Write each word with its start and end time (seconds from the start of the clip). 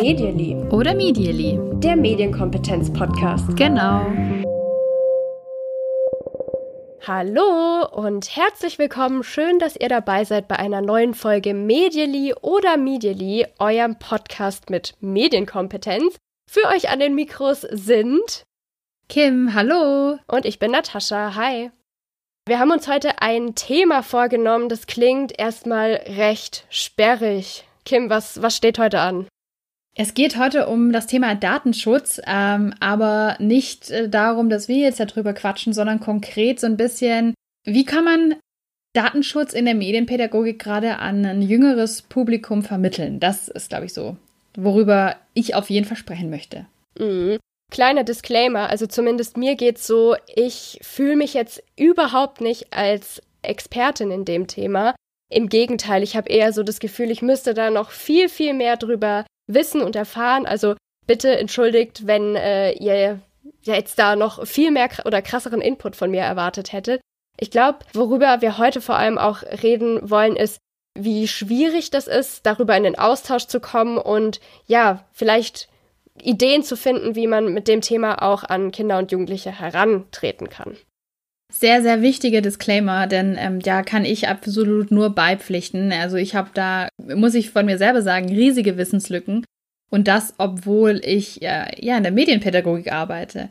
Medially. 0.00 0.56
Oder 0.70 0.94
Medially. 0.94 1.58
Der 1.80 1.96
Medienkompetenz-Podcast. 1.96 3.56
Genau. 3.56 4.06
Hallo 7.06 7.86
und 7.92 8.36
herzlich 8.36 8.78
willkommen. 8.78 9.22
Schön, 9.22 9.58
dass 9.58 9.76
ihr 9.76 9.88
dabei 9.88 10.24
seid 10.24 10.48
bei 10.48 10.58
einer 10.58 10.80
neuen 10.82 11.14
Folge 11.14 11.54
Medially 11.54 12.34
oder 12.42 12.76
Medially, 12.76 13.46
eurem 13.58 13.98
Podcast 13.98 14.70
mit 14.70 14.94
Medienkompetenz. 15.00 16.16
Für 16.50 16.68
euch 16.68 16.90
an 16.90 17.00
den 17.00 17.14
Mikros 17.14 17.62
sind 17.62 18.44
Kim, 19.08 19.54
hallo. 19.54 20.18
Und 20.26 20.44
ich 20.44 20.58
bin 20.58 20.70
Natascha. 20.70 21.34
Hi. 21.34 21.70
Wir 22.48 22.60
haben 22.60 22.70
uns 22.70 22.88
heute 22.88 23.20
ein 23.20 23.54
Thema 23.56 24.02
vorgenommen, 24.02 24.70
das 24.70 24.86
klingt 24.86 25.38
erstmal 25.38 26.00
recht 26.06 26.64
sperrig. 26.70 27.64
Kim, 27.84 28.08
was, 28.08 28.40
was 28.40 28.56
steht 28.56 28.78
heute 28.78 29.00
an? 29.00 29.28
Es 29.94 30.14
geht 30.14 30.38
heute 30.38 30.66
um 30.66 30.90
das 30.90 31.06
Thema 31.06 31.34
Datenschutz, 31.34 32.22
ähm, 32.26 32.72
aber 32.80 33.36
nicht 33.38 33.90
äh, 33.90 34.08
darum, 34.08 34.48
dass 34.48 34.66
wir 34.66 34.78
jetzt 34.78 34.98
darüber 34.98 35.34
quatschen, 35.34 35.74
sondern 35.74 36.00
konkret 36.00 36.58
so 36.58 36.66
ein 36.66 36.78
bisschen, 36.78 37.34
wie 37.66 37.84
kann 37.84 38.04
man 38.04 38.36
Datenschutz 38.94 39.52
in 39.52 39.66
der 39.66 39.74
Medienpädagogik 39.74 40.58
gerade 40.58 41.00
an 41.00 41.26
ein 41.26 41.42
jüngeres 41.42 42.00
Publikum 42.00 42.62
vermitteln? 42.62 43.20
Das 43.20 43.48
ist, 43.48 43.68
glaube 43.68 43.84
ich, 43.84 43.92
so, 43.92 44.16
worüber 44.56 45.16
ich 45.34 45.54
auf 45.54 45.68
jeden 45.68 45.84
Fall 45.84 45.98
sprechen 45.98 46.30
möchte. 46.30 46.64
Mhm. 46.98 47.36
Kleiner 47.70 48.02
Disclaimer, 48.02 48.70
also 48.70 48.86
zumindest 48.86 49.36
mir 49.36 49.54
geht's 49.54 49.86
so, 49.86 50.16
ich 50.34 50.78
fühle 50.82 51.16
mich 51.16 51.34
jetzt 51.34 51.62
überhaupt 51.76 52.40
nicht 52.40 52.72
als 52.72 53.22
Expertin 53.42 54.10
in 54.10 54.24
dem 54.24 54.46
Thema. 54.46 54.94
Im 55.30 55.48
Gegenteil, 55.48 56.02
ich 56.02 56.16
habe 56.16 56.30
eher 56.30 56.52
so 56.52 56.62
das 56.62 56.80
Gefühl, 56.80 57.10
ich 57.10 57.20
müsste 57.20 57.52
da 57.52 57.70
noch 57.70 57.90
viel, 57.90 58.28
viel 58.30 58.54
mehr 58.54 58.76
drüber 58.76 59.26
wissen 59.46 59.82
und 59.82 59.96
erfahren. 59.96 60.46
Also 60.46 60.76
bitte 61.06 61.36
entschuldigt, 61.36 62.06
wenn 62.06 62.34
äh, 62.36 62.72
ihr 62.72 63.20
jetzt 63.62 63.98
da 63.98 64.16
noch 64.16 64.46
viel 64.46 64.70
mehr 64.70 64.88
oder 65.04 65.20
krasseren 65.20 65.60
Input 65.60 65.96
von 65.96 66.10
mir 66.10 66.22
erwartet 66.22 66.72
hättet. 66.72 67.00
Ich 67.38 67.50
glaube, 67.50 67.80
worüber 67.92 68.40
wir 68.40 68.58
heute 68.58 68.80
vor 68.80 68.96
allem 68.96 69.18
auch 69.18 69.42
reden 69.42 70.08
wollen, 70.08 70.36
ist, 70.36 70.58
wie 70.98 71.28
schwierig 71.28 71.90
das 71.90 72.08
ist, 72.08 72.46
darüber 72.46 72.76
in 72.76 72.82
den 72.82 72.98
Austausch 72.98 73.46
zu 73.46 73.60
kommen 73.60 73.98
und 73.98 74.40
ja, 74.66 75.04
vielleicht 75.12 75.68
Ideen 76.22 76.62
zu 76.62 76.76
finden, 76.76 77.14
wie 77.14 77.26
man 77.26 77.52
mit 77.52 77.68
dem 77.68 77.80
Thema 77.80 78.22
auch 78.22 78.44
an 78.44 78.70
Kinder 78.70 78.98
und 78.98 79.12
Jugendliche 79.12 79.50
herantreten 79.50 80.48
kann. 80.48 80.76
Sehr, 81.50 81.82
sehr 81.82 82.02
wichtiger 82.02 82.42
Disclaimer, 82.42 83.06
denn 83.06 83.36
ähm, 83.38 83.60
ja, 83.60 83.82
kann 83.82 84.04
ich 84.04 84.28
absolut 84.28 84.90
nur 84.90 85.14
beipflichten. 85.14 85.92
Also 85.92 86.16
ich 86.16 86.34
habe 86.34 86.50
da, 86.52 86.88
muss 86.98 87.34
ich 87.34 87.50
von 87.50 87.64
mir 87.64 87.78
selber 87.78 88.02
sagen, 88.02 88.28
riesige 88.28 88.76
Wissenslücken. 88.76 89.44
Und 89.90 90.08
das, 90.08 90.34
obwohl 90.36 91.00
ich 91.02 91.40
äh, 91.40 91.70
ja 91.80 91.96
in 91.96 92.02
der 92.02 92.12
Medienpädagogik 92.12 92.92
arbeite. 92.92 93.48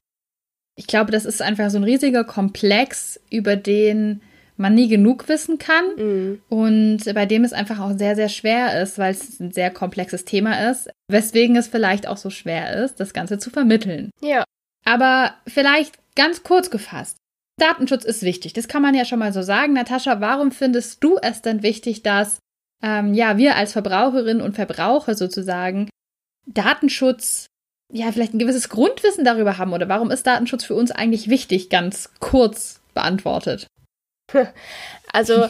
Ich 0.76 0.86
glaube, 0.86 1.12
das 1.12 1.26
ist 1.26 1.42
einfach 1.42 1.72
so 1.72 1.78
ein 1.78 1.84
riesiger 1.84 2.24
Komplex, 2.24 3.20
über 3.32 3.56
den 3.56 4.22
man 4.58 4.74
nie 4.74 4.88
genug 4.88 5.30
wissen 5.30 5.58
kann 5.58 5.86
mhm. 5.98 6.42
und 6.50 7.00
bei 7.14 7.26
dem 7.26 7.44
es 7.44 7.54
einfach 7.54 7.80
auch 7.80 7.98
sehr, 7.98 8.16
sehr 8.16 8.30
schwer 8.30 8.82
ist, 8.82 8.98
weil 8.98 9.12
es 9.12 9.40
ein 9.40 9.52
sehr 9.52 9.72
komplexes 9.72 10.26
Thema 10.26 10.70
ist, 10.70 10.90
weswegen 11.08 11.56
es 11.56 11.68
vielleicht 11.68 12.08
auch 12.08 12.18
so 12.18 12.30
schwer 12.30 12.84
ist, 12.84 13.00
das 13.00 13.14
Ganze 13.14 13.38
zu 13.38 13.50
vermitteln. 13.50 14.12
Ja. 14.22 14.44
Aber 14.86 15.34
vielleicht 15.48 16.00
ganz 16.16 16.44
kurz 16.44 16.70
gefasst. 16.70 17.18
Datenschutz 17.60 18.06
ist 18.06 18.22
wichtig. 18.22 18.54
Das 18.54 18.68
kann 18.68 18.82
man 18.82 18.96
ja 18.96 19.06
schon 19.06 19.20
mal 19.20 19.34
so 19.34 19.42
sagen. 19.42 19.74
Natascha, 19.74 20.22
warum 20.22 20.52
findest 20.52 21.04
du 21.04 21.18
es 21.22 21.42
denn 21.42 21.64
wichtig, 21.64 22.04
dass 22.04 22.40
ähm, 22.84 23.14
ja 23.14 23.38
wir 23.38 23.56
als 23.56 23.74
Verbraucherinnen 23.74 24.42
und 24.42 24.56
Verbraucher 24.56 25.16
sozusagen 25.16 25.90
Datenschutz 26.46 27.48
ja 27.92 28.12
vielleicht 28.12 28.34
ein 28.34 28.40
gewisses 28.40 28.70
Grundwissen 28.70 29.26
darüber 29.26 29.58
haben 29.58 29.74
oder 29.74 29.90
warum 29.90 30.12
ist 30.12 30.28
Datenschutz 30.28 30.66
für 30.66 30.76
uns 30.76 30.92
eigentlich 30.92 31.30
wichtig? 31.30 31.70
Ganz 31.70 32.12
kurz 32.20 32.82
beantwortet. 32.94 33.68
Also 35.12 35.48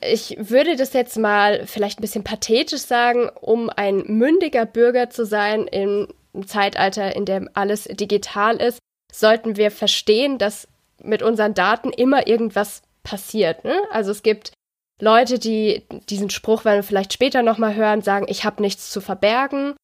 ich 0.00 0.36
würde 0.38 0.76
das 0.76 0.92
jetzt 0.92 1.16
mal 1.16 1.66
vielleicht 1.66 1.98
ein 1.98 2.02
bisschen 2.02 2.24
pathetisch 2.24 2.82
sagen, 2.82 3.30
um 3.40 3.70
ein 3.70 4.04
mündiger 4.06 4.66
Bürger 4.66 5.10
zu 5.10 5.24
sein 5.24 5.66
im 5.66 6.08
Zeitalter, 6.46 7.16
in 7.16 7.24
dem 7.24 7.48
alles 7.54 7.84
digital 7.84 8.56
ist, 8.56 8.78
sollten 9.12 9.56
wir 9.56 9.70
verstehen, 9.70 10.38
dass 10.38 10.68
mit 11.02 11.22
unseren 11.22 11.54
Daten 11.54 11.90
immer 11.90 12.26
irgendwas 12.26 12.82
passiert. 13.02 13.64
Ne? 13.64 13.76
Also 13.90 14.10
es 14.10 14.22
gibt 14.22 14.52
Leute, 15.00 15.38
die 15.38 15.84
diesen 16.08 16.30
Spruch, 16.30 16.64
werden 16.64 16.78
wir 16.78 16.82
vielleicht 16.84 17.12
später 17.12 17.42
nochmal 17.42 17.74
hören, 17.74 18.02
sagen, 18.02 18.26
ich 18.28 18.44
habe 18.44 18.62
nichts 18.62 18.90
zu 18.90 19.00
verbergen. 19.00 19.74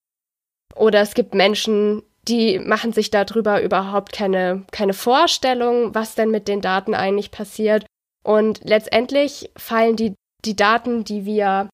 Oder 0.77 1.01
es 1.01 1.15
gibt 1.15 1.35
Menschen, 1.35 2.03
die 2.29 2.59
machen 2.59 2.93
sich 2.93 3.11
darüber 3.11 3.63
überhaupt 3.63 4.13
keine, 4.13 4.65
keine 4.71 4.93
Vorstellung, 4.93 5.95
was 5.95 6.15
denn 6.15 6.31
mit 6.31 6.49
den 6.49 6.61
Daten 6.61 6.95
eigentlich 6.95 7.31
passiert. 7.31 7.85
Und 8.25 8.61
letztendlich 8.65 9.51
fallen 9.57 9.97
die, 9.97 10.15
die 10.45 10.57
Daten, 10.57 11.05
die 11.05 11.25
wir 11.25 11.69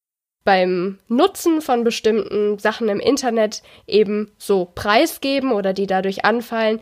beim 0.44 0.98
Nutzen 1.08 1.60
von 1.60 1.84
bestimmten 1.84 2.58
Sachen 2.58 2.88
im 2.88 3.00
Internet 3.00 3.62
eben 3.86 4.32
so 4.38 4.64
preisgeben 4.64 5.52
oder 5.52 5.72
die 5.72 5.86
dadurch 5.86 6.24
anfallen, 6.24 6.80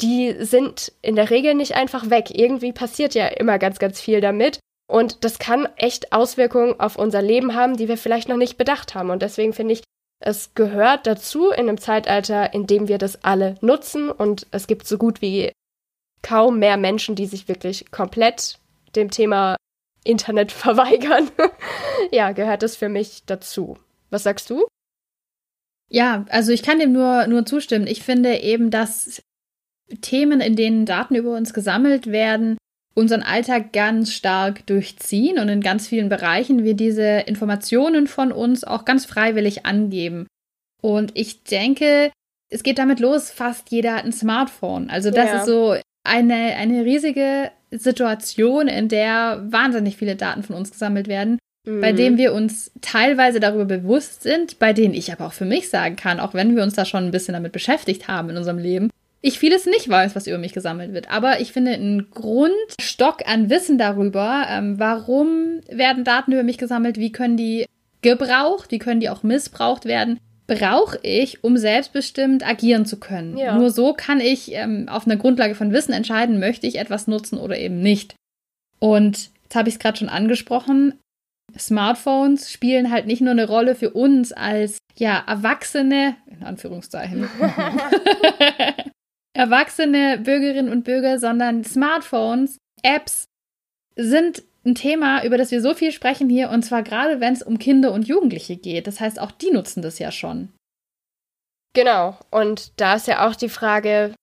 die 0.00 0.34
sind 0.38 0.92
in 1.02 1.16
der 1.16 1.28
Regel 1.30 1.54
nicht 1.54 1.74
einfach 1.74 2.08
weg. 2.08 2.30
Irgendwie 2.30 2.72
passiert 2.72 3.14
ja 3.14 3.26
immer 3.26 3.58
ganz, 3.58 3.78
ganz 3.78 4.00
viel 4.00 4.20
damit. 4.20 4.60
Und 4.88 5.24
das 5.24 5.38
kann 5.38 5.68
echt 5.76 6.12
Auswirkungen 6.12 6.78
auf 6.80 6.96
unser 6.96 7.22
Leben 7.22 7.54
haben, 7.54 7.76
die 7.76 7.88
wir 7.88 7.98
vielleicht 7.98 8.28
noch 8.28 8.36
nicht 8.36 8.56
bedacht 8.56 8.94
haben. 8.94 9.10
Und 9.10 9.22
deswegen 9.22 9.52
finde 9.52 9.74
ich, 9.74 9.82
es 10.22 10.54
gehört 10.54 11.06
dazu 11.06 11.50
in 11.50 11.68
einem 11.68 11.78
Zeitalter, 11.78 12.52
in 12.54 12.66
dem 12.66 12.88
wir 12.88 12.98
das 12.98 13.24
alle 13.24 13.56
nutzen. 13.60 14.10
Und 14.10 14.46
es 14.50 14.66
gibt 14.66 14.86
so 14.86 14.98
gut 14.98 15.20
wie 15.20 15.52
kaum 16.22 16.58
mehr 16.58 16.76
Menschen, 16.76 17.14
die 17.14 17.26
sich 17.26 17.48
wirklich 17.48 17.90
komplett 17.90 18.58
dem 18.96 19.10
Thema 19.10 19.56
Internet 20.04 20.52
verweigern. 20.52 21.30
ja, 22.12 22.32
gehört 22.32 22.62
das 22.62 22.76
für 22.76 22.88
mich 22.88 23.22
dazu. 23.26 23.78
Was 24.10 24.24
sagst 24.24 24.50
du? 24.50 24.66
Ja, 25.88 26.24
also 26.28 26.52
ich 26.52 26.62
kann 26.62 26.78
dem 26.78 26.92
nur, 26.92 27.26
nur 27.26 27.44
zustimmen. 27.46 27.86
Ich 27.86 28.02
finde 28.02 28.38
eben, 28.38 28.70
dass 28.70 29.22
Themen, 30.02 30.40
in 30.40 30.54
denen 30.54 30.86
Daten 30.86 31.16
über 31.16 31.36
uns 31.36 31.52
gesammelt 31.52 32.06
werden, 32.06 32.56
unseren 32.94 33.22
Alltag 33.22 33.72
ganz 33.72 34.12
stark 34.12 34.66
durchziehen 34.66 35.38
und 35.38 35.48
in 35.48 35.60
ganz 35.60 35.88
vielen 35.88 36.08
Bereichen 36.08 36.64
wir 36.64 36.74
diese 36.74 37.20
Informationen 37.20 38.06
von 38.06 38.30
uns 38.32 38.64
auch 38.64 38.84
ganz 38.84 39.04
freiwillig 39.06 39.66
angeben. 39.66 40.26
Und 40.80 41.12
ich 41.14 41.42
denke, 41.44 42.10
es 42.50 42.62
geht 42.62 42.78
damit 42.78 43.00
los, 43.00 43.30
fast 43.30 43.70
jeder 43.70 43.94
hat 43.94 44.04
ein 44.04 44.12
Smartphone. 44.12 44.90
Also 44.90 45.10
das 45.10 45.30
ja. 45.30 45.38
ist 45.38 45.46
so 45.46 45.76
eine, 46.04 46.56
eine 46.56 46.84
riesige 46.84 47.50
Situation, 47.70 48.68
in 48.68 48.88
der 48.88 49.44
wahnsinnig 49.48 49.96
viele 49.96 50.16
Daten 50.16 50.42
von 50.42 50.56
uns 50.56 50.70
gesammelt 50.70 51.08
werden, 51.08 51.38
mhm. 51.66 51.80
bei 51.80 51.92
denen 51.92 52.18
wir 52.18 52.32
uns 52.32 52.72
teilweise 52.80 53.40
darüber 53.40 53.64
bewusst 53.64 54.22
sind, 54.22 54.58
bei 54.58 54.72
denen 54.72 54.94
ich 54.94 55.12
aber 55.12 55.26
auch 55.26 55.32
für 55.32 55.44
mich 55.44 55.68
sagen 55.68 55.96
kann, 55.96 56.20
auch 56.20 56.34
wenn 56.34 56.56
wir 56.56 56.62
uns 56.62 56.74
da 56.74 56.84
schon 56.84 57.04
ein 57.04 57.10
bisschen 57.12 57.34
damit 57.34 57.52
beschäftigt 57.52 58.08
haben 58.08 58.30
in 58.30 58.36
unserem 58.36 58.58
Leben, 58.58 58.90
ich 59.22 59.38
vieles 59.38 59.66
nicht 59.66 59.88
weiß, 59.88 60.16
was 60.16 60.26
über 60.26 60.38
mich 60.38 60.54
gesammelt 60.54 60.94
wird. 60.94 61.10
Aber 61.10 61.40
ich 61.40 61.52
finde 61.52 61.72
einen 61.72 62.10
Grundstock 62.10 63.28
an 63.28 63.50
Wissen 63.50 63.76
darüber, 63.76 64.46
ähm, 64.48 64.78
warum 64.78 65.60
werden 65.68 66.04
Daten 66.04 66.32
über 66.32 66.42
mich 66.42 66.56
gesammelt, 66.56 66.96
wie 66.96 67.12
können 67.12 67.36
die 67.36 67.66
gebraucht, 68.00 68.70
wie 68.70 68.78
können 68.78 69.00
die 69.00 69.10
auch 69.10 69.22
missbraucht 69.22 69.84
werden, 69.84 70.18
brauche 70.50 70.98
ich, 71.04 71.44
um 71.44 71.56
selbstbestimmt 71.56 72.44
agieren 72.44 72.84
zu 72.84 72.98
können. 72.98 73.38
Ja. 73.38 73.56
Nur 73.56 73.70
so 73.70 73.94
kann 73.94 74.20
ich 74.20 74.52
ähm, 74.52 74.88
auf 74.88 75.06
einer 75.06 75.16
Grundlage 75.16 75.54
von 75.54 75.72
Wissen 75.72 75.92
entscheiden, 75.92 76.40
möchte 76.40 76.66
ich 76.66 76.76
etwas 76.76 77.06
nutzen 77.06 77.38
oder 77.38 77.56
eben 77.56 77.80
nicht. 77.80 78.16
Und 78.80 79.30
jetzt 79.44 79.54
habe 79.54 79.68
ich 79.68 79.76
es 79.76 79.78
gerade 79.78 79.98
schon 79.98 80.08
angesprochen. 80.08 80.94
Smartphones 81.56 82.50
spielen 82.50 82.90
halt 82.90 83.06
nicht 83.06 83.20
nur 83.20 83.30
eine 83.30 83.46
Rolle 83.46 83.76
für 83.76 83.90
uns 83.90 84.32
als 84.32 84.78
ja 84.98 85.22
Erwachsene 85.26 86.16
in 86.26 86.42
Anführungszeichen 86.42 87.28
erwachsene 89.32 90.18
Bürgerinnen 90.18 90.70
und 90.70 90.84
Bürger, 90.84 91.18
sondern 91.18 91.62
Smartphones, 91.64 92.58
Apps 92.82 93.24
sind 93.96 94.42
ein 94.64 94.74
Thema, 94.74 95.24
über 95.24 95.38
das 95.38 95.50
wir 95.50 95.62
so 95.62 95.74
viel 95.74 95.92
sprechen 95.92 96.28
hier, 96.28 96.50
und 96.50 96.62
zwar 96.62 96.82
gerade, 96.82 97.20
wenn 97.20 97.32
es 97.32 97.42
um 97.42 97.58
Kinder 97.58 97.92
und 97.92 98.06
Jugendliche 98.06 98.56
geht. 98.56 98.86
Das 98.86 99.00
heißt, 99.00 99.20
auch 99.20 99.30
die 99.30 99.50
nutzen 99.50 99.82
das 99.82 99.98
ja 99.98 100.12
schon. 100.12 100.52
Genau. 101.74 102.16
Und 102.30 102.72
da 102.80 102.96
ist 102.96 103.06
ja 103.06 103.28
auch 103.28 103.36
die 103.36 103.48
Frage, 103.48 104.14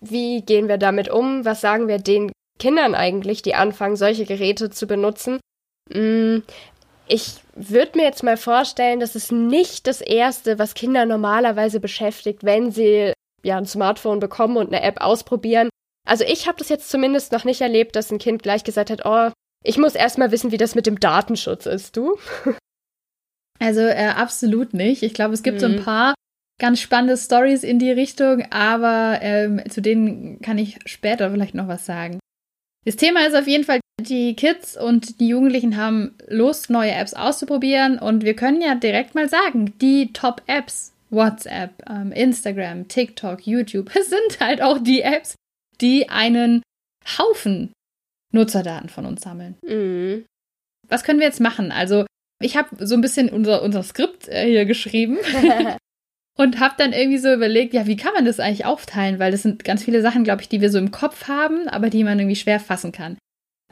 wie 0.00 0.42
gehen 0.42 0.68
wir 0.68 0.78
damit 0.78 1.10
um? 1.10 1.44
Was 1.44 1.60
sagen 1.60 1.88
wir 1.88 1.98
den 1.98 2.32
Kindern 2.58 2.94
eigentlich, 2.94 3.42
die 3.42 3.54
anfangen, 3.54 3.96
solche 3.96 4.24
Geräte 4.24 4.70
zu 4.70 4.86
benutzen? 4.86 5.40
Mm, 5.92 6.38
ich 7.08 7.34
würde 7.54 7.98
mir 7.98 8.04
jetzt 8.04 8.22
mal 8.22 8.36
vorstellen, 8.36 9.00
das 9.00 9.16
ist 9.16 9.32
nicht 9.32 9.86
das 9.86 10.00
Erste, 10.00 10.58
was 10.58 10.74
Kinder 10.74 11.04
normalerweise 11.04 11.80
beschäftigt, 11.80 12.44
wenn 12.44 12.70
sie 12.70 13.12
ja 13.42 13.58
ein 13.58 13.66
Smartphone 13.66 14.20
bekommen 14.20 14.56
und 14.56 14.68
eine 14.68 14.82
App 14.82 15.00
ausprobieren. 15.00 15.68
Also 16.08 16.24
ich 16.24 16.46
habe 16.46 16.58
das 16.58 16.68
jetzt 16.68 16.88
zumindest 16.88 17.32
noch 17.32 17.44
nicht 17.44 17.60
erlebt, 17.60 17.96
dass 17.96 18.10
ein 18.10 18.18
Kind 18.18 18.42
gleich 18.42 18.64
gesagt 18.64 18.90
hat, 18.90 19.02
oh, 19.04 19.30
Ich 19.62 19.78
muss 19.78 19.94
erstmal 19.94 20.30
wissen, 20.30 20.52
wie 20.52 20.56
das 20.56 20.74
mit 20.74 20.86
dem 20.86 20.98
Datenschutz 20.98 21.66
ist, 21.66 21.96
du? 21.96 22.18
Also 23.58 23.80
äh, 23.82 24.08
absolut 24.08 24.74
nicht. 24.74 25.04
Ich 25.04 25.14
glaube, 25.14 25.34
es 25.34 25.44
gibt 25.44 25.58
mhm. 25.58 25.60
so 25.60 25.66
ein 25.66 25.76
mhm. 25.76 25.84
paar 25.84 26.14
ganz 26.60 26.80
spannende 26.80 27.16
Stories 27.16 27.62
in 27.62 27.78
die 27.78 27.92
Richtung, 27.92 28.44
aber 28.50 29.18
ähm, 29.20 29.62
zu 29.70 29.80
denen 29.80 30.40
kann 30.40 30.58
ich 30.58 30.78
später 30.86 31.30
vielleicht 31.30 31.54
noch 31.54 31.68
was 31.68 31.86
sagen. 31.86 32.18
Das 32.84 32.96
Thema 32.96 33.26
ist 33.26 33.36
auf 33.36 33.46
jeden 33.46 33.64
Fall, 33.64 33.80
die 34.00 34.34
Kids 34.34 34.76
und 34.76 35.20
die 35.20 35.28
Jugendlichen 35.28 35.76
haben 35.76 36.16
Lust, 36.26 36.70
neue 36.70 36.92
Apps 36.92 37.14
auszuprobieren 37.14 37.98
und 37.98 38.24
wir 38.24 38.34
können 38.34 38.60
ja 38.60 38.74
direkt 38.74 39.14
mal 39.14 39.28
sagen, 39.28 39.74
die 39.80 40.12
Top-Apps, 40.12 40.92
WhatsApp, 41.10 41.70
ähm, 41.88 42.10
Instagram, 42.10 42.88
TikTok, 42.88 43.46
YouTube, 43.46 43.90
sind 44.02 44.40
halt 44.40 44.62
auch 44.62 44.78
die 44.78 45.02
Apps, 45.02 45.36
die 45.80 46.08
einen 46.08 46.62
Haufen 47.18 47.72
Nutzerdaten 48.32 48.88
von 48.88 49.06
uns 49.06 49.22
sammeln. 49.22 49.56
Mhm. 49.66 50.24
Was 50.88 51.04
können 51.04 51.20
wir 51.20 51.26
jetzt 51.26 51.40
machen? 51.40 51.70
Also, 51.70 52.06
ich 52.40 52.56
habe 52.56 52.84
so 52.84 52.94
ein 52.94 53.00
bisschen 53.00 53.28
unser, 53.28 53.62
unser 53.62 53.82
Skript 53.82 54.28
äh, 54.28 54.46
hier 54.46 54.64
geschrieben 54.64 55.18
und 56.36 56.60
habe 56.60 56.74
dann 56.76 56.92
irgendwie 56.92 57.18
so 57.18 57.32
überlegt, 57.32 57.72
ja, 57.72 57.86
wie 57.86 57.96
kann 57.96 58.14
man 58.14 58.24
das 58.24 58.40
eigentlich 58.40 58.64
aufteilen? 58.64 59.18
Weil 59.18 59.30
das 59.30 59.42
sind 59.42 59.64
ganz 59.64 59.84
viele 59.84 60.02
Sachen, 60.02 60.24
glaube 60.24 60.42
ich, 60.42 60.48
die 60.48 60.60
wir 60.60 60.70
so 60.70 60.78
im 60.78 60.90
Kopf 60.90 61.28
haben, 61.28 61.68
aber 61.68 61.88
die 61.88 62.04
man 62.04 62.18
irgendwie 62.18 62.36
schwer 62.36 62.60
fassen 62.60 62.92
kann. 62.92 63.16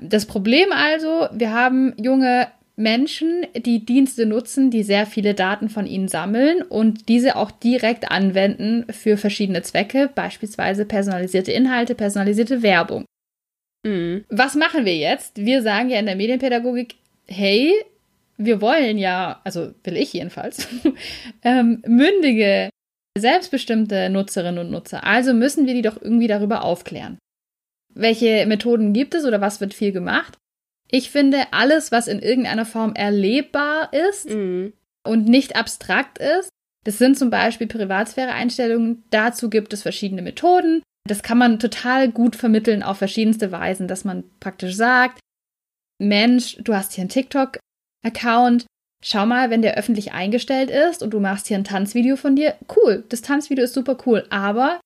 Das 0.01 0.27
Problem 0.27 0.73
also, 0.73 1.29
wir 1.33 1.53
haben 1.53 1.95
junge 1.99 2.49
Menschen, 2.77 3.47
die 3.55 3.85
Dienste 3.85 4.25
nutzen, 4.25 4.71
die 4.71 4.83
sehr 4.83 5.05
viele 5.05 5.35
Daten 5.35 5.69
von 5.69 5.87
ihnen 5.87 6.09
sammeln 6.09 6.63
und 6.63 7.09
diese 7.09 7.37
auch 7.37 7.51
direkt 7.51 8.11
anwenden 8.11 8.87
für 8.91 9.19
verschiedene 9.19 9.63
Zwecke, 9.63 10.09
beispielsweise 10.15 10.87
personalisierte 10.87 11.53
Inhalte, 11.53 11.95
personalisierte 11.95 12.63
Werbung. 12.63 13.05
Mhm. 13.85 14.25
Was 14.29 14.55
machen 14.55 14.85
wir 14.85 14.97
jetzt? 14.97 15.37
Wir 15.37 15.63
sagen 15.63 15.91
ja 15.91 15.99
in 15.99 16.07
der 16.07 16.17
Medienpädagogik, 16.17 16.97
hey, 17.27 17.75
wir 18.37 18.61
wollen 18.61 18.99
ja, 18.99 19.41
also 19.45 19.73
will 19.85 19.97
ich 19.97 20.13
jedenfalls, 20.13 20.67
ähm, 21.43 21.83
mündige, 21.87 22.71
selbstbestimmte 23.19 24.09
Nutzerinnen 24.11 24.65
und 24.65 24.71
Nutzer. 24.71 25.05
Also 25.05 25.35
müssen 25.35 25.67
wir 25.67 25.75
die 25.75 25.83
doch 25.83 26.01
irgendwie 26.01 26.29
darüber 26.29 26.65
aufklären. 26.65 27.19
Welche 27.93 28.47
Methoden 28.47 28.93
gibt 28.93 29.15
es 29.15 29.25
oder 29.25 29.41
was 29.41 29.61
wird 29.61 29.75
viel 29.75 29.93
gemacht? 29.93 30.39
Ich 30.91 31.11
finde, 31.11 31.53
alles, 31.53 31.93
was 31.93 32.09
in 32.09 32.21
irgendeiner 32.21 32.65
Form 32.65 32.95
erlebbar 32.95 33.93
ist 33.93 34.29
mhm. 34.29 34.73
und 35.05 35.27
nicht 35.27 35.57
abstrakt 35.57 36.19
ist, 36.19 36.51
das 36.85 36.99
sind 36.99 37.19
zum 37.19 37.31
Beispiel 37.31 37.67
Privatsphäre-Einstellungen. 37.67 39.05
Dazu 39.11 39.51
gibt 39.51 39.73
es 39.73 39.83
verschiedene 39.83 40.23
Methoden. 40.23 40.83
Das 41.11 41.25
kann 41.25 41.39
man 41.39 41.59
total 41.59 42.09
gut 42.09 42.37
vermitteln 42.37 42.85
auf 42.85 42.99
verschiedenste 42.99 43.51
Weisen, 43.51 43.89
dass 43.89 44.05
man 44.05 44.23
praktisch 44.39 44.77
sagt, 44.77 45.19
Mensch, 45.99 46.57
du 46.61 46.73
hast 46.73 46.93
hier 46.93 47.03
einen 47.03 47.09
TikTok-Account, 47.09 48.65
schau 49.05 49.27
mal, 49.27 49.51
wenn 49.51 49.61
der 49.61 49.77
öffentlich 49.77 50.13
eingestellt 50.13 50.71
ist 50.71 51.03
und 51.03 51.11
du 51.11 51.19
machst 51.19 51.49
hier 51.49 51.57
ein 51.57 51.65
Tanzvideo 51.65 52.15
von 52.15 52.37
dir, 52.37 52.55
cool, 52.77 53.05
das 53.09 53.23
Tanzvideo 53.23 53.65
ist 53.65 53.75
super 53.75 53.99
cool, 54.07 54.25
aber 54.31 54.81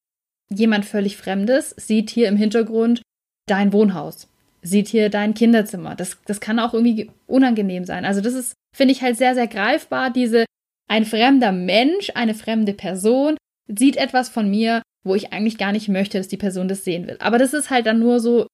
jemand 0.48 0.86
völlig 0.86 1.18
Fremdes 1.18 1.74
sieht 1.76 2.08
hier 2.08 2.28
im 2.28 2.38
Hintergrund 2.38 3.02
dein 3.46 3.74
Wohnhaus, 3.74 4.26
sieht 4.62 4.88
hier 4.88 5.10
dein 5.10 5.34
Kinderzimmer. 5.34 5.94
Das, 5.94 6.16
das 6.24 6.40
kann 6.40 6.58
auch 6.58 6.72
irgendwie 6.72 7.10
unangenehm 7.26 7.84
sein. 7.84 8.06
Also 8.06 8.22
das 8.22 8.32
ist, 8.32 8.54
finde 8.74 8.92
ich 8.92 9.02
halt 9.02 9.18
sehr, 9.18 9.34
sehr 9.34 9.46
greifbar, 9.46 10.08
diese, 10.08 10.46
ein 10.88 11.04
fremder 11.04 11.52
Mensch, 11.52 12.12
eine 12.14 12.32
fremde 12.32 12.72
Person 12.72 13.36
sieht 13.68 13.98
etwas 13.98 14.30
von 14.30 14.48
mir, 14.50 14.80
wo 15.04 15.14
ich 15.14 15.32
eigentlich 15.32 15.58
gar 15.58 15.72
nicht 15.72 15.88
möchte, 15.88 16.18
dass 16.18 16.28
die 16.28 16.36
Person 16.36 16.68
das 16.68 16.84
sehen 16.84 17.06
will. 17.06 17.16
Aber 17.20 17.38
das 17.38 17.52
ist 17.52 17.70
halt 17.70 17.86
dann 17.86 17.98
nur 17.98 18.20
so 18.20 18.46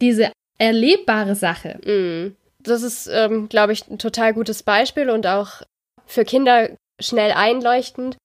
diese 0.00 0.32
erlebbare 0.58 1.34
Sache. 1.34 1.78
Mm. 1.86 2.36
Das 2.62 2.82
ist, 2.82 3.06
ähm, 3.06 3.48
glaube 3.48 3.72
ich, 3.72 3.86
ein 3.88 3.98
total 3.98 4.34
gutes 4.34 4.62
Beispiel 4.62 5.10
und 5.10 5.26
auch 5.26 5.62
für 6.06 6.24
Kinder 6.24 6.70
schnell 7.00 7.32
einleuchtend. 7.32 8.16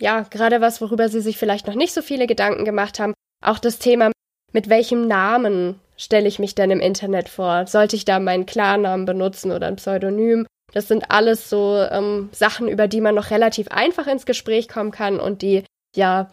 Ja, 0.00 0.22
gerade 0.22 0.60
was, 0.60 0.80
worüber 0.80 1.08
sie 1.08 1.20
sich 1.20 1.38
vielleicht 1.38 1.66
noch 1.66 1.74
nicht 1.74 1.94
so 1.94 2.02
viele 2.02 2.26
Gedanken 2.26 2.64
gemacht 2.64 2.98
haben. 2.98 3.14
Auch 3.44 3.58
das 3.58 3.78
Thema, 3.78 4.10
mit 4.52 4.68
welchem 4.68 5.06
Namen 5.06 5.80
stelle 5.96 6.28
ich 6.28 6.38
mich 6.38 6.54
denn 6.54 6.70
im 6.70 6.80
Internet 6.80 7.28
vor? 7.28 7.66
Sollte 7.66 7.96
ich 7.96 8.04
da 8.04 8.18
meinen 8.18 8.46
Klarnamen 8.46 9.06
benutzen 9.06 9.52
oder 9.52 9.68
ein 9.68 9.76
Pseudonym? 9.76 10.46
Das 10.72 10.88
sind 10.88 11.10
alles 11.10 11.48
so 11.48 11.76
ähm, 11.90 12.28
Sachen, 12.32 12.68
über 12.68 12.88
die 12.88 13.00
man 13.00 13.14
noch 13.14 13.30
relativ 13.30 13.68
einfach 13.68 14.06
ins 14.06 14.26
Gespräch 14.26 14.68
kommen 14.68 14.90
kann 14.90 15.20
und 15.20 15.42
die 15.42 15.64
ja 15.94 16.30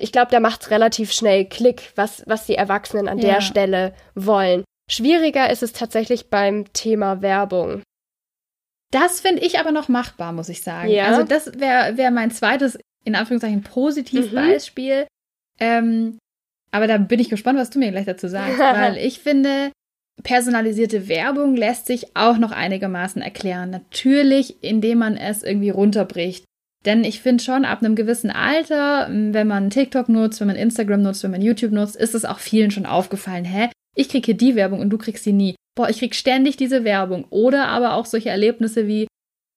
ich 0.00 0.12
glaube, 0.12 0.30
da 0.30 0.40
macht 0.40 0.62
es 0.62 0.70
relativ 0.70 1.12
schnell 1.12 1.44
Klick, 1.44 1.92
was, 1.96 2.22
was 2.26 2.46
die 2.46 2.54
Erwachsenen 2.54 3.08
an 3.08 3.18
ja. 3.18 3.34
der 3.34 3.40
Stelle 3.40 3.94
wollen. 4.14 4.64
Schwieriger 4.90 5.50
ist 5.50 5.62
es 5.62 5.72
tatsächlich 5.72 6.30
beim 6.30 6.72
Thema 6.72 7.22
Werbung. 7.22 7.82
Das 8.90 9.20
finde 9.20 9.42
ich 9.42 9.58
aber 9.58 9.70
noch 9.70 9.88
machbar, 9.88 10.32
muss 10.32 10.48
ich 10.48 10.62
sagen. 10.62 10.90
Ja. 10.90 11.06
Also 11.06 11.22
das 11.22 11.60
wäre 11.60 11.96
wär 11.96 12.10
mein 12.10 12.32
zweites, 12.32 12.78
in 13.04 13.14
Anführungszeichen, 13.14 13.62
Positivbeispiel. 13.62 15.02
Mhm. 15.02 15.06
Ähm, 15.60 16.18
aber 16.72 16.86
da 16.86 16.98
bin 16.98 17.20
ich 17.20 17.28
gespannt, 17.28 17.58
was 17.58 17.70
du 17.70 17.78
mir 17.78 17.90
gleich 17.90 18.06
dazu 18.06 18.28
sagst, 18.28 18.58
weil 18.58 18.96
ich 18.96 19.20
finde, 19.20 19.70
personalisierte 20.22 21.08
Werbung 21.08 21.56
lässt 21.56 21.86
sich 21.86 22.16
auch 22.16 22.38
noch 22.38 22.52
einigermaßen 22.52 23.22
erklären. 23.22 23.70
Natürlich, 23.70 24.62
indem 24.62 24.98
man 24.98 25.16
es 25.16 25.42
irgendwie 25.42 25.70
runterbricht. 25.70 26.44
Denn 26.86 27.04
ich 27.04 27.20
finde 27.20 27.44
schon, 27.44 27.64
ab 27.64 27.82
einem 27.82 27.94
gewissen 27.94 28.30
Alter, 28.30 29.08
wenn 29.10 29.46
man 29.46 29.70
TikTok 29.70 30.08
nutzt, 30.08 30.40
wenn 30.40 30.46
man 30.46 30.56
Instagram 30.56 31.02
nutzt, 31.02 31.22
wenn 31.22 31.30
man 31.30 31.42
YouTube 31.42 31.72
nutzt, 31.72 31.96
ist 31.96 32.14
es 32.14 32.24
auch 32.24 32.38
vielen 32.38 32.70
schon 32.70 32.86
aufgefallen, 32.86 33.44
hä? 33.44 33.68
Ich 33.94 34.08
krieg 34.08 34.24
hier 34.24 34.36
die 34.36 34.54
Werbung 34.54 34.80
und 34.80 34.90
du 34.90 34.96
kriegst 34.96 35.24
sie 35.24 35.32
nie. 35.32 35.56
Boah, 35.74 35.90
ich 35.90 35.98
krieg 35.98 36.14
ständig 36.14 36.56
diese 36.56 36.84
Werbung. 36.84 37.26
Oder 37.30 37.68
aber 37.68 37.94
auch 37.94 38.06
solche 38.06 38.30
Erlebnisse 38.30 38.86
wie, 38.86 39.06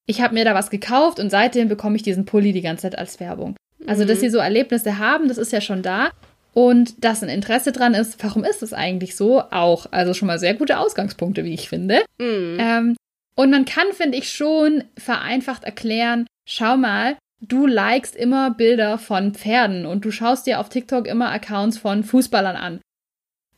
ich 0.05 0.21
habe 0.21 0.33
mir 0.33 0.43
da 0.43 0.53
was 0.53 0.69
gekauft 0.69 1.19
und 1.19 1.29
seitdem 1.29 1.69
bekomme 1.69 1.95
ich 1.95 2.03
diesen 2.03 2.25
Pulli 2.25 2.51
die 2.51 2.61
ganze 2.61 2.83
Zeit 2.83 2.97
als 2.97 3.19
Werbung. 3.19 3.55
Also, 3.87 4.05
dass 4.05 4.17
mhm. 4.17 4.21
sie 4.21 4.29
so 4.29 4.37
Erlebnisse 4.39 4.97
haben, 4.97 5.27
das 5.27 5.37
ist 5.37 5.51
ja 5.51 5.61
schon 5.61 5.81
da. 5.81 6.11
Und 6.53 7.03
dass 7.03 7.23
ein 7.23 7.29
Interesse 7.29 7.71
dran 7.71 7.95
ist, 7.95 8.23
warum 8.23 8.43
ist 8.43 8.61
es 8.61 8.73
eigentlich 8.73 9.15
so? 9.15 9.41
Auch. 9.41 9.87
Also 9.91 10.13
schon 10.13 10.27
mal 10.27 10.39
sehr 10.39 10.53
gute 10.53 10.77
Ausgangspunkte, 10.77 11.43
wie 11.43 11.53
ich 11.53 11.67
finde. 11.67 12.03
Mhm. 12.19 12.57
Ähm, 12.59 12.95
und 13.35 13.49
man 13.49 13.65
kann, 13.65 13.87
finde 13.93 14.17
ich, 14.17 14.29
schon 14.29 14.83
vereinfacht 14.95 15.63
erklären, 15.63 16.27
schau 16.45 16.78
mal, 16.78 17.18
du 17.42 17.66
likest 17.66 18.16
immer 18.16 18.51
Bilder 18.51 18.98
von 18.98 19.34
Pferden 19.34 19.86
und 19.86 20.06
du 20.06 20.12
schaust 20.12 20.48
dir 20.48 20.60
auf 20.60 20.69
TikTok 20.69 21.07
immer 21.07 21.31
Accounts 21.31 21.78
von 21.78 22.04
Fußballern 22.04 22.56
an. 22.56 22.81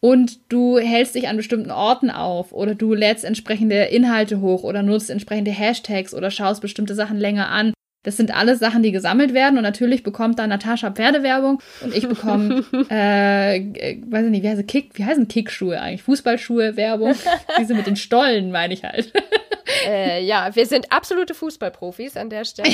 Und 0.01 0.51
du 0.51 0.77
hältst 0.77 1.15
dich 1.15 1.27
an 1.27 1.37
bestimmten 1.37 1.71
Orten 1.71 2.11
auf 2.11 2.51
oder 2.51 2.75
du 2.75 2.93
lädst 2.93 3.25
entsprechende 3.25 3.85
Inhalte 3.85 4.39
hoch 4.39 4.63
oder 4.63 4.83
nutzt 4.83 5.09
entsprechende 5.09 5.51
Hashtags 5.51 6.13
oder 6.13 6.29
schaust 6.29 6.61
bestimmte 6.61 6.93
Sachen 6.93 7.17
länger 7.17 7.49
an. 7.49 7.73
Das 8.05 8.17
sind 8.17 8.33
alles 8.33 8.59
Sachen, 8.59 8.83
die 8.83 8.91
gesammelt 8.91 9.33
werden 9.33 9.57
und 9.57 9.63
natürlich 9.63 10.03
bekommt 10.03 10.37
da 10.37 10.45
Natascha 10.45 10.91
Pferdewerbung 10.91 11.59
und 11.81 11.95
ich 11.95 12.07
bekomme, 12.07 12.63
äh, 12.91 13.57
äh, 13.57 14.01
weiß 14.05 14.25
ich 14.25 14.31
nicht, 14.31 14.43
wie 14.43 14.49
heißen 14.49 14.67
Kick, 14.67 14.91
wie 14.93 15.03
heißen 15.03 15.27
Kickschuhe 15.27 15.81
eigentlich? 15.81 16.03
Fußballschuhe 16.03 16.77
Werbung. 16.77 17.15
Diese 17.59 17.73
mit 17.73 17.87
den 17.87 17.95
Stollen, 17.95 18.51
meine 18.51 18.75
ich 18.75 18.83
halt. 18.83 19.11
äh, 19.87 20.23
ja, 20.23 20.55
wir 20.55 20.67
sind 20.67 20.91
absolute 20.91 21.33
Fußballprofis 21.33 22.15
an 22.15 22.29
der 22.29 22.45
Stelle. 22.45 22.69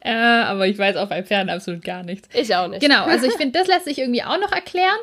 äh, 0.00 0.12
aber 0.12 0.66
ich 0.66 0.78
weiß 0.78 0.96
auch 0.96 1.10
bei 1.10 1.22
Pferden 1.22 1.50
absolut 1.50 1.84
gar 1.84 2.02
nichts. 2.02 2.26
Ich 2.34 2.56
auch 2.56 2.68
nicht. 2.68 2.80
Genau, 2.80 3.04
also 3.04 3.26
ich 3.26 3.34
finde, 3.34 3.58
das 3.58 3.68
lässt 3.68 3.84
sich 3.84 3.98
irgendwie 3.98 4.22
auch 4.22 4.40
noch 4.40 4.52
erklären. 4.52 4.98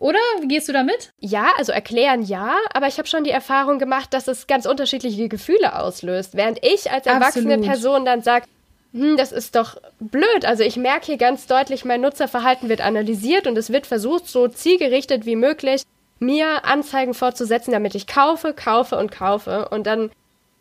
Oder? 0.00 0.18
Wie 0.40 0.48
gehst 0.48 0.66
du 0.66 0.72
damit? 0.72 1.12
Ja, 1.18 1.52
also 1.58 1.72
erklären 1.72 2.22
ja, 2.22 2.56
aber 2.72 2.88
ich 2.88 2.96
habe 2.96 3.06
schon 3.06 3.22
die 3.22 3.30
Erfahrung 3.30 3.78
gemacht, 3.78 4.14
dass 4.14 4.28
es 4.28 4.46
ganz 4.46 4.64
unterschiedliche 4.64 5.28
Gefühle 5.28 5.78
auslöst. 5.78 6.36
Während 6.36 6.58
ich 6.64 6.90
als 6.90 7.06
erwachsene 7.06 7.54
Absolut. 7.54 7.66
Person 7.66 8.04
dann 8.06 8.22
sage, 8.22 8.46
hm, 8.94 9.18
das 9.18 9.30
ist 9.30 9.54
doch 9.54 9.76
blöd. 10.00 10.46
Also 10.46 10.62
ich 10.62 10.76
merke 10.76 11.06
hier 11.06 11.18
ganz 11.18 11.46
deutlich, 11.46 11.84
mein 11.84 12.00
Nutzerverhalten 12.00 12.70
wird 12.70 12.80
analysiert 12.80 13.46
und 13.46 13.58
es 13.58 13.70
wird 13.70 13.86
versucht, 13.86 14.26
so 14.26 14.48
zielgerichtet 14.48 15.26
wie 15.26 15.36
möglich 15.36 15.82
mir 16.18 16.64
Anzeigen 16.64 17.12
vorzusetzen, 17.12 17.72
damit 17.72 17.94
ich 17.94 18.06
kaufe, 18.06 18.54
kaufe 18.54 18.96
und 18.96 19.12
kaufe. 19.12 19.68
Und 19.68 19.86
dann 19.86 20.10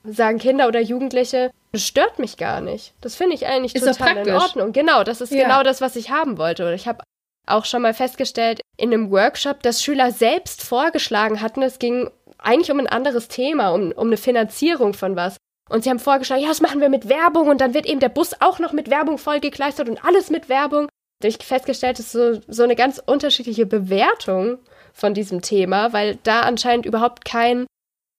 sagen 0.03 0.37
Kinder 0.37 0.67
oder 0.67 0.81
Jugendliche, 0.81 1.51
das 1.71 1.83
stört 1.83 2.19
mich 2.19 2.35
gar 2.35 2.59
nicht. 2.59 2.93
Das 2.99 3.15
finde 3.15 3.35
ich 3.35 3.47
eigentlich 3.47 3.73
ist 3.73 3.85
total 3.85 4.27
in 4.27 4.35
Ordnung. 4.35 4.73
Genau, 4.73 5.05
das 5.05 5.21
ist 5.21 5.31
ja. 5.31 5.43
genau 5.43 5.63
das, 5.63 5.79
was 5.79 5.95
ich 5.95 6.09
haben 6.11 6.37
wollte. 6.37 6.73
Ich 6.73 6.89
habe 6.89 7.03
auch 7.49 7.65
schon 7.65 7.81
mal 7.81 7.93
festgestellt 7.93 8.61
in 8.77 8.93
einem 8.93 9.11
Workshop, 9.11 9.61
dass 9.63 9.83
Schüler 9.83 10.11
selbst 10.11 10.63
vorgeschlagen 10.63 11.41
hatten, 11.41 11.61
es 11.61 11.79
ging 11.79 12.09
eigentlich 12.37 12.71
um 12.71 12.79
ein 12.79 12.87
anderes 12.87 13.27
Thema, 13.27 13.69
um, 13.69 13.91
um 13.91 14.07
eine 14.07 14.17
Finanzierung 14.17 14.93
von 14.93 15.15
was. 15.15 15.37
Und 15.69 15.83
sie 15.83 15.89
haben 15.89 15.99
vorgeschlagen, 15.99 16.41
ja, 16.41 16.47
das 16.47 16.61
machen 16.61 16.81
wir 16.81 16.89
mit 16.89 17.09
Werbung 17.09 17.47
und 17.47 17.61
dann 17.61 17.73
wird 17.73 17.85
eben 17.85 17.99
der 17.99 18.09
Bus 18.09 18.33
auch 18.39 18.59
noch 18.59 18.73
mit 18.73 18.89
Werbung 18.89 19.17
vollgekleistert 19.17 19.87
und 19.87 20.03
alles 20.03 20.29
mit 20.29 20.49
Werbung. 20.49 20.87
Da 21.19 21.27
habe 21.27 21.37
ich 21.37 21.45
festgestellt, 21.45 21.99
dass 21.99 22.11
so, 22.11 22.39
so 22.47 22.63
eine 22.63 22.75
ganz 22.75 23.01
unterschiedliche 23.05 23.65
Bewertung 23.65 24.57
von 24.93 25.13
diesem 25.13 25.41
Thema, 25.41 25.93
weil 25.93 26.17
da 26.23 26.41
anscheinend 26.41 26.85
überhaupt 26.85 27.23
kein 27.23 27.67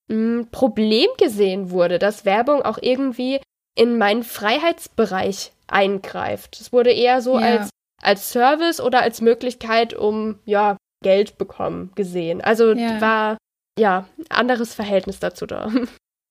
mh, 0.09 0.15
hm, 0.41 0.49
Problem 0.53 1.09
gesehen 1.19 1.71
wurde, 1.71 1.99
dass 1.99 2.25
Werbung 2.25 2.63
auch 2.63 2.79
irgendwie 2.81 3.41
in 3.77 3.99
meinen 3.99 4.23
Freiheitsbereich 4.23 5.53
eingreift. 5.67 6.61
Es 6.61 6.73
wurde 6.73 6.93
eher 6.93 7.23
so 7.23 7.39
ja. 7.39 7.47
als, 7.47 7.71
als 8.02 8.30
Service 8.30 8.80
oder 8.80 9.02
als 9.02 9.21
Möglichkeit, 9.21 9.95
um 9.95 10.38
ja 10.45 10.76
Geld 11.02 11.38
bekommen 11.38 11.92
gesehen. 11.95 12.40
Also 12.40 12.73
ja. 12.73 13.00
war 13.00 13.38
ja 13.78 14.07
anderes 14.28 14.75
Verhältnis 14.75 15.19
dazu 15.21 15.47
da. 15.47 15.71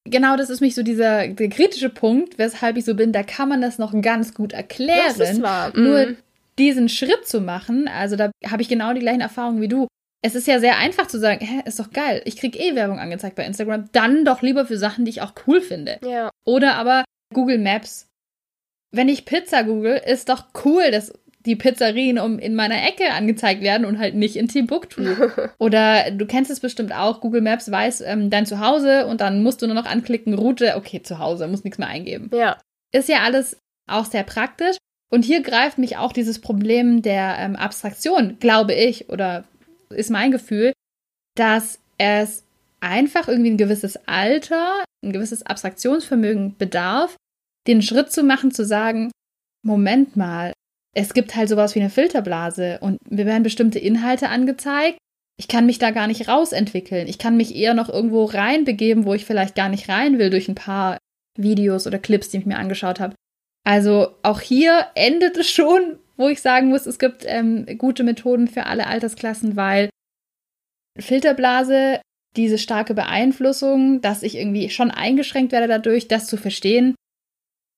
Genau, 0.05 0.38
das 0.38 0.49
ist 0.49 0.61
mich 0.61 0.75
so 0.75 0.81
dieser 0.81 1.27
der 1.27 1.49
kritische 1.49 1.89
Punkt, 1.89 2.39
weshalb 2.39 2.77
ich 2.77 2.85
so 2.85 2.95
bin, 2.95 3.11
da 3.11 3.21
kann 3.21 3.49
man 3.49 3.61
das 3.61 3.77
noch 3.77 3.93
ganz 4.01 4.33
gut 4.33 4.53
erklären. 4.53 5.13
Das 5.17 5.29
ist 5.29 5.41
wahr. 5.41 5.71
Nur 5.75 6.07
mhm. 6.07 6.17
diesen 6.57 6.89
Schritt 6.89 7.27
zu 7.27 7.41
machen, 7.41 7.88
also 7.88 8.15
da 8.15 8.31
habe 8.47 8.61
ich 8.61 8.69
genau 8.69 8.93
die 8.93 9.01
gleichen 9.01 9.21
Erfahrungen 9.21 9.61
wie 9.61 9.67
du. 9.67 9.88
Es 10.21 10.35
ist 10.35 10.47
ja 10.47 10.59
sehr 10.59 10.77
einfach 10.77 11.07
zu 11.07 11.19
sagen, 11.19 11.45
hä, 11.45 11.61
ist 11.65 11.79
doch 11.79 11.91
geil, 11.91 12.21
ich 12.25 12.38
kriege 12.38 12.57
eh 12.57 12.75
Werbung 12.75 12.97
angezeigt 12.97 13.35
bei 13.35 13.45
Instagram, 13.45 13.89
dann 13.91 14.25
doch 14.25 14.41
lieber 14.41 14.65
für 14.65 14.77
Sachen, 14.77 15.05
die 15.05 15.11
ich 15.11 15.21
auch 15.21 15.33
cool 15.45 15.61
finde. 15.61 15.99
Ja. 16.03 16.31
Oder 16.45 16.75
aber 16.75 17.03
Google 17.33 17.59
Maps. 17.59 18.07
Wenn 18.91 19.09
ich 19.09 19.25
Pizza 19.25 19.63
google, 19.63 20.01
ist 20.03 20.29
doch 20.29 20.45
cool, 20.65 20.89
dass 20.89 21.13
die 21.46 21.55
Pizzerien 21.55 22.19
um 22.19 22.38
in 22.38 22.55
meiner 22.55 22.84
Ecke 22.84 23.12
angezeigt 23.12 23.62
werden 23.62 23.86
und 23.86 23.98
halt 23.98 24.15
nicht 24.15 24.36
in 24.36 24.48
Timbuktu. 24.48 25.03
Oder 25.58 26.12
du 26.12 26.25
kennst 26.25 26.51
es 26.51 26.60
bestimmt 26.60 26.93
auch, 26.93 27.22
Google 27.22 27.41
Maps 27.41 27.72
weiß 27.72 28.01
ähm, 28.01 28.29
dein 28.29 28.46
Zuhause 28.46 29.08
und 29.08 29.22
dann 29.22 29.41
musst 29.41 29.62
du 29.62 29.65
nur 29.65 29.75
noch 29.75 29.86
anklicken, 29.86 30.34
Route, 30.34 30.75
okay, 30.75 31.01
Zuhause, 31.01 31.48
muss 31.48 31.63
nichts 31.63 31.79
mehr 31.79 31.88
eingeben. 31.88 32.29
Ja. 32.34 32.58
Ist 32.91 33.10
ja 33.10 33.19
alles 33.24 33.58
auch 33.88 34.05
sehr 34.05 34.24
praktisch. 34.24 34.77
Und 35.12 35.25
hier 35.25 35.41
greift 35.41 35.77
mich 35.77 35.98
auch 35.98 36.13
dieses 36.13 36.39
Problem 36.39 37.01
der 37.01 37.38
ähm, 37.39 37.55
Abstraktion, 37.55 38.38
glaube 38.39 38.74
ich, 38.74 39.10
oder 39.10 39.46
ist 39.89 40.12
mein 40.12 40.31
Gefühl, 40.31 40.74
dass 41.36 41.79
es 41.98 42.43
einfach 42.79 43.27
irgendwie 43.27 43.51
ein 43.51 43.58
gewisses 43.58 43.98
Alter, 44.08 44.84
ein 45.03 45.13
gewisses 45.13 45.43
Abstraktionsvermögen 45.46 46.58
bedarf, 46.58 47.15
den 47.67 47.81
Schritt 47.81 48.12
zu 48.12 48.24
machen, 48.24 48.51
zu 48.51 48.65
sagen, 48.65 49.12
Moment 49.63 50.15
mal, 50.15 50.53
es 51.00 51.13
gibt 51.13 51.36
halt 51.36 51.48
sowas 51.48 51.75
wie 51.75 51.79
eine 51.79 51.89
Filterblase 51.89 52.79
und 52.82 52.98
mir 53.10 53.25
werden 53.25 53.44
bestimmte 53.44 53.79
Inhalte 53.79 54.29
angezeigt. 54.29 54.98
Ich 55.38 55.48
kann 55.48 55.65
mich 55.65 55.79
da 55.79 55.91
gar 55.91 56.08
nicht 56.08 56.27
rausentwickeln. 56.27 57.08
Ich 57.08 57.18
kann 57.18 57.38
mich 57.38 57.56
eher 57.56 57.74
noch 57.74 57.88
irgendwo 57.88 58.25
reinbegeben, 58.25 59.06
wo 59.06 59.13
ich 59.13 59.24
vielleicht 59.24 59.56
gar 59.56 59.70
nicht 59.70 59.88
rein 59.88 60.20
will 60.20 60.29
durch 60.29 60.50
ein 60.50 60.56
paar 60.56 60.98
Videos 61.38 61.88
oder 61.88 62.00
Clips, 62.00 62.29
die 62.29 62.38
ich 62.38 62.46
mir 62.46 62.58
angeschaut 62.58 63.00
habe. 63.00 63.15
Also 63.65 64.15
auch 64.24 64.41
hier 64.41 64.88
endet 64.96 65.38
es 65.38 65.50
schon, 65.50 66.00
wo 66.18 66.27
ich 66.27 66.41
sagen 66.41 66.68
muss, 66.68 66.86
es 66.86 67.00
gibt 67.00 67.24
ähm, 67.25 67.65
gute 67.77 68.03
Methoden 68.03 68.50
für 68.50 68.65
alle 68.65 68.88
Altersklassen, 68.88 69.56
weil 69.56 69.89
Filterblase, 71.00 72.01
diese 72.36 72.58
starke 72.58 72.94
Beeinflussung, 72.94 74.01
dass 74.01 74.24
ich 74.24 74.36
irgendwie 74.36 74.70
schon 74.70 74.91
eingeschränkt 74.91 75.53
werde 75.53 75.68
dadurch, 75.68 76.10
das 76.10 76.27
zu 76.27 76.36
verstehen, 76.36 76.96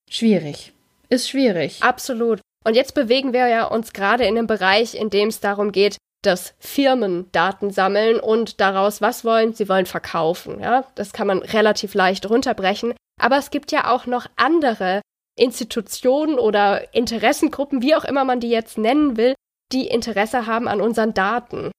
schwierig. 0.09 0.73
Ist 1.09 1.29
schwierig. 1.29 1.83
Absolut. 1.83 2.41
Und 2.63 2.75
jetzt 2.75 2.93
bewegen 2.93 3.33
wir 3.33 3.47
ja 3.47 3.65
uns 3.65 3.93
gerade 3.93 4.25
in 4.25 4.37
einem 4.37 4.47
Bereich, 4.47 4.95
in 4.95 5.09
dem 5.09 5.29
es 5.29 5.39
darum 5.39 5.71
geht, 5.71 5.97
dass 6.23 6.53
Firmen 6.59 7.31
Daten 7.31 7.71
sammeln 7.71 8.19
und 8.19 8.59
daraus 8.59 9.01
was 9.01 9.25
wollen? 9.25 9.53
Sie 9.53 9.67
wollen 9.67 9.87
verkaufen. 9.87 10.59
Ja, 10.59 10.85
das 10.95 11.13
kann 11.13 11.27
man 11.27 11.39
relativ 11.39 11.95
leicht 11.95 12.29
runterbrechen. 12.29 12.93
Aber 13.19 13.37
es 13.37 13.49
gibt 13.49 13.71
ja 13.71 13.91
auch 13.91 14.05
noch 14.05 14.27
andere 14.35 15.01
Institutionen 15.35 16.37
oder 16.37 16.93
Interessengruppen, 16.93 17.81
wie 17.81 17.95
auch 17.95 18.03
immer 18.03 18.23
man 18.23 18.39
die 18.39 18.49
jetzt 18.49 18.77
nennen 18.77 19.17
will, 19.17 19.33
die 19.71 19.87
Interesse 19.87 20.45
haben 20.45 20.67
an 20.67 20.81
unseren 20.81 21.13
Daten. 21.13 21.71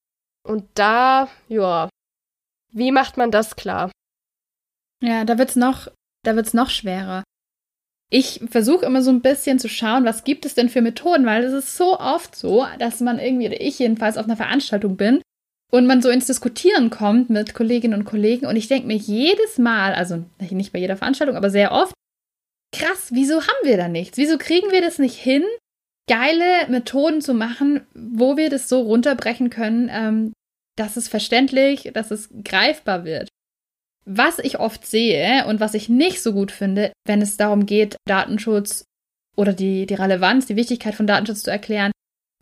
Und 0.44 0.68
da, 0.74 1.28
ja, 1.48 1.88
wie 2.72 2.90
macht 2.90 3.16
man 3.16 3.30
das 3.30 3.54
klar? 3.54 3.92
Ja, 5.00 5.24
da 5.24 5.38
wird's 5.38 5.56
noch, 5.56 5.88
da 6.24 6.34
wird's 6.34 6.54
noch 6.54 6.70
schwerer 6.70 7.22
ich 8.12 8.42
versuche 8.50 8.84
immer 8.84 9.00
so 9.00 9.10
ein 9.10 9.22
bisschen 9.22 9.58
zu 9.58 9.70
schauen, 9.70 10.04
was 10.04 10.22
gibt 10.22 10.44
es 10.44 10.54
denn 10.54 10.68
für 10.68 10.82
Methoden, 10.82 11.24
weil 11.24 11.44
es 11.44 11.54
ist 11.54 11.78
so 11.78 11.98
oft 11.98 12.36
so, 12.36 12.66
dass 12.78 13.00
man 13.00 13.18
irgendwie, 13.18 13.46
oder 13.46 13.58
ich 13.58 13.78
jedenfalls, 13.78 14.18
auf 14.18 14.26
einer 14.26 14.36
Veranstaltung 14.36 14.98
bin 14.98 15.22
und 15.72 15.86
man 15.86 16.02
so 16.02 16.10
ins 16.10 16.26
Diskutieren 16.26 16.90
kommt 16.90 17.30
mit 17.30 17.54
Kolleginnen 17.54 17.98
und 17.98 18.04
Kollegen 18.04 18.44
und 18.44 18.56
ich 18.56 18.68
denke 18.68 18.86
mir 18.86 18.96
jedes 18.96 19.56
Mal, 19.56 19.94
also 19.94 20.26
nicht 20.38 20.74
bei 20.74 20.78
jeder 20.78 20.98
Veranstaltung, 20.98 21.36
aber 21.36 21.48
sehr 21.48 21.72
oft, 21.72 21.94
krass, 22.76 23.08
wieso 23.12 23.40
haben 23.40 23.64
wir 23.64 23.78
da 23.78 23.88
nichts? 23.88 24.18
Wieso 24.18 24.36
kriegen 24.36 24.70
wir 24.70 24.82
das 24.82 24.98
nicht 24.98 25.16
hin, 25.16 25.44
geile 26.06 26.68
Methoden 26.68 27.22
zu 27.22 27.32
machen, 27.32 27.86
wo 27.94 28.36
wir 28.36 28.50
das 28.50 28.68
so 28.68 28.82
runterbrechen 28.82 29.48
können, 29.48 29.88
ähm, 29.90 30.32
dass 30.76 30.98
es 30.98 31.08
verständlich, 31.08 31.90
dass 31.94 32.10
es 32.10 32.28
greifbar 32.44 33.06
wird? 33.06 33.28
Was 34.04 34.38
ich 34.38 34.58
oft 34.58 34.86
sehe 34.86 35.46
und 35.46 35.60
was 35.60 35.74
ich 35.74 35.88
nicht 35.88 36.22
so 36.22 36.32
gut 36.32 36.50
finde, 36.50 36.92
wenn 37.06 37.22
es 37.22 37.36
darum 37.36 37.66
geht, 37.66 37.96
Datenschutz 38.06 38.84
oder 39.36 39.52
die, 39.52 39.86
die 39.86 39.94
Relevanz, 39.94 40.46
die 40.46 40.56
Wichtigkeit 40.56 40.94
von 40.94 41.06
Datenschutz 41.06 41.42
zu 41.42 41.50
erklären, 41.50 41.92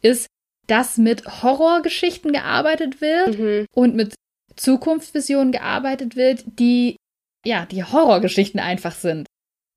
ist, 0.02 0.26
dass 0.66 0.98
mit 0.98 1.42
Horrorgeschichten 1.42 2.32
gearbeitet 2.32 3.00
wird 3.00 3.38
mhm. 3.38 3.66
und 3.74 3.94
mit 3.94 4.14
Zukunftsvisionen 4.56 5.52
gearbeitet 5.52 6.16
wird, 6.16 6.44
die 6.58 6.96
ja, 7.44 7.66
die 7.66 7.84
Horrorgeschichten 7.84 8.60
einfach 8.60 8.92
sind. 8.92 9.26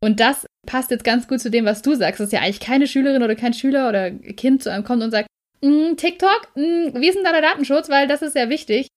Und 0.04 0.20
das 0.20 0.46
passt 0.68 0.92
jetzt 0.92 1.06
ganz 1.06 1.28
gut 1.28 1.40
zu 1.40 1.50
dem, 1.50 1.66
was 1.66 1.82
du 1.82 1.96
sagst, 1.96 2.20
dass 2.20 2.32
ja 2.32 2.42
eigentlich 2.42 2.60
keine 2.60 2.88
Schülerin 2.88 3.24
oder 3.24 3.36
kein 3.36 3.54
Schüler 3.54 3.88
oder 3.88 4.12
Kind 4.12 4.62
zu 4.62 4.72
einem 4.72 4.84
kommt 4.84 5.02
und 5.02 5.12
sagt, 5.12 5.28
mm, 5.62 5.96
TikTok, 5.96 6.50
mm, 6.56 7.00
wie 7.00 7.08
ist 7.08 7.16
denn 7.16 7.24
da 7.24 7.32
der 7.32 7.42
Datenschutz? 7.42 7.90
Weil 7.90 8.08
das 8.08 8.22
ist 8.22 8.34
sehr 8.34 8.50
wichtig. 8.50 8.88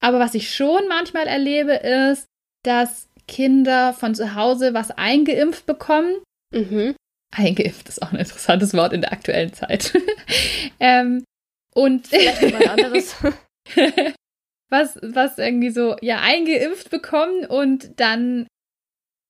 Aber 0.00 0.18
was 0.18 0.34
ich 0.34 0.54
schon 0.54 0.88
manchmal 0.88 1.26
erlebe, 1.26 1.74
ist, 1.74 2.26
dass 2.64 3.08
Kinder 3.28 3.92
von 3.92 4.14
zu 4.14 4.34
Hause 4.34 4.74
was 4.74 4.90
eingeimpft 4.90 5.66
bekommen. 5.66 6.16
Mhm. 6.52 6.94
Eingeimpft 7.32 7.88
ist 7.88 8.02
auch 8.02 8.12
ein 8.12 8.18
interessantes 8.18 8.74
Wort 8.74 8.92
in 8.92 9.02
der 9.02 9.12
aktuellen 9.12 9.52
Zeit. 9.52 9.96
ähm, 10.80 11.24
und 11.74 12.10
was, 14.70 14.98
was 15.02 15.38
irgendwie 15.38 15.70
so, 15.70 15.96
ja, 16.00 16.20
eingeimpft 16.20 16.90
bekommen 16.90 17.46
und 17.46 18.00
dann 18.00 18.46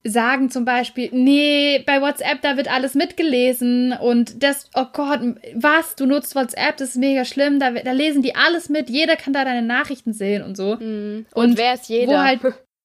sagen 0.03 0.51
zum 0.51 0.65
Beispiel, 0.65 1.11
nee, 1.13 1.83
bei 1.85 2.01
WhatsApp, 2.01 2.41
da 2.41 2.57
wird 2.57 2.71
alles 2.71 2.95
mitgelesen 2.95 3.93
und 3.93 4.43
das, 4.43 4.71
oh 4.75 4.87
Gott, 4.93 5.21
was, 5.55 5.95
du 5.95 6.07
nutzt 6.07 6.35
WhatsApp, 6.35 6.79
das 6.79 6.91
ist 6.91 6.97
mega 6.97 7.25
schlimm, 7.27 7.59
da, 7.59 7.71
da 7.71 7.93
lesen 7.93 8.23
die 8.23 8.35
alles 8.35 8.71
mit, 8.71 8.89
jeder 8.89 9.17
kann 9.17 9.35
da 9.35 9.45
deine 9.45 9.67
Nachrichten 9.67 10.15
sehen 10.15 10.43
und 10.43 10.57
so. 10.57 10.77
Mhm. 10.77 11.27
Und, 11.35 11.51
und, 11.51 11.59
wer 11.59 11.75
ist 11.75 11.89
jeder? 11.89 12.13
Wo 12.13 12.19
halt, 12.19 12.41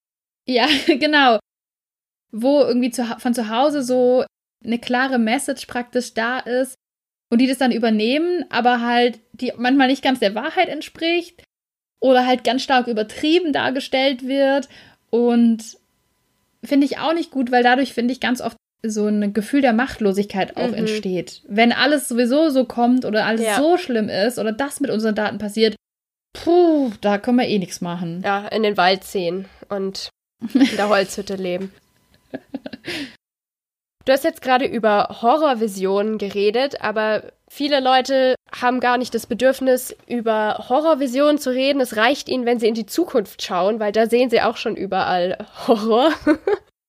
ja, 0.46 0.66
genau. 0.86 1.38
Wo 2.32 2.60
irgendwie 2.60 2.90
zu, 2.90 3.04
von 3.18 3.32
zu 3.32 3.48
Hause 3.48 3.82
so 3.82 4.24
eine 4.62 4.78
klare 4.78 5.18
Message 5.18 5.66
praktisch 5.66 6.12
da 6.12 6.38
ist 6.40 6.74
und 7.30 7.40
die 7.40 7.46
das 7.46 7.58
dann 7.58 7.72
übernehmen, 7.72 8.44
aber 8.50 8.82
halt 8.82 9.20
die 9.32 9.52
manchmal 9.56 9.88
nicht 9.88 10.02
ganz 10.02 10.18
der 10.18 10.34
Wahrheit 10.34 10.68
entspricht 10.68 11.42
oder 12.00 12.26
halt 12.26 12.44
ganz 12.44 12.62
stark 12.62 12.88
übertrieben 12.88 13.54
dargestellt 13.54 14.26
wird 14.26 14.68
und 15.08 15.78
finde 16.66 16.86
ich 16.86 16.98
auch 16.98 17.14
nicht 17.14 17.30
gut, 17.30 17.50
weil 17.50 17.62
dadurch 17.62 17.94
finde 17.94 18.12
ich 18.12 18.20
ganz 18.20 18.40
oft 18.40 18.56
so 18.82 19.06
ein 19.06 19.32
Gefühl 19.32 19.62
der 19.62 19.72
Machtlosigkeit 19.72 20.56
auch 20.56 20.68
mhm. 20.68 20.74
entsteht. 20.74 21.42
Wenn 21.48 21.72
alles 21.72 22.08
sowieso 22.08 22.50
so 22.50 22.64
kommt 22.64 23.04
oder 23.04 23.24
alles 23.26 23.42
ja. 23.42 23.56
so 23.56 23.78
schlimm 23.78 24.08
ist 24.08 24.38
oder 24.38 24.52
das 24.52 24.80
mit 24.80 24.90
unseren 24.90 25.14
Daten 25.14 25.38
passiert, 25.38 25.76
puh, 26.32 26.92
da 27.00 27.18
können 27.18 27.38
wir 27.38 27.48
eh 27.48 27.58
nichts 27.58 27.80
machen. 27.80 28.22
Ja, 28.24 28.46
in 28.48 28.62
den 28.62 28.76
Wald 28.76 29.04
ziehen 29.04 29.46
und 29.68 30.10
in 30.54 30.76
der 30.76 30.88
Holzhütte 30.90 31.36
leben. 31.36 31.72
Du 34.06 34.12
hast 34.12 34.22
jetzt 34.22 34.40
gerade 34.40 34.66
über 34.66 35.18
Horrorvisionen 35.20 36.16
geredet, 36.16 36.80
aber 36.80 37.24
viele 37.48 37.80
Leute 37.80 38.36
haben 38.54 38.78
gar 38.78 38.98
nicht 38.98 39.12
das 39.14 39.26
Bedürfnis, 39.26 39.96
über 40.06 40.64
Horrorvisionen 40.68 41.38
zu 41.38 41.50
reden. 41.50 41.80
Es 41.80 41.96
reicht 41.96 42.28
ihnen, 42.28 42.46
wenn 42.46 42.60
sie 42.60 42.68
in 42.68 42.74
die 42.74 42.86
Zukunft 42.86 43.42
schauen, 43.42 43.80
weil 43.80 43.90
da 43.90 44.06
sehen 44.06 44.30
sie 44.30 44.40
auch 44.40 44.56
schon 44.56 44.76
überall 44.76 45.36
Horror. 45.66 46.12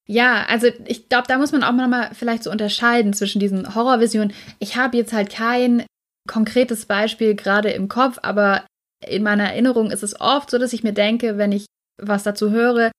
Ja, 0.10 0.46
also 0.48 0.68
ich 0.86 1.10
glaube, 1.10 1.28
da 1.28 1.38
muss 1.38 1.52
man 1.52 1.64
auch 1.64 1.74
mal 1.74 2.12
vielleicht 2.14 2.44
so 2.44 2.50
unterscheiden 2.50 3.12
zwischen 3.12 3.42
diesen 3.42 3.76
Horrorvisionen. 3.76 4.34
Ich 4.58 4.78
habe 4.78 4.96
jetzt 4.96 5.12
halt 5.12 5.30
kein 5.30 5.86
konkretes 6.30 6.86
Beispiel 6.86 7.36
gerade 7.36 7.72
im 7.72 7.90
Kopf, 7.90 8.18
aber 8.22 8.66
in 9.06 9.22
meiner 9.22 9.50
Erinnerung 9.52 9.92
ist 9.92 10.04
es 10.04 10.18
oft 10.22 10.50
so, 10.50 10.60
dass 10.60 10.72
ich 10.72 10.82
mir 10.82 10.94
denke, 10.94 11.38
wenn 11.38 11.52
ich 11.52 11.66
was 12.02 12.24
dazu 12.24 12.52
höre, 12.52 12.90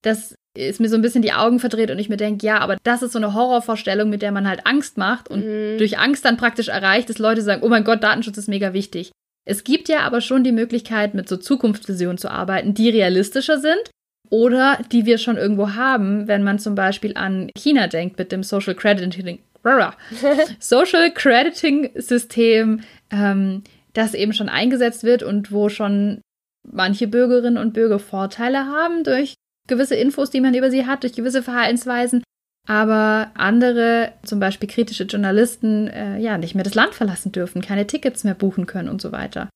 dass 0.00 0.34
ist 0.56 0.80
mir 0.80 0.88
so 0.88 0.96
ein 0.96 1.02
bisschen 1.02 1.22
die 1.22 1.32
Augen 1.32 1.58
verdreht 1.58 1.90
und 1.90 1.98
ich 1.98 2.08
mir 2.08 2.16
denke, 2.16 2.46
ja, 2.46 2.58
aber 2.58 2.76
das 2.84 3.02
ist 3.02 3.12
so 3.12 3.18
eine 3.18 3.34
Horrorvorstellung, 3.34 4.08
mit 4.08 4.22
der 4.22 4.32
man 4.32 4.48
halt 4.48 4.66
Angst 4.66 4.96
macht 4.98 5.28
und 5.28 5.44
mhm. 5.44 5.78
durch 5.78 5.98
Angst 5.98 6.24
dann 6.24 6.36
praktisch 6.36 6.68
erreicht, 6.68 7.10
dass 7.10 7.18
Leute 7.18 7.42
sagen, 7.42 7.62
oh 7.64 7.68
mein 7.68 7.84
Gott, 7.84 8.02
Datenschutz 8.02 8.38
ist 8.38 8.48
mega 8.48 8.72
wichtig. 8.72 9.10
Es 9.46 9.64
gibt 9.64 9.88
ja 9.88 10.00
aber 10.00 10.20
schon 10.20 10.44
die 10.44 10.52
Möglichkeit, 10.52 11.14
mit 11.14 11.28
so 11.28 11.36
Zukunftsvisionen 11.36 12.18
zu 12.18 12.30
arbeiten, 12.30 12.72
die 12.72 12.88
realistischer 12.88 13.58
sind 13.58 13.90
oder 14.30 14.78
die 14.90 15.06
wir 15.06 15.18
schon 15.18 15.36
irgendwo 15.36 15.74
haben, 15.74 16.28
wenn 16.28 16.42
man 16.42 16.58
zum 16.58 16.74
Beispiel 16.74 17.16
an 17.16 17.50
China 17.56 17.88
denkt 17.88 18.18
mit 18.18 18.32
dem 18.32 18.42
Social 18.42 18.74
Crediting, 18.74 19.40
Social 20.60 21.10
Crediting 21.12 21.90
System, 21.94 22.80
ähm, 23.10 23.62
das 23.92 24.14
eben 24.14 24.32
schon 24.32 24.48
eingesetzt 24.48 25.04
wird 25.04 25.22
und 25.22 25.52
wo 25.52 25.68
schon 25.68 26.20
manche 26.66 27.06
Bürgerinnen 27.06 27.58
und 27.58 27.74
Bürger 27.74 27.98
Vorteile 27.98 28.66
haben 28.66 29.04
durch 29.04 29.34
gewisse 29.68 29.96
Infos, 29.96 30.30
die 30.30 30.40
man 30.40 30.54
über 30.54 30.70
sie 30.70 30.86
hat, 30.86 31.02
durch 31.02 31.14
gewisse 31.14 31.42
Verhaltensweisen, 31.42 32.22
aber 32.66 33.30
andere, 33.34 34.12
zum 34.24 34.40
Beispiel 34.40 34.68
kritische 34.68 35.04
Journalisten, 35.04 35.88
äh, 35.88 36.18
ja, 36.18 36.38
nicht 36.38 36.54
mehr 36.54 36.64
das 36.64 36.74
Land 36.74 36.94
verlassen 36.94 37.32
dürfen, 37.32 37.62
keine 37.62 37.86
Tickets 37.86 38.24
mehr 38.24 38.34
buchen 38.34 38.66
können 38.66 38.88
und 38.88 39.02
so 39.02 39.12
weiter. 39.12 39.48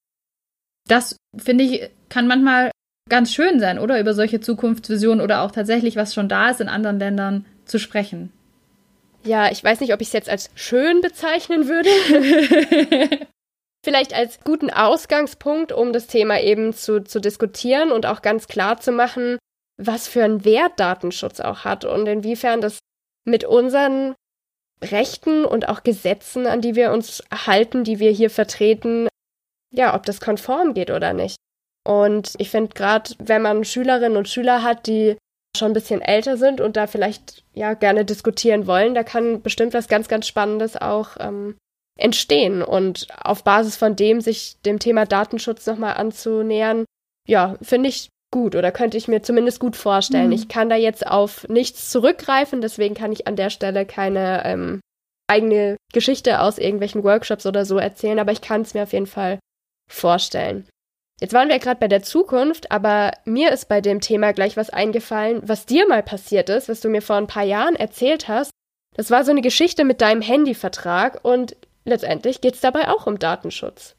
das 0.86 1.16
finde 1.36 1.64
ich, 1.64 1.90
kann 2.08 2.26
manchmal 2.26 2.70
ganz 3.08 3.32
schön 3.32 3.60
sein, 3.60 3.78
oder? 3.78 4.00
Über 4.00 4.14
solche 4.14 4.40
Zukunftsvisionen 4.40 5.20
oder 5.20 5.42
auch 5.42 5.50
tatsächlich, 5.50 5.96
was 5.96 6.14
schon 6.14 6.28
da 6.28 6.50
ist 6.50 6.60
in 6.60 6.68
anderen 6.68 6.98
Ländern 6.98 7.46
zu 7.64 7.78
sprechen. 7.78 8.32
Ja, 9.24 9.50
ich 9.50 9.62
weiß 9.62 9.80
nicht, 9.80 9.92
ob 9.92 10.00
ich 10.00 10.08
es 10.08 10.12
jetzt 10.12 10.30
als 10.30 10.50
schön 10.54 11.00
bezeichnen 11.00 11.68
würde. 11.68 11.90
Vielleicht 13.84 14.14
als 14.14 14.40
guten 14.40 14.70
Ausgangspunkt, 14.70 15.72
um 15.72 15.92
das 15.92 16.06
Thema 16.06 16.40
eben 16.40 16.72
zu, 16.72 17.02
zu 17.02 17.20
diskutieren 17.20 17.92
und 17.92 18.06
auch 18.06 18.22
ganz 18.22 18.48
klar 18.48 18.80
zu 18.80 18.92
machen, 18.92 19.38
was 19.78 20.08
für 20.08 20.24
einen 20.24 20.44
Wert 20.44 20.78
Datenschutz 20.78 21.40
auch 21.40 21.64
hat 21.64 21.84
und 21.84 22.06
inwiefern 22.06 22.60
das 22.60 22.78
mit 23.24 23.44
unseren 23.44 24.14
Rechten 24.82 25.44
und 25.44 25.68
auch 25.68 25.82
Gesetzen, 25.82 26.46
an 26.46 26.60
die 26.60 26.74
wir 26.74 26.92
uns 26.92 27.22
halten, 27.32 27.84
die 27.84 27.98
wir 27.98 28.10
hier 28.10 28.30
vertreten, 28.30 29.08
ja, 29.74 29.94
ob 29.94 30.04
das 30.04 30.20
konform 30.20 30.74
geht 30.74 30.90
oder 30.90 31.12
nicht. 31.12 31.36
Und 31.86 32.34
ich 32.38 32.50
finde 32.50 32.74
gerade, 32.74 33.12
wenn 33.18 33.42
man 33.42 33.64
Schülerinnen 33.64 34.16
und 34.16 34.28
Schüler 34.28 34.62
hat, 34.62 34.86
die 34.86 35.16
schon 35.56 35.70
ein 35.70 35.74
bisschen 35.74 36.02
älter 36.02 36.36
sind 36.36 36.60
und 36.60 36.76
da 36.76 36.86
vielleicht 36.86 37.44
ja 37.54 37.74
gerne 37.74 38.04
diskutieren 38.04 38.66
wollen, 38.66 38.94
da 38.94 39.02
kann 39.02 39.42
bestimmt 39.42 39.74
was 39.74 39.88
ganz, 39.88 40.08
ganz 40.08 40.26
Spannendes 40.26 40.76
auch 40.76 41.16
ähm, 41.18 41.56
entstehen. 41.98 42.62
Und 42.62 43.08
auf 43.20 43.44
Basis 43.44 43.76
von 43.76 43.96
dem 43.96 44.20
sich 44.20 44.60
dem 44.64 44.78
Thema 44.78 45.06
Datenschutz 45.06 45.66
nochmal 45.66 45.94
anzunähern, 45.94 46.84
ja, 47.26 47.56
finde 47.62 47.88
ich 47.88 48.10
gut 48.30 48.54
oder 48.54 48.72
könnte 48.72 48.96
ich 48.96 49.08
mir 49.08 49.22
zumindest 49.22 49.60
gut 49.60 49.76
vorstellen. 49.76 50.28
Mhm. 50.28 50.32
Ich 50.32 50.48
kann 50.48 50.68
da 50.68 50.76
jetzt 50.76 51.06
auf 51.06 51.48
nichts 51.48 51.90
zurückgreifen, 51.90 52.60
deswegen 52.60 52.94
kann 52.94 53.12
ich 53.12 53.26
an 53.26 53.36
der 53.36 53.50
Stelle 53.50 53.86
keine 53.86 54.42
ähm, 54.44 54.80
eigene 55.28 55.76
Geschichte 55.92 56.40
aus 56.40 56.58
irgendwelchen 56.58 57.04
Workshops 57.04 57.46
oder 57.46 57.64
so 57.64 57.78
erzählen, 57.78 58.18
aber 58.18 58.32
ich 58.32 58.40
kann 58.40 58.62
es 58.62 58.74
mir 58.74 58.82
auf 58.82 58.92
jeden 58.92 59.06
Fall 59.06 59.38
vorstellen. 59.90 60.66
Jetzt 61.20 61.32
waren 61.32 61.48
wir 61.48 61.58
gerade 61.58 61.80
bei 61.80 61.88
der 61.88 62.02
Zukunft, 62.02 62.70
aber 62.70 63.12
mir 63.24 63.50
ist 63.50 63.68
bei 63.68 63.80
dem 63.80 64.00
Thema 64.00 64.32
gleich 64.32 64.56
was 64.56 64.70
eingefallen, 64.70 65.40
was 65.44 65.66
dir 65.66 65.88
mal 65.88 66.02
passiert 66.02 66.48
ist, 66.48 66.68
was 66.68 66.80
du 66.80 66.88
mir 66.88 67.02
vor 67.02 67.16
ein 67.16 67.26
paar 67.26 67.44
Jahren 67.44 67.74
erzählt 67.74 68.28
hast. 68.28 68.52
Das 68.94 69.10
war 69.10 69.24
so 69.24 69.32
eine 69.32 69.42
Geschichte 69.42 69.84
mit 69.84 70.00
deinem 70.00 70.22
Handyvertrag 70.22 71.24
und 71.24 71.56
letztendlich 71.84 72.40
geht 72.40 72.54
es 72.54 72.60
dabei 72.60 72.88
auch 72.88 73.06
um 73.06 73.18
Datenschutz. 73.18 73.96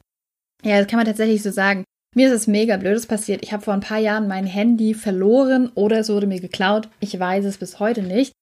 Ja, 0.62 0.78
das 0.78 0.86
kann 0.86 0.98
man 0.98 1.06
tatsächlich 1.06 1.42
so 1.42 1.50
sagen. 1.50 1.84
Mir 2.14 2.26
ist 2.26 2.34
es 2.34 2.46
mega 2.46 2.76
Blödes 2.76 3.06
passiert. 3.06 3.42
Ich 3.42 3.52
habe 3.52 3.62
vor 3.62 3.74
ein 3.74 3.80
paar 3.80 3.98
Jahren 3.98 4.26
mein 4.26 4.46
Handy 4.46 4.94
verloren 4.94 5.70
oder 5.74 6.00
es 6.00 6.08
wurde 6.08 6.26
mir 6.26 6.40
geklaut. 6.40 6.88
Ich 6.98 7.18
weiß 7.18 7.44
es 7.44 7.58
bis 7.58 7.78
heute 7.78 8.02
nicht. 8.02 8.32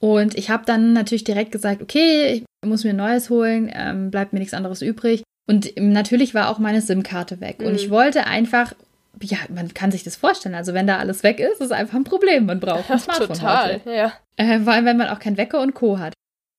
Und 0.00 0.36
ich 0.36 0.50
habe 0.50 0.64
dann 0.66 0.92
natürlich 0.92 1.24
direkt 1.24 1.50
gesagt, 1.50 1.80
okay, 1.80 2.44
ich 2.62 2.68
muss 2.68 2.84
mir 2.84 2.90
ein 2.90 2.96
neues 2.96 3.30
holen, 3.30 3.70
ähm, 3.72 4.10
bleibt 4.10 4.32
mir 4.32 4.40
nichts 4.40 4.52
anderes 4.52 4.82
übrig. 4.82 5.22
Und 5.46 5.72
natürlich 5.76 6.34
war 6.34 6.50
auch 6.50 6.58
meine 6.58 6.82
SIM-Karte 6.82 7.40
weg. 7.40 7.60
Mhm. 7.60 7.66
Und 7.66 7.74
ich 7.76 7.88
mhm. 7.88 7.92
wollte 7.92 8.26
einfach, 8.26 8.74
ja, 9.22 9.38
man 9.48 9.72
kann 9.72 9.90
sich 9.90 10.04
das 10.04 10.16
vorstellen. 10.16 10.54
Also 10.54 10.74
wenn 10.74 10.86
da 10.86 10.98
alles 10.98 11.22
weg 11.22 11.40
ist, 11.40 11.60
ist 11.62 11.72
einfach 11.72 11.96
ein 11.96 12.04
Problem. 12.04 12.44
Man 12.44 12.60
braucht 12.60 12.90
ein 12.90 12.98
Smartphone. 13.00 13.28
Total, 13.28 13.74
heute. 13.74 13.94
ja. 13.94 14.12
Äh, 14.36 14.60
vor 14.60 14.74
allem, 14.74 14.84
wenn 14.84 14.98
man 14.98 15.08
auch 15.08 15.18
kein 15.18 15.38
Wecker 15.38 15.62
und 15.62 15.74
Co. 15.74 15.98
hat 15.98 16.12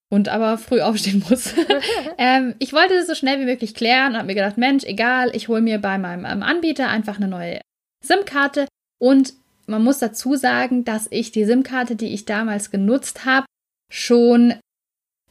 und 0.10 0.30
aber 0.30 0.58
früh 0.58 0.82
aufstehen 0.82 1.24
muss. 1.28 1.54
ähm, 2.18 2.56
ich 2.60 2.74
wollte 2.74 2.94
das 2.94 3.08
so 3.08 3.16
schnell 3.16 3.40
wie 3.40 3.46
möglich 3.46 3.74
klären 3.74 4.12
und 4.12 4.18
habe 4.18 4.28
mir 4.28 4.36
gedacht, 4.36 4.58
Mensch, 4.58 4.84
egal, 4.84 5.36
ich 5.36 5.48
hole 5.48 5.62
mir 5.62 5.80
bei 5.80 5.98
meinem 5.98 6.26
ähm, 6.26 6.44
Anbieter 6.44 6.90
einfach 6.90 7.18
eine 7.18 7.28
neue 7.28 7.62
SIM-Karte 8.04 8.68
und 9.02 9.34
man 9.68 9.84
muss 9.84 9.98
dazu 9.98 10.36
sagen, 10.36 10.86
dass 10.86 11.08
ich 11.10 11.32
die 11.32 11.46
SIM-Karte, 11.46 11.96
die 11.96 12.14
ich 12.14 12.26
damals 12.26 12.70
genutzt 12.70 13.26
habe, 13.26 13.46
schon 13.92 14.54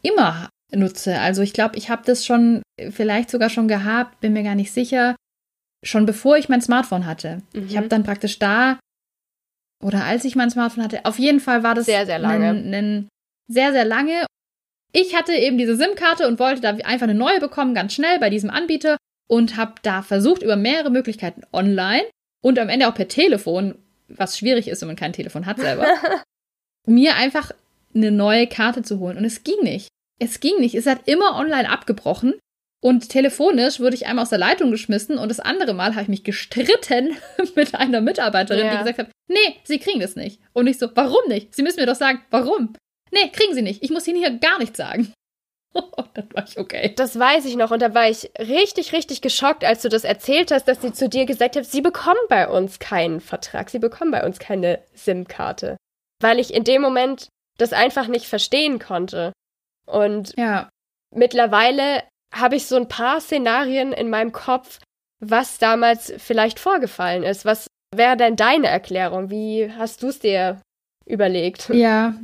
immer 0.02 0.50
nutze. 0.72 1.20
Also 1.20 1.42
ich 1.42 1.52
glaube, 1.52 1.76
ich 1.76 1.88
habe 1.88 2.02
das 2.04 2.26
schon 2.26 2.62
vielleicht 2.90 3.30
sogar 3.30 3.48
schon 3.48 3.68
gehabt, 3.68 4.20
bin 4.20 4.32
mir 4.32 4.42
gar 4.42 4.56
nicht 4.56 4.72
sicher, 4.72 5.14
schon 5.84 6.06
bevor 6.06 6.36
ich 6.36 6.48
mein 6.48 6.62
Smartphone 6.62 7.06
hatte. 7.06 7.42
Mhm. 7.54 7.66
Ich 7.66 7.76
habe 7.76 7.88
dann 7.88 8.02
praktisch 8.02 8.38
da 8.38 8.78
oder 9.82 10.04
als 10.04 10.24
ich 10.24 10.34
mein 10.34 10.50
Smartphone 10.50 10.84
hatte, 10.84 11.04
auf 11.04 11.18
jeden 11.18 11.40
Fall 11.40 11.62
war 11.62 11.74
das 11.74 11.86
sehr 11.86 12.06
sehr 12.06 12.18
lange. 12.18 12.48
Ein, 12.48 12.74
ein 12.74 13.08
sehr 13.48 13.72
sehr 13.72 13.84
lange 13.84 14.26
ich 14.94 15.14
hatte 15.14 15.32
eben 15.34 15.58
diese 15.58 15.76
SIM-Karte 15.76 16.26
und 16.26 16.38
wollte 16.38 16.60
da 16.60 16.70
einfach 16.70 17.04
eine 17.04 17.14
neue 17.14 17.40
bekommen, 17.40 17.74
ganz 17.74 17.92
schnell 17.92 18.18
bei 18.20 18.30
diesem 18.30 18.48
Anbieter 18.48 18.96
und 19.28 19.56
habe 19.56 19.74
da 19.82 20.02
versucht, 20.02 20.42
über 20.42 20.56
mehrere 20.56 20.90
Möglichkeiten 20.90 21.42
online 21.52 22.04
und 22.42 22.58
am 22.58 22.68
Ende 22.68 22.88
auch 22.88 22.94
per 22.94 23.08
Telefon, 23.08 23.74
was 24.08 24.38
schwierig 24.38 24.68
ist, 24.68 24.80
wenn 24.80 24.88
man 24.88 24.96
kein 24.96 25.12
Telefon 25.12 25.46
hat 25.46 25.58
selber, 25.58 25.88
mir 26.86 27.16
einfach 27.16 27.50
eine 27.94 28.12
neue 28.12 28.46
Karte 28.46 28.82
zu 28.82 29.00
holen. 29.00 29.18
Und 29.18 29.24
es 29.24 29.42
ging 29.42 29.60
nicht. 29.62 29.88
Es 30.20 30.38
ging 30.38 30.60
nicht. 30.60 30.76
Es 30.76 30.86
hat 30.86 31.08
immer 31.08 31.36
online 31.36 31.68
abgebrochen. 31.68 32.34
Und 32.80 33.08
telefonisch 33.08 33.80
wurde 33.80 33.96
ich 33.96 34.06
einmal 34.06 34.24
aus 34.24 34.28
der 34.28 34.38
Leitung 34.38 34.70
geschmissen 34.70 35.16
und 35.16 35.30
das 35.30 35.40
andere 35.40 35.72
Mal 35.72 35.92
habe 35.92 36.02
ich 36.02 36.08
mich 36.08 36.22
gestritten 36.22 37.16
mit 37.56 37.74
einer 37.74 38.02
Mitarbeiterin, 38.02 38.66
ja. 38.66 38.72
die 38.72 38.78
gesagt 38.78 38.98
hat, 38.98 39.10
nee, 39.26 39.56
sie 39.64 39.78
kriegen 39.78 40.00
das 40.00 40.16
nicht. 40.16 40.38
Und 40.52 40.66
ich 40.66 40.78
so, 40.78 40.88
warum 40.94 41.26
nicht? 41.28 41.54
Sie 41.54 41.62
müssen 41.62 41.80
mir 41.80 41.86
doch 41.86 41.94
sagen, 41.96 42.20
warum? 42.30 42.74
Nee, 43.14 43.30
kriegen 43.30 43.54
Sie 43.54 43.62
nicht. 43.62 43.82
Ich 43.82 43.90
muss 43.90 44.06
Ihnen 44.06 44.18
hier 44.18 44.38
gar 44.38 44.58
nichts 44.58 44.76
sagen. 44.76 45.12
dann 46.14 46.28
war 46.32 46.44
ich 46.46 46.58
okay. 46.58 46.92
Das 46.96 47.18
weiß 47.18 47.44
ich 47.46 47.56
noch 47.56 47.70
und 47.70 47.80
da 47.80 47.94
war 47.94 48.08
ich 48.08 48.30
richtig, 48.38 48.92
richtig 48.92 49.20
geschockt, 49.22 49.64
als 49.64 49.82
du 49.82 49.88
das 49.88 50.04
erzählt 50.04 50.50
hast, 50.50 50.66
dass 50.68 50.80
sie 50.80 50.92
zu 50.92 51.08
dir 51.08 51.26
gesagt 51.26 51.56
hat, 51.56 51.64
sie 51.64 51.80
bekommen 51.80 52.20
bei 52.28 52.48
uns 52.48 52.78
keinen 52.78 53.20
Vertrag, 53.20 53.70
sie 53.70 53.78
bekommen 53.78 54.10
bei 54.10 54.24
uns 54.24 54.38
keine 54.38 54.82
SIM-Karte. 54.94 55.76
Weil 56.20 56.38
ich 56.38 56.54
in 56.54 56.64
dem 56.64 56.82
Moment 56.82 57.28
das 57.58 57.72
einfach 57.72 58.08
nicht 58.08 58.26
verstehen 58.26 58.78
konnte. 58.78 59.32
Und 59.86 60.34
ja. 60.36 60.68
mittlerweile 61.14 62.02
habe 62.32 62.56
ich 62.56 62.66
so 62.66 62.76
ein 62.76 62.88
paar 62.88 63.20
Szenarien 63.20 63.92
in 63.92 64.10
meinem 64.10 64.32
Kopf, 64.32 64.80
was 65.20 65.58
damals 65.58 66.12
vielleicht 66.18 66.58
vorgefallen 66.58 67.22
ist. 67.22 67.44
Was 67.44 67.66
wäre 67.94 68.16
denn 68.16 68.36
deine 68.36 68.68
Erklärung? 68.68 69.30
Wie 69.30 69.70
hast 69.72 70.02
du 70.02 70.08
es 70.08 70.18
dir 70.18 70.60
überlegt? 71.06 71.68
Ja, 71.70 72.14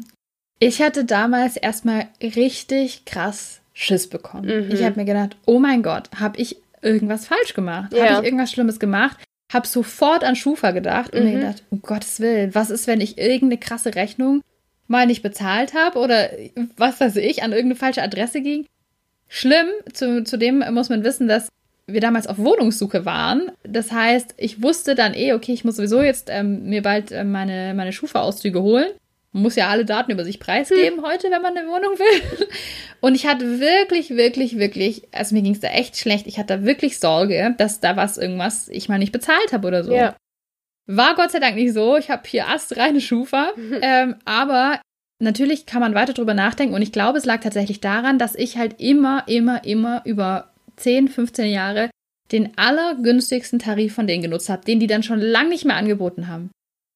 ich 0.61 0.81
hatte 0.81 1.05
damals 1.05 1.57
erstmal 1.57 2.07
richtig 2.23 3.05
krass 3.07 3.61
Schiss 3.73 4.09
bekommen. 4.09 4.67
Mhm. 4.67 4.71
Ich 4.73 4.85
habe 4.85 5.01
mir 5.01 5.07
gedacht, 5.07 5.37
oh 5.47 5.59
mein 5.59 5.83
Gott, 5.83 6.11
habe 6.21 6.39
ich 6.39 6.59
irgendwas 6.83 7.27
falsch 7.27 7.55
gemacht? 7.55 7.93
Ja. 7.93 8.11
Habe 8.11 8.21
ich 8.21 8.25
irgendwas 8.27 8.53
Schlimmes 8.53 8.79
gemacht? 8.79 9.17
Habe 9.53 9.67
sofort 9.67 10.23
an 10.23 10.37
Schufa 10.37 10.71
gedacht 10.71 11.15
und 11.15 11.25
mir 11.25 11.31
mhm. 11.31 11.41
gedacht, 11.41 11.63
um 11.71 11.83
Gottes 11.83 12.21
Willen, 12.21 12.55
was 12.55 12.71
ist, 12.71 12.87
wenn 12.87 13.01
ich 13.01 13.19
irgendeine 13.19 13.59
krasse 13.59 13.95
Rechnung 13.95 14.43
mal 14.87 15.07
nicht 15.07 15.23
bezahlt 15.23 15.73
habe 15.73 15.99
oder 15.99 16.31
was 16.77 17.01
weiß 17.01 17.17
ich, 17.17 17.43
an 17.43 17.53
irgendeine 17.53 17.77
falsche 17.77 18.03
Adresse 18.03 18.43
ging? 18.43 18.67
Schlimm, 19.29 19.69
zu, 19.93 20.25
zudem 20.25 20.63
muss 20.73 20.91
man 20.91 21.05
wissen, 21.05 21.27
dass 21.27 21.49
wir 21.87 22.01
damals 22.01 22.27
auf 22.27 22.39
Wohnungssuche 22.39 23.05
waren. 23.07 23.51
Das 23.63 23.93
heißt, 23.93 24.35
ich 24.37 24.63
wusste 24.63 24.95
dann 24.95 25.15
eh, 25.15 25.33
okay, 25.33 25.53
ich 25.53 25.65
muss 25.65 25.77
sowieso 25.77 26.03
jetzt 26.03 26.29
ähm, 26.31 26.69
mir 26.69 26.83
bald 26.83 27.13
äh, 27.13 27.25
meine, 27.25 27.73
meine 27.75 27.93
Schufa-Auszüge 27.93 28.61
holen. 28.61 28.91
Man 29.33 29.45
muss 29.45 29.55
ja 29.55 29.69
alle 29.69 29.85
Daten 29.85 30.11
über 30.11 30.25
sich 30.25 30.41
preisgeben 30.41 30.99
hm. 30.99 31.05
heute, 31.05 31.31
wenn 31.31 31.43
man 31.43 31.57
eine 31.57 31.69
Wohnung 31.69 31.99
will. 31.99 32.49
Und 33.01 33.15
ich 33.15 33.27
hatte 33.27 33.61
wirklich, 33.61 34.11
wirklich, 34.11 34.59
wirklich, 34.59 35.07
also 35.13 35.35
mir 35.35 35.43
ging 35.43 35.55
es 35.55 35.61
da 35.61 35.69
echt 35.69 35.97
schlecht. 35.97 36.27
Ich 36.27 36.39
hatte 36.39 36.59
da 36.59 36.65
wirklich 36.65 36.99
Sorge, 36.99 37.55
dass 37.57 37.81
da 37.81 37.97
was 37.97 38.19
irgendwas 38.19 38.69
ich 38.69 38.89
mal 38.89 38.99
nicht 38.99 39.13
bezahlt 39.13 39.53
habe 39.53 39.69
oder 39.69 39.85
so. 39.85 39.95
Ja. 39.95 40.17
War 40.87 41.15
Gott 41.15 41.31
sei 41.31 41.39
Dank 41.39 41.55
nicht 41.55 41.73
so. 41.73 41.97
Ich 41.97 42.11
habe 42.11 42.23
hier 42.27 42.49
astreine 42.49 43.01
Schufa. 43.01 43.53
ähm, 43.83 44.17
aber 44.25 44.81
natürlich 45.21 45.65
kann 45.65 45.81
man 45.81 45.95
weiter 45.95 46.13
drüber 46.13 46.35
nachdenken. 46.35 46.75
Und 46.75 46.83
ich 46.83 46.91
glaube, 46.91 47.19
es 47.19 47.25
lag 47.25 47.41
tatsächlich 47.41 47.81
daran, 47.81 48.19
dass 48.19 48.35
ich 48.35 48.59
halt 48.59 48.81
immer, 48.81 49.25
immer, 49.29 49.65
immer 49.65 50.03
über 50.05 50.53
10, 50.77 51.07
15 51.07 51.51
Jahre 51.51 51.91
den 52.33 52.59
allergünstigsten 52.59 53.61
Tarif 53.61 53.95
von 53.95 54.07
denen 54.07 54.23
genutzt 54.23 54.49
habe, 54.49 54.65
den 54.65 54.81
die 54.81 54.87
dann 54.87 55.03
schon 55.03 55.21
lange 55.21 55.51
nicht 55.51 55.65
mehr 55.65 55.77
angeboten 55.77 56.27
haben. 56.27 56.51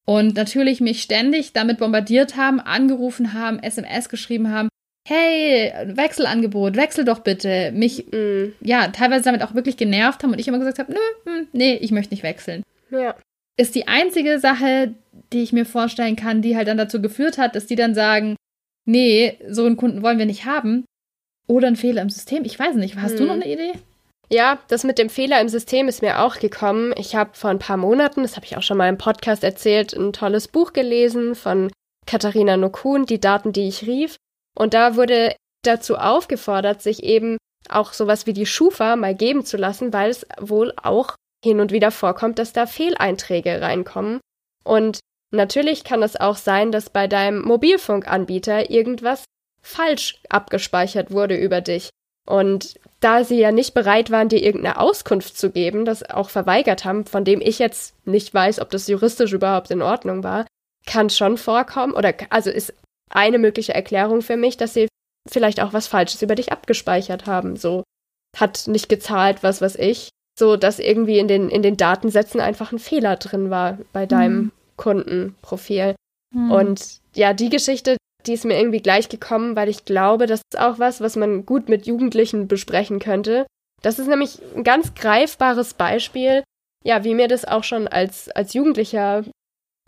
Und 0.06 0.36
natürlich 0.36 0.80
mich 0.80 1.02
ständig 1.02 1.52
damit 1.52 1.78
bombardiert 1.78 2.36
haben, 2.36 2.60
angerufen 2.60 3.32
haben, 3.32 3.58
SMS 3.58 4.08
geschrieben 4.08 4.50
haben, 4.50 4.68
hey, 5.06 5.72
Wechselangebot, 5.96 6.76
wechsel 6.76 7.04
doch 7.04 7.20
bitte. 7.20 7.72
Mich, 7.72 8.06
mm. 8.10 8.52
ja, 8.60 8.88
teilweise 8.88 9.24
damit 9.24 9.42
auch 9.42 9.54
wirklich 9.54 9.76
genervt 9.76 10.22
haben 10.22 10.32
und 10.32 10.38
ich 10.38 10.48
immer 10.48 10.58
gesagt 10.58 10.78
habe, 10.78 10.92
nö, 10.92 10.98
hm, 11.24 11.48
nee, 11.52 11.74
ich 11.76 11.90
möchte 11.90 12.12
nicht 12.12 12.22
wechseln. 12.22 12.62
Ja. 12.90 13.14
Ist 13.56 13.74
die 13.74 13.86
einzige 13.86 14.40
Sache, 14.40 14.94
die 15.32 15.42
ich 15.42 15.52
mir 15.52 15.66
vorstellen 15.66 16.16
kann, 16.16 16.42
die 16.42 16.56
halt 16.56 16.68
dann 16.68 16.78
dazu 16.78 17.00
geführt 17.00 17.38
hat, 17.38 17.54
dass 17.54 17.66
die 17.66 17.76
dann 17.76 17.94
sagen, 17.94 18.36
nee, 18.86 19.38
so 19.48 19.64
einen 19.64 19.76
Kunden 19.76 20.02
wollen 20.02 20.18
wir 20.18 20.26
nicht 20.26 20.44
haben. 20.44 20.84
Oder 21.46 21.68
ein 21.68 21.76
Fehler 21.76 22.02
im 22.02 22.10
System. 22.10 22.44
Ich 22.44 22.58
weiß 22.58 22.74
nicht. 22.76 22.96
Hast 22.96 23.16
mm. 23.16 23.18
du 23.18 23.24
noch 23.24 23.34
eine 23.34 23.50
Idee? 23.50 23.72
Ja, 24.30 24.58
das 24.68 24.84
mit 24.84 24.98
dem 24.98 25.10
Fehler 25.10 25.40
im 25.40 25.48
System 25.48 25.86
ist 25.88 26.02
mir 26.02 26.22
auch 26.22 26.38
gekommen. 26.38 26.94
Ich 26.96 27.14
habe 27.14 27.30
vor 27.34 27.50
ein 27.50 27.58
paar 27.58 27.76
Monaten, 27.76 28.22
das 28.22 28.36
habe 28.36 28.46
ich 28.46 28.56
auch 28.56 28.62
schon 28.62 28.78
mal 28.78 28.88
im 28.88 28.98
Podcast 28.98 29.44
erzählt, 29.44 29.92
ein 29.92 30.12
tolles 30.12 30.48
Buch 30.48 30.72
gelesen 30.72 31.34
von 31.34 31.70
Katharina 32.06 32.56
Nokun, 32.56 33.06
Die 33.06 33.20
Daten, 33.20 33.52
die 33.52 33.68
ich 33.68 33.86
rief. 33.86 34.16
Und 34.56 34.74
da 34.74 34.96
wurde 34.96 35.36
dazu 35.62 35.96
aufgefordert, 35.96 36.82
sich 36.82 37.02
eben 37.02 37.36
auch 37.68 37.92
sowas 37.92 38.26
wie 38.26 38.32
die 38.32 38.46
Schufa 38.46 38.96
mal 38.96 39.14
geben 39.14 39.44
zu 39.44 39.56
lassen, 39.56 39.92
weil 39.92 40.10
es 40.10 40.26
wohl 40.38 40.72
auch 40.82 41.14
hin 41.44 41.60
und 41.60 41.72
wieder 41.72 41.90
vorkommt, 41.90 42.38
dass 42.38 42.52
da 42.52 42.66
Fehleinträge 42.66 43.60
reinkommen. 43.60 44.20
Und 44.64 45.00
natürlich 45.30 45.84
kann 45.84 46.02
es 46.02 46.16
auch 46.16 46.36
sein, 46.36 46.72
dass 46.72 46.90
bei 46.90 47.06
deinem 47.06 47.42
Mobilfunkanbieter 47.42 48.70
irgendwas 48.70 49.24
falsch 49.62 50.20
abgespeichert 50.28 51.10
wurde 51.10 51.36
über 51.36 51.60
dich. 51.60 51.90
Und 52.26 52.74
da 53.00 53.24
sie 53.24 53.38
ja 53.38 53.52
nicht 53.52 53.74
bereit 53.74 54.10
waren, 54.10 54.28
dir 54.28 54.42
irgendeine 54.42 54.78
Auskunft 54.78 55.36
zu 55.36 55.50
geben, 55.50 55.84
das 55.84 56.08
auch 56.08 56.30
verweigert 56.30 56.84
haben, 56.84 57.04
von 57.04 57.24
dem 57.24 57.40
ich 57.40 57.58
jetzt 57.58 57.94
nicht 58.06 58.32
weiß, 58.32 58.60
ob 58.60 58.70
das 58.70 58.88
juristisch 58.88 59.32
überhaupt 59.32 59.70
in 59.70 59.82
Ordnung 59.82 60.24
war, 60.24 60.46
kann 60.86 61.10
schon 61.10 61.36
vorkommen, 61.36 61.94
oder 61.94 62.14
also 62.30 62.50
ist 62.50 62.74
eine 63.10 63.38
mögliche 63.38 63.74
Erklärung 63.74 64.22
für 64.22 64.36
mich, 64.36 64.56
dass 64.56 64.74
sie 64.74 64.88
vielleicht 65.28 65.60
auch 65.60 65.72
was 65.72 65.86
Falsches 65.86 66.22
über 66.22 66.34
dich 66.34 66.52
abgespeichert 66.52 67.26
haben. 67.26 67.56
So 67.56 67.82
hat 68.36 68.66
nicht 68.66 68.88
gezahlt, 68.88 69.42
was 69.42 69.60
weiß 69.60 69.76
ich. 69.76 70.10
So 70.38 70.56
dass 70.56 70.78
irgendwie 70.78 71.18
in 71.18 71.28
den, 71.28 71.48
in 71.48 71.62
den 71.62 71.76
Datensätzen 71.76 72.40
einfach 72.40 72.72
ein 72.72 72.78
Fehler 72.78 73.16
drin 73.16 73.50
war 73.50 73.78
bei 73.92 74.04
deinem 74.04 74.36
mhm. 74.36 74.52
Kundenprofil. 74.76 75.94
Mhm. 76.34 76.50
Und 76.50 77.00
ja, 77.14 77.32
die 77.32 77.50
Geschichte, 77.50 77.96
die 78.26 78.32
ist 78.32 78.44
mir 78.44 78.58
irgendwie 78.58 78.82
gleich 78.82 79.08
gekommen, 79.08 79.56
weil 79.56 79.68
ich 79.68 79.84
glaube, 79.84 80.26
das 80.26 80.40
ist 80.40 80.58
auch 80.58 80.78
was, 80.78 81.00
was 81.00 81.16
man 81.16 81.44
gut 81.46 81.68
mit 81.68 81.86
Jugendlichen 81.86 82.48
besprechen 82.48 82.98
könnte. 82.98 83.46
Das 83.82 83.98
ist 83.98 84.08
nämlich 84.08 84.40
ein 84.56 84.64
ganz 84.64 84.94
greifbares 84.94 85.74
Beispiel, 85.74 86.42
ja, 86.84 87.04
wie 87.04 87.14
mir 87.14 87.28
das 87.28 87.44
auch 87.44 87.64
schon 87.64 87.86
als, 87.86 88.30
als 88.30 88.54
Jugendlicher 88.54 89.24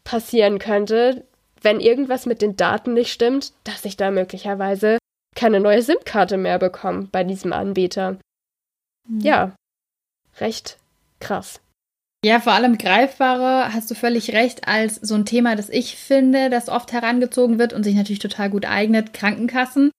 passieren 0.04 0.58
könnte, 0.58 1.24
wenn 1.62 1.80
irgendwas 1.80 2.26
mit 2.26 2.42
den 2.42 2.56
Daten 2.56 2.94
nicht 2.94 3.12
stimmt, 3.12 3.52
dass 3.64 3.84
ich 3.84 3.96
da 3.96 4.10
möglicherweise 4.10 4.98
keine 5.34 5.60
neue 5.60 5.82
SIM-Karte 5.82 6.36
mehr 6.36 6.58
bekomme 6.58 7.08
bei 7.10 7.24
diesem 7.24 7.52
Anbieter. 7.52 8.18
Mhm. 9.08 9.20
Ja, 9.20 9.56
recht 10.38 10.78
krass. 11.20 11.60
Ja, 12.24 12.40
vor 12.40 12.54
allem 12.54 12.76
greifbarer, 12.76 13.72
hast 13.72 13.90
du 13.90 13.94
völlig 13.94 14.32
recht, 14.32 14.66
als 14.66 14.96
so 14.96 15.14
ein 15.14 15.26
Thema, 15.26 15.54
das 15.54 15.68
ich 15.68 15.96
finde, 15.96 16.50
das 16.50 16.68
oft 16.68 16.92
herangezogen 16.92 17.58
wird 17.58 17.72
und 17.72 17.84
sich 17.84 17.94
natürlich 17.94 18.18
total 18.18 18.50
gut 18.50 18.64
eignet, 18.66 19.12
Krankenkassen. 19.12 19.90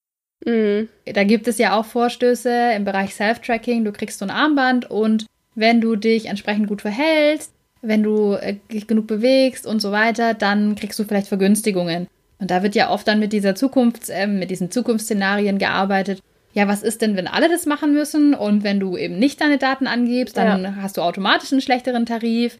Mhm. 0.46 0.90
Da 1.06 1.24
gibt 1.24 1.48
es 1.48 1.58
ja 1.58 1.78
auch 1.78 1.86
Vorstöße 1.86 2.74
im 2.76 2.86
Bereich 2.86 3.16
Self-Tracking. 3.16 3.86
Du 3.86 3.92
kriegst 3.92 4.20
so 4.20 4.26
ein 4.26 4.32
Armband 4.32 4.90
und 4.90 5.26
wenn 5.56 5.82
du 5.82 5.96
dich 5.96 6.26
entsprechend 6.26 6.68
gut 6.68 6.82
verhältst, 6.82 7.54
wenn 7.82 8.04
du 8.04 8.34
äh, 8.34 8.58
dich 8.72 8.88
genug 8.88 9.08
bewegst 9.08 9.66
und 9.66 9.82
so 9.82 9.92
weiter, 9.92 10.34
dann 10.34 10.76
kriegst 10.76 11.00
du 11.00 11.04
vielleicht 11.04 11.28
Vergünstigungen. 11.28 12.08
Und 12.40 12.52
da 12.52 12.62
wird 12.62 12.76
ja 12.76 12.92
oft 12.92 13.08
dann 13.08 13.20
mit 13.20 13.34
dieser 13.34 13.56
Zukunfts-, 13.56 14.10
äh, 14.10 14.28
mit 14.28 14.52
diesen 14.52 14.70
Zukunftsszenarien 14.72 15.58
gearbeitet. 15.58 16.22
Ja, 16.58 16.68
was 16.68 16.82
ist 16.82 17.04
denn, 17.04 17.16
wenn 17.16 17.28
alle 17.28 17.50
das 17.50 17.68
machen 17.68 17.94
müssen 17.94 18.34
und 18.34 18.64
wenn 18.64 18.80
du 18.80 18.98
eben 18.98 19.20
nicht 19.20 19.42
deine 19.42 19.60
Daten 19.60 19.86
angibst, 19.86 20.36
dann 20.38 20.64
ja. 20.64 20.76
hast 20.78 20.98
du 20.98 21.04
automatisch 21.04 21.52
einen 21.52 21.62
schlechteren 21.62 22.08
Tarif. 22.08 22.58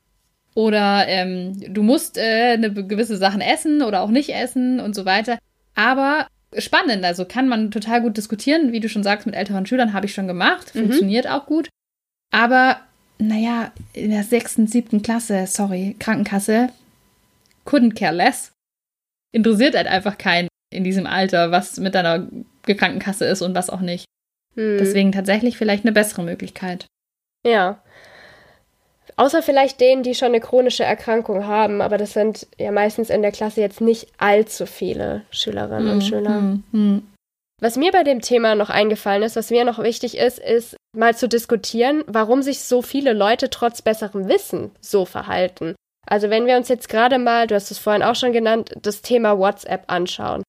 Oder 0.54 1.08
ähm, 1.08 1.60
du 1.74 1.82
musst 1.82 2.16
äh, 2.20 2.54
eine 2.54 2.72
gewisse 2.72 3.18
Sachen 3.18 3.42
essen 3.42 3.82
oder 3.82 4.02
auch 4.02 4.12
nicht 4.12 4.30
essen 4.30 4.80
und 4.80 4.94
so 4.94 5.06
weiter. 5.06 5.40
Aber 5.74 6.28
spannend, 6.56 7.04
also 7.06 7.26
kann 7.26 7.48
man 7.48 7.72
total 7.72 8.04
gut 8.04 8.18
diskutieren. 8.18 8.72
Wie 8.72 8.80
du 8.80 8.88
schon 8.88 9.02
sagst, 9.02 9.26
mit 9.26 9.34
älteren 9.34 9.66
Schülern 9.66 9.94
habe 9.94 10.06
ich 10.06 10.14
schon 10.14 10.28
gemacht. 10.28 10.76
Mhm. 10.76 10.82
Funktioniert 10.82 11.26
mhm. 11.26 11.32
auch 11.32 11.48
gut. 11.48 11.70
Aber 12.32 12.78
naja, 13.18 13.72
in 13.94 14.12
der 14.12 14.24
sechsten, 14.24 14.68
siebten 14.68 15.02
Klasse, 15.02 15.48
sorry, 15.48 15.96
Krankenkasse, 15.98 16.70
couldn't 17.66 17.96
care 17.96 18.14
less. 18.14 18.52
Interessiert 19.32 19.76
halt 19.76 19.88
einfach 19.88 20.20
keinen 20.20 20.50
in 20.72 20.84
diesem 20.84 21.08
Alter, 21.08 21.50
was 21.50 21.78
mit 21.80 21.96
deiner 21.96 22.28
Krankenkasse 22.76 23.26
ist 23.26 23.42
und 23.42 23.56
was 23.56 23.70
auch 23.70 23.82
nicht. 23.82 24.06
Hm. 24.56 24.78
Deswegen 24.80 25.12
tatsächlich 25.12 25.58
vielleicht 25.58 25.86
eine 25.86 25.94
bessere 25.94 26.24
Möglichkeit. 26.24 26.88
Ja. 27.46 27.82
Außer 29.16 29.42
vielleicht 29.42 29.80
denen, 29.80 30.04
die 30.04 30.16
schon 30.16 30.28
eine 30.28 30.40
chronische 30.40 30.84
Erkrankung 30.84 31.48
haben, 31.48 31.82
aber 31.82 31.98
das 31.98 32.14
sind 32.14 32.48
ja 32.58 32.72
meistens 32.72 33.10
in 33.10 33.22
der 33.22 33.32
Klasse 33.32 33.62
jetzt 33.62 33.82
nicht 33.82 34.10
allzu 34.18 34.66
viele 34.66 35.24
Schülerinnen 35.32 35.88
hm, 35.88 35.94
und 35.94 36.02
Schüler. 36.02 36.36
Hm, 36.36 36.64
hm. 36.72 37.08
Was 37.60 37.76
mir 37.76 37.92
bei 37.92 38.04
dem 38.04 38.22
Thema 38.22 38.54
noch 38.54 38.70
eingefallen 38.70 39.24
ist, 39.24 39.36
was 39.36 39.50
mir 39.50 39.66
noch 39.66 39.80
wichtig 39.80 40.18
ist, 40.18 40.38
ist 40.38 40.78
mal 40.96 41.16
zu 41.16 41.28
diskutieren, 41.28 42.04
warum 42.06 42.44
sich 42.44 42.62
so 42.62 42.84
viele 42.84 43.14
Leute 43.14 43.50
trotz 43.50 43.82
besserem 43.82 44.28
Wissen 44.28 44.72
so 44.80 45.06
verhalten. 45.06 45.76
Also 46.06 46.30
wenn 46.30 46.46
wir 46.46 46.56
uns 46.56 46.70
jetzt 46.70 46.88
gerade 46.88 47.18
mal, 47.18 47.48
du 47.48 47.56
hast 47.56 47.72
es 47.72 47.80
vorhin 47.80 48.04
auch 48.04 48.16
schon 48.16 48.32
genannt, 48.32 48.74
das 48.82 49.02
Thema 49.02 49.40
WhatsApp 49.40 49.86
anschauen. 49.88 50.44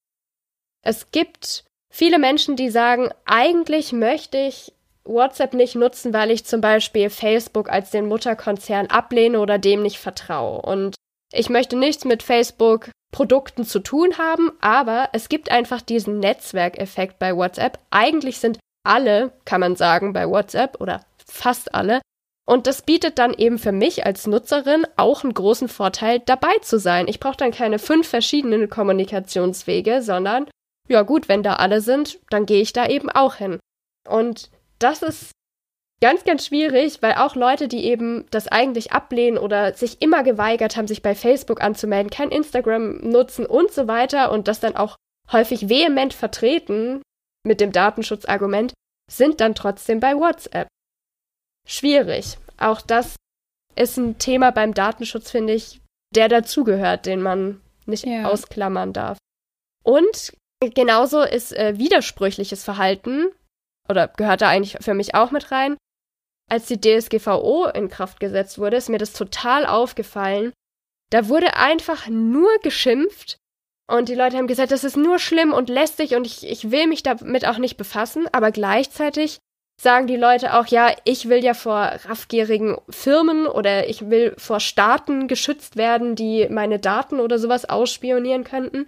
Es 0.84 1.10
gibt 1.10 1.64
viele 1.98 2.20
Menschen, 2.20 2.54
die 2.54 2.70
sagen, 2.70 3.10
eigentlich 3.24 3.92
möchte 3.92 4.38
ich 4.38 4.72
WhatsApp 5.04 5.52
nicht 5.52 5.74
nutzen, 5.74 6.14
weil 6.14 6.30
ich 6.30 6.44
zum 6.44 6.60
Beispiel 6.60 7.10
Facebook 7.10 7.68
als 7.68 7.90
den 7.90 8.06
Mutterkonzern 8.06 8.86
ablehne 8.86 9.40
oder 9.40 9.58
dem 9.58 9.82
nicht 9.82 9.98
vertraue. 9.98 10.62
Und 10.62 10.94
ich 11.32 11.50
möchte 11.50 11.76
nichts 11.76 12.04
mit 12.04 12.22
Facebook 12.22 12.90
Produkten 13.10 13.64
zu 13.64 13.80
tun 13.80 14.16
haben, 14.16 14.52
aber 14.60 15.08
es 15.12 15.28
gibt 15.28 15.50
einfach 15.50 15.82
diesen 15.82 16.20
Netzwerkeffekt 16.20 17.18
bei 17.18 17.34
WhatsApp. 17.34 17.80
Eigentlich 17.90 18.38
sind 18.38 18.58
alle, 18.84 19.32
kann 19.44 19.60
man 19.60 19.74
sagen, 19.74 20.12
bei 20.12 20.28
WhatsApp 20.28 20.80
oder 20.80 21.04
fast 21.26 21.74
alle. 21.74 22.00
Und 22.46 22.66
das 22.66 22.82
bietet 22.82 23.18
dann 23.18 23.34
eben 23.34 23.58
für 23.58 23.72
mich 23.72 24.06
als 24.06 24.26
Nutzerin 24.26 24.86
auch 24.96 25.24
einen 25.24 25.34
großen 25.34 25.68
Vorteil, 25.68 26.20
dabei 26.20 26.58
zu 26.62 26.78
sein. 26.78 27.08
Ich 27.08 27.18
brauche 27.18 27.36
dann 27.36 27.50
keine 27.50 27.78
fünf 27.78 28.06
verschiedenen 28.06 28.68
Kommunikationswege, 28.70 30.00
sondern 30.00 30.48
ja 30.88 31.02
gut, 31.02 31.28
wenn 31.28 31.42
da 31.42 31.54
alle 31.54 31.80
sind, 31.80 32.18
dann 32.30 32.46
gehe 32.46 32.62
ich 32.62 32.72
da 32.72 32.86
eben 32.86 33.10
auch 33.10 33.36
hin. 33.36 33.58
Und 34.08 34.50
das 34.78 35.02
ist 35.02 35.32
ganz, 36.00 36.24
ganz 36.24 36.46
schwierig, 36.46 37.02
weil 37.02 37.14
auch 37.14 37.34
Leute, 37.34 37.68
die 37.68 37.84
eben 37.84 38.26
das 38.30 38.48
eigentlich 38.48 38.92
ablehnen 38.92 39.38
oder 39.38 39.74
sich 39.74 40.00
immer 40.00 40.22
geweigert 40.22 40.76
haben, 40.76 40.86
sich 40.86 41.02
bei 41.02 41.14
Facebook 41.14 41.60
anzumelden, 41.60 42.10
kein 42.10 42.30
Instagram 42.30 42.98
nutzen 42.98 43.46
und 43.46 43.72
so 43.72 43.88
weiter 43.88 44.30
und 44.32 44.48
das 44.48 44.60
dann 44.60 44.76
auch 44.76 44.96
häufig 45.32 45.68
vehement 45.68 46.14
vertreten 46.14 47.02
mit 47.44 47.60
dem 47.60 47.72
Datenschutzargument, 47.72 48.72
sind 49.10 49.40
dann 49.40 49.54
trotzdem 49.54 50.00
bei 50.00 50.14
WhatsApp. 50.14 50.68
Schwierig. 51.66 52.38
Auch 52.58 52.80
das 52.80 53.16
ist 53.76 53.96
ein 53.96 54.18
Thema 54.18 54.50
beim 54.50 54.74
Datenschutz, 54.74 55.30
finde 55.30 55.52
ich, 55.52 55.80
der 56.14 56.28
dazugehört, 56.28 57.06
den 57.06 57.22
man 57.22 57.60
nicht 57.86 58.04
ja. 58.04 58.24
ausklammern 58.28 58.92
darf. 58.92 59.18
Und 59.84 60.32
genauso 60.60 61.22
ist 61.22 61.52
äh, 61.52 61.78
widersprüchliches 61.78 62.64
Verhalten, 62.64 63.26
oder 63.88 64.08
gehört 64.08 64.42
da 64.42 64.48
eigentlich 64.48 64.76
für 64.80 64.94
mich 64.94 65.14
auch 65.14 65.30
mit 65.30 65.50
rein, 65.50 65.76
als 66.50 66.66
die 66.66 66.80
DSGVO 66.80 67.66
in 67.66 67.88
Kraft 67.88 68.20
gesetzt 68.20 68.58
wurde, 68.58 68.76
ist 68.76 68.88
mir 68.88 68.98
das 68.98 69.12
total 69.12 69.66
aufgefallen. 69.66 70.52
Da 71.10 71.28
wurde 71.28 71.56
einfach 71.56 72.08
nur 72.08 72.50
geschimpft 72.62 73.36
und 73.90 74.08
die 74.08 74.14
Leute 74.14 74.36
haben 74.36 74.46
gesagt, 74.46 74.72
das 74.72 74.84
ist 74.84 74.96
nur 74.96 75.18
schlimm 75.18 75.52
und 75.52 75.68
lästig 75.68 76.14
und 76.14 76.26
ich, 76.26 76.46
ich 76.46 76.70
will 76.70 76.86
mich 76.86 77.02
damit 77.02 77.46
auch 77.46 77.58
nicht 77.58 77.76
befassen, 77.76 78.26
aber 78.32 78.50
gleichzeitig 78.50 79.38
sagen 79.80 80.06
die 80.06 80.16
Leute 80.16 80.58
auch, 80.58 80.66
ja, 80.66 80.94
ich 81.04 81.28
will 81.28 81.42
ja 81.42 81.54
vor 81.54 81.92
raffgierigen 82.04 82.76
Firmen 82.90 83.46
oder 83.46 83.88
ich 83.88 84.10
will 84.10 84.34
vor 84.36 84.60
Staaten 84.60 85.28
geschützt 85.28 85.76
werden, 85.76 86.16
die 86.16 86.48
meine 86.50 86.78
Daten 86.78 87.20
oder 87.20 87.38
sowas 87.38 87.66
ausspionieren 87.66 88.44
könnten. 88.44 88.86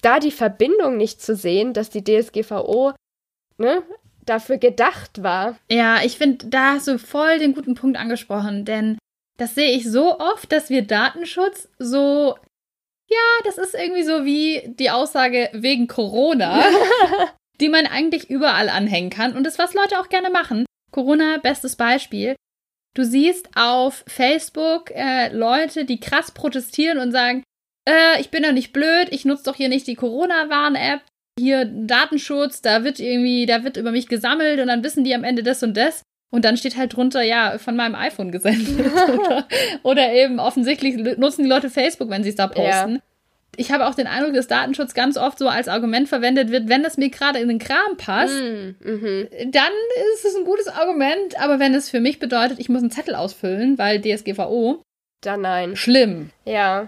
Da 0.00 0.18
die 0.18 0.30
Verbindung 0.30 0.96
nicht 0.96 1.20
zu 1.22 1.36
sehen, 1.36 1.72
dass 1.72 1.90
die 1.90 2.04
DSGVO 2.04 2.92
ne, 3.58 3.82
dafür 4.24 4.58
gedacht 4.58 5.22
war. 5.22 5.56
Ja, 5.70 6.02
ich 6.02 6.16
finde, 6.16 6.46
da 6.46 6.74
hast 6.74 6.88
du 6.88 6.98
voll 6.98 7.38
den 7.38 7.54
guten 7.54 7.74
Punkt 7.74 7.98
angesprochen, 7.98 8.64
denn 8.64 8.98
das 9.38 9.54
sehe 9.54 9.70
ich 9.70 9.90
so 9.90 10.18
oft, 10.18 10.52
dass 10.52 10.70
wir 10.70 10.82
Datenschutz 10.82 11.68
so 11.78 12.36
ja, 13.10 13.44
das 13.44 13.58
ist 13.58 13.74
irgendwie 13.74 14.04
so 14.04 14.24
wie 14.24 14.62
die 14.78 14.90
Aussage 14.90 15.50
wegen 15.52 15.88
Corona, 15.88 16.62
die 17.60 17.68
man 17.68 17.86
eigentlich 17.86 18.30
überall 18.30 18.68
anhängen 18.68 19.10
kann 19.10 19.36
und 19.36 19.44
das, 19.44 19.58
was 19.58 19.74
Leute 19.74 19.98
auch 19.98 20.08
gerne 20.08 20.30
machen. 20.30 20.64
Corona, 20.92 21.38
bestes 21.38 21.76
Beispiel. 21.76 22.36
Du 22.94 23.04
siehst 23.04 23.48
auf 23.56 24.04
Facebook 24.06 24.90
äh, 24.92 25.32
Leute, 25.32 25.84
die 25.84 26.00
krass 26.00 26.30
protestieren 26.30 26.98
und 26.98 27.12
sagen, 27.12 27.42
äh, 27.88 28.20
ich 28.20 28.30
bin 28.30 28.42
doch 28.42 28.52
nicht 28.52 28.72
blöd, 28.72 29.08
ich 29.10 29.24
nutze 29.24 29.44
doch 29.44 29.56
hier 29.56 29.68
nicht 29.68 29.86
die 29.86 29.94
Corona-Warn-App, 29.94 31.02
hier 31.38 31.64
Datenschutz, 31.64 32.62
da 32.62 32.84
wird 32.84 33.00
irgendwie, 33.00 33.46
da 33.46 33.64
wird 33.64 33.76
über 33.76 33.92
mich 33.92 34.08
gesammelt 34.08 34.60
und 34.60 34.68
dann 34.68 34.84
wissen 34.84 35.04
die 35.04 35.14
am 35.14 35.24
Ende 35.24 35.42
das 35.42 35.62
und 35.62 35.76
das. 35.76 36.02
Und 36.32 36.44
dann 36.44 36.56
steht 36.56 36.76
halt 36.76 36.94
drunter, 36.94 37.22
ja, 37.22 37.58
von 37.58 37.74
meinem 37.74 37.96
iPhone 37.96 38.30
gesendet. 38.30 38.78
oder, 39.18 39.48
oder, 39.82 40.12
eben 40.12 40.38
offensichtlich 40.38 40.96
nutzen 41.18 41.42
die 41.42 41.48
Leute 41.48 41.70
Facebook, 41.70 42.08
wenn 42.08 42.22
sie 42.22 42.28
es 42.28 42.36
da 42.36 42.46
posten. 42.46 42.94
Ja. 42.94 43.00
Ich 43.56 43.72
habe 43.72 43.88
auch 43.88 43.96
den 43.96 44.06
Eindruck, 44.06 44.34
dass 44.34 44.46
Datenschutz 44.46 44.94
ganz 44.94 45.16
oft 45.16 45.38
so 45.38 45.48
als 45.48 45.66
Argument 45.66 46.08
verwendet 46.08 46.52
wird, 46.52 46.68
wenn 46.68 46.84
das 46.84 46.96
mir 46.98 47.10
gerade 47.10 47.40
in 47.40 47.48
den 47.48 47.58
Kram 47.58 47.96
passt, 47.96 48.40
mm, 48.40 48.76
mhm. 48.80 49.28
dann 49.50 49.72
ist 50.14 50.24
es 50.24 50.36
ein 50.36 50.44
gutes 50.44 50.68
Argument. 50.68 51.38
Aber 51.40 51.58
wenn 51.58 51.74
es 51.74 51.90
für 51.90 52.00
mich 52.00 52.20
bedeutet, 52.20 52.60
ich 52.60 52.68
muss 52.68 52.80
einen 52.80 52.92
Zettel 52.92 53.16
ausfüllen, 53.16 53.76
weil 53.76 54.00
DSGVO, 54.00 54.82
dann 55.20 55.40
nein. 55.40 55.74
Schlimm. 55.74 56.30
Ja. 56.44 56.86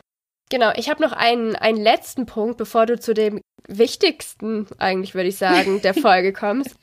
Genau, 0.52 0.70
ich 0.76 0.90
habe 0.90 1.00
noch 1.00 1.12
einen, 1.12 1.56
einen 1.56 1.80
letzten 1.80 2.26
Punkt, 2.26 2.58
bevor 2.58 2.84
du 2.84 3.00
zu 3.00 3.14
dem 3.14 3.40
wichtigsten, 3.66 4.66
eigentlich 4.76 5.14
würde 5.14 5.30
ich 5.30 5.38
sagen, 5.38 5.80
der 5.80 5.94
Folge 5.94 6.34
kommst. 6.34 6.76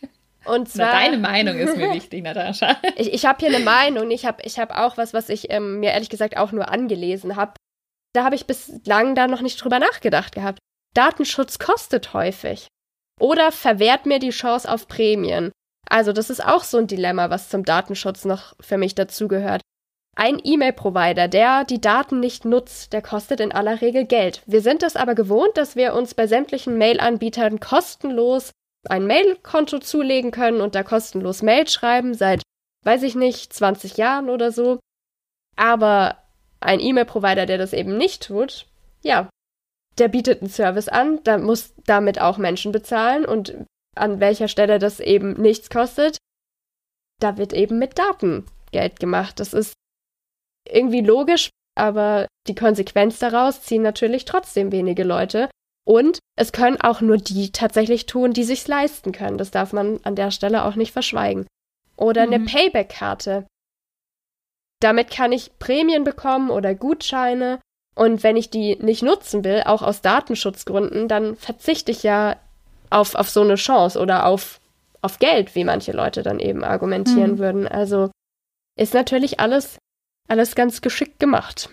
Und 0.44 0.70
zwar, 0.70 0.88
Na, 0.88 1.02
deine 1.02 1.18
Meinung 1.20 1.56
ist 1.60 1.78
mir 1.78 1.94
wichtig, 1.94 2.24
Natascha. 2.24 2.78
ich 2.96 3.14
ich 3.14 3.28
habe 3.28 3.38
hier 3.46 3.56
eine 3.56 3.64
Meinung. 3.64 4.10
Ich 4.10 4.26
habe 4.26 4.42
ich 4.44 4.58
hab 4.58 4.76
auch 4.76 4.98
was, 4.98 5.14
was 5.14 5.30
ich 5.30 5.52
ähm, 5.52 5.82
mir 5.82 5.92
ehrlich 5.92 6.10
gesagt 6.10 6.36
auch 6.36 6.52
nur 6.52 6.70
angelesen 6.70 7.36
habe. 7.36 7.54
Da 8.16 8.24
habe 8.24 8.34
ich 8.34 8.48
bislang 8.48 9.14
da 9.14 9.28
noch 9.28 9.42
nicht 9.42 9.64
drüber 9.64 9.78
nachgedacht 9.78 10.34
gehabt. 10.34 10.58
Datenschutz 10.96 11.60
kostet 11.60 12.14
häufig. 12.14 12.70
Oder 13.20 13.52
verwehrt 13.52 14.08
mir 14.08 14.18
die 14.18 14.32
Chance 14.32 14.72
auf 14.72 14.88
Prämien. 14.88 15.52
Also 15.88 16.12
das 16.12 16.32
ist 16.32 16.44
auch 16.44 16.64
so 16.64 16.80
ein 16.80 16.88
Dilemma, 16.88 17.30
was 17.30 17.50
zum 17.50 17.66
Datenschutz 17.66 18.26
noch 18.26 18.54
für 18.60 18.80
mich 18.80 18.96
dazugehört. 18.96 19.62
Ein 20.20 20.42
E-Mail-Provider, 20.44 21.30
der 21.30 21.64
die 21.64 21.80
Daten 21.80 22.20
nicht 22.20 22.44
nutzt, 22.44 22.92
der 22.92 23.02
kostet 23.02 23.40
in 23.40 23.54
aller 23.54 23.80
Regel 23.80 24.04
Geld. 24.04 24.44
Wir 24.46 24.60
sind 24.62 24.84
es 24.84 24.98
aber 24.98 25.16
gewohnt, 25.16 25.56
dass 25.56 25.78
wir 25.78 25.94
uns 25.94 26.14
bei 26.14 26.28
sämtlichen 26.28 26.78
Mail-Anbietern 26.78 27.62
kostenlos 27.62 28.52
ein 28.90 29.06
Mail-Konto 29.06 29.80
zulegen 29.80 30.32
können 30.32 30.60
und 30.60 30.76
da 30.76 30.84
kostenlos 30.84 31.42
Mail 31.42 31.70
schreiben 31.70 32.14
seit, 32.16 32.42
weiß 32.84 33.04
ich 33.04 33.16
nicht, 33.16 33.54
20 33.54 33.96
Jahren 33.96 34.30
oder 34.30 34.52
so. 34.52 34.82
Aber 35.56 36.18
ein 36.60 36.82
E-Mail-Provider, 36.82 37.46
der 37.46 37.58
das 37.58 37.72
eben 37.72 37.96
nicht 37.96 38.28
tut, 38.28 38.68
ja, 39.02 39.30
der 40.00 40.10
bietet 40.10 40.42
einen 40.42 40.50
Service 40.50 40.90
an, 40.90 41.24
da 41.24 41.38
muss 41.38 41.74
damit 41.86 42.20
auch 42.20 42.38
Menschen 42.38 42.74
bezahlen 42.74 43.24
und 43.24 43.56
an 43.96 44.20
welcher 44.20 44.50
Stelle 44.50 44.80
das 44.80 45.00
eben 45.00 45.42
nichts 45.42 45.70
kostet, 45.70 46.18
da 47.22 47.38
wird 47.38 47.54
eben 47.54 47.80
mit 47.80 47.98
Daten 47.98 48.46
Geld 48.74 49.00
gemacht. 49.00 49.40
Das 49.40 49.54
ist 49.54 49.74
irgendwie 50.72 51.02
logisch, 51.02 51.50
aber 51.76 52.28
die 52.48 52.56
Konsequenz 52.56 53.20
daraus 53.20 53.62
ziehen 53.62 53.82
natürlich 53.82 54.26
trotzdem 54.26 54.72
wenige 54.72 55.04
Leute. 55.04 55.50
Und 55.86 56.20
es 56.38 56.52
können 56.52 56.80
auch 56.80 57.02
nur 57.02 57.18
die 57.18 57.52
tatsächlich 57.52 58.06
tun, 58.06 58.34
die 58.34 58.44
sich's 58.44 58.68
leisten 58.68 59.12
können. 59.12 59.38
Das 59.38 59.50
darf 59.50 59.74
man 59.74 60.00
an 60.04 60.16
der 60.16 60.32
Stelle 60.32 60.66
auch 60.66 60.76
nicht 60.76 60.92
verschweigen. 60.92 61.48
Oder 61.98 62.28
mhm. 62.28 62.34
eine 62.34 62.46
Payback-Karte. 62.46 63.46
Damit 64.82 65.12
kann 65.12 65.32
ich 65.32 65.58
Prämien 65.60 66.04
bekommen 66.04 66.52
oder 66.52 66.76
Gutscheine. 66.76 67.60
Und 67.96 68.24
wenn 68.24 68.38
ich 68.38 68.50
die 68.50 68.78
nicht 68.78 69.04
nutzen 69.04 69.44
will, 69.44 69.64
auch 69.66 69.82
aus 69.82 70.02
Datenschutzgründen, 70.02 71.08
dann 71.08 71.36
verzichte 71.36 71.92
ich 71.92 72.04
ja 72.04 72.38
auf, 72.90 73.16
auf 73.16 73.30
so 73.30 73.42
eine 73.42 73.56
Chance 73.56 74.00
oder 74.00 74.26
auf, 74.26 74.62
auf 75.02 75.20
Geld, 75.20 75.56
wie 75.56 75.64
manche 75.64 75.92
Leute 75.92 76.24
dann 76.24 76.40
eben 76.40 76.64
argumentieren 76.64 77.32
mhm. 77.32 77.40
würden. 77.40 77.68
Also 77.68 78.10
ist 78.78 78.94
natürlich 78.94 79.40
alles, 79.40 79.78
alles 80.30 80.56
ganz 80.56 80.82
geschickt 80.82 81.20
gemacht. 81.20 81.70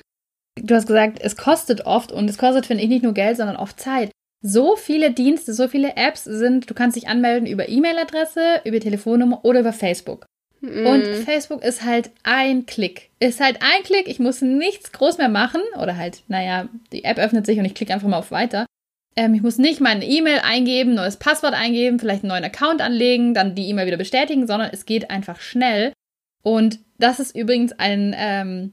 Du 0.60 0.74
hast 0.74 0.86
gesagt, 0.86 1.18
es 1.20 1.36
kostet 1.36 1.86
oft 1.86 2.12
und 2.12 2.28
es 2.28 2.38
kostet, 2.38 2.66
finde 2.66 2.82
ich, 2.82 2.88
nicht 2.88 3.02
nur 3.02 3.14
Geld, 3.14 3.36
sondern 3.36 3.56
oft 3.56 3.78
Zeit. 3.78 4.10
So 4.42 4.76
viele 4.76 5.10
Dienste, 5.10 5.52
so 5.52 5.68
viele 5.68 5.96
Apps 5.96 6.24
sind, 6.24 6.70
du 6.70 6.74
kannst 6.74 6.96
dich 6.96 7.08
anmelden 7.08 7.46
über 7.46 7.68
E-Mail-Adresse, 7.68 8.62
über 8.64 8.80
Telefonnummer 8.80 9.44
oder 9.44 9.60
über 9.60 9.72
Facebook. 9.72 10.26
Mm. 10.60 10.86
Und 10.86 11.04
Facebook 11.24 11.62
ist 11.62 11.84
halt 11.84 12.10
ein 12.22 12.66
Klick. 12.66 13.10
Ist 13.18 13.40
halt 13.40 13.58
ein 13.60 13.82
Klick, 13.82 14.08
ich 14.08 14.18
muss 14.18 14.42
nichts 14.42 14.92
groß 14.92 15.18
mehr 15.18 15.28
machen. 15.28 15.60
Oder 15.80 15.96
halt, 15.96 16.22
naja, 16.28 16.68
die 16.92 17.04
App 17.04 17.18
öffnet 17.18 17.46
sich 17.46 17.58
und 17.58 17.64
ich 17.64 17.74
klicke 17.74 17.92
einfach 17.92 18.08
mal 18.08 18.18
auf 18.18 18.30
Weiter. 18.30 18.66
Ähm, 19.16 19.34
ich 19.34 19.42
muss 19.42 19.58
nicht 19.58 19.80
meine 19.80 20.04
E-Mail 20.04 20.40
eingeben, 20.40 20.94
neues 20.94 21.16
Passwort 21.16 21.54
eingeben, 21.54 21.98
vielleicht 21.98 22.22
einen 22.22 22.28
neuen 22.30 22.44
Account 22.44 22.82
anlegen, 22.82 23.34
dann 23.34 23.54
die 23.54 23.68
E-Mail 23.68 23.86
wieder 23.86 23.96
bestätigen, 23.96 24.46
sondern 24.46 24.70
es 24.72 24.86
geht 24.86 25.10
einfach 25.10 25.40
schnell. 25.40 25.92
Und 26.46 26.78
das 26.98 27.18
ist 27.18 27.34
übrigens 27.34 27.72
ein 27.72 28.14
ähm, 28.16 28.72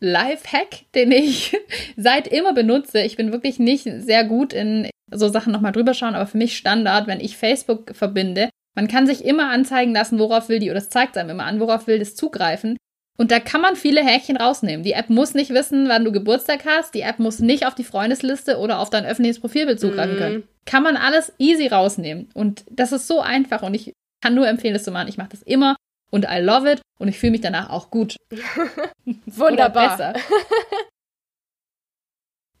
Life-Hack, 0.00 0.92
den 0.94 1.12
ich 1.12 1.56
seit 1.96 2.28
immer 2.28 2.52
benutze. 2.52 3.00
Ich 3.00 3.16
bin 3.16 3.32
wirklich 3.32 3.58
nicht 3.58 3.84
sehr 3.84 4.24
gut 4.24 4.52
in 4.52 4.90
so 5.10 5.28
Sachen 5.28 5.50
nochmal 5.50 5.72
drüber 5.72 5.94
schauen, 5.94 6.14
aber 6.14 6.26
für 6.26 6.36
mich 6.36 6.58
Standard, 6.58 7.06
wenn 7.06 7.20
ich 7.20 7.38
Facebook 7.38 7.96
verbinde, 7.96 8.50
man 8.74 8.86
kann 8.86 9.06
sich 9.06 9.24
immer 9.24 9.48
anzeigen 9.48 9.94
lassen, 9.94 10.18
worauf 10.18 10.50
will 10.50 10.58
die, 10.58 10.68
oder 10.68 10.76
es 10.76 10.90
zeigt 10.90 11.16
einem 11.16 11.30
immer 11.30 11.44
an, 11.44 11.58
worauf 11.58 11.86
will 11.86 11.98
das 11.98 12.16
zugreifen. 12.16 12.76
Und 13.16 13.30
da 13.30 13.40
kann 13.40 13.62
man 13.62 13.76
viele 13.76 14.04
Häkchen 14.04 14.36
rausnehmen. 14.36 14.84
Die 14.84 14.92
App 14.92 15.08
muss 15.08 15.32
nicht 15.32 15.54
wissen, 15.54 15.88
wann 15.88 16.04
du 16.04 16.12
Geburtstag 16.12 16.66
hast. 16.66 16.94
Die 16.94 17.00
App 17.00 17.18
muss 17.18 17.38
nicht 17.38 17.66
auf 17.66 17.74
die 17.74 17.84
Freundesliste 17.84 18.58
oder 18.58 18.78
auf 18.78 18.90
dein 18.90 19.06
öffentliches 19.06 19.40
Profilbild 19.40 19.80
zugreifen 19.80 20.16
mm. 20.16 20.18
können. 20.18 20.48
Kann 20.66 20.82
man 20.82 20.98
alles 20.98 21.32
easy 21.38 21.68
rausnehmen. 21.68 22.28
Und 22.34 22.66
das 22.70 22.92
ist 22.92 23.06
so 23.06 23.22
einfach. 23.22 23.62
Und 23.62 23.72
ich 23.72 23.94
kann 24.22 24.34
nur 24.34 24.46
empfehlen, 24.46 24.74
das 24.74 24.84
zu 24.84 24.90
machen. 24.90 25.08
Ich 25.08 25.16
mache 25.16 25.30
das 25.30 25.40
immer 25.40 25.76
und 26.10 26.24
I 26.24 26.40
love 26.40 26.70
it 26.70 26.80
und 26.98 27.08
ich 27.08 27.18
fühle 27.18 27.32
mich 27.32 27.40
danach 27.40 27.70
auch 27.70 27.90
gut. 27.90 28.16
Wunderbar. 29.26 29.94
Oder 29.94 30.12
besser. 30.12 30.14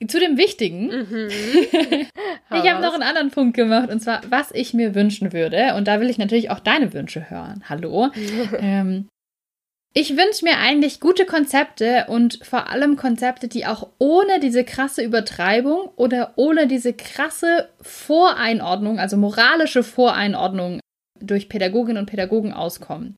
Zu 0.08 0.20
dem 0.20 0.36
Wichtigen. 0.36 0.88
Mhm. 0.88 1.28
ich 1.30 2.70
habe 2.70 2.82
noch 2.82 2.92
einen 2.92 3.02
anderen 3.02 3.30
Punkt 3.30 3.56
gemacht 3.56 3.90
und 3.90 4.00
zwar, 4.00 4.20
was 4.28 4.50
ich 4.52 4.74
mir 4.74 4.94
wünschen 4.94 5.32
würde. 5.32 5.74
Und 5.74 5.88
da 5.88 6.00
will 6.00 6.10
ich 6.10 6.18
natürlich 6.18 6.50
auch 6.50 6.60
deine 6.60 6.92
Wünsche 6.92 7.30
hören. 7.30 7.64
Hallo. 7.66 8.10
ähm, 8.58 9.08
ich 9.94 10.14
wünsche 10.14 10.44
mir 10.44 10.58
eigentlich 10.58 11.00
gute 11.00 11.24
Konzepte 11.24 12.04
und 12.08 12.40
vor 12.42 12.68
allem 12.68 12.96
Konzepte, 12.96 13.48
die 13.48 13.64
auch 13.64 13.88
ohne 13.98 14.40
diese 14.40 14.62
krasse 14.62 15.02
Übertreibung 15.02 15.88
oder 15.96 16.34
ohne 16.36 16.66
diese 16.66 16.92
krasse 16.92 17.70
Voreinordnung, 17.80 18.98
also 18.98 19.16
moralische 19.16 19.82
Voreinordnung 19.82 20.80
durch 21.18 21.48
Pädagoginnen 21.48 22.00
und 22.00 22.10
Pädagogen 22.10 22.52
auskommen. 22.52 23.16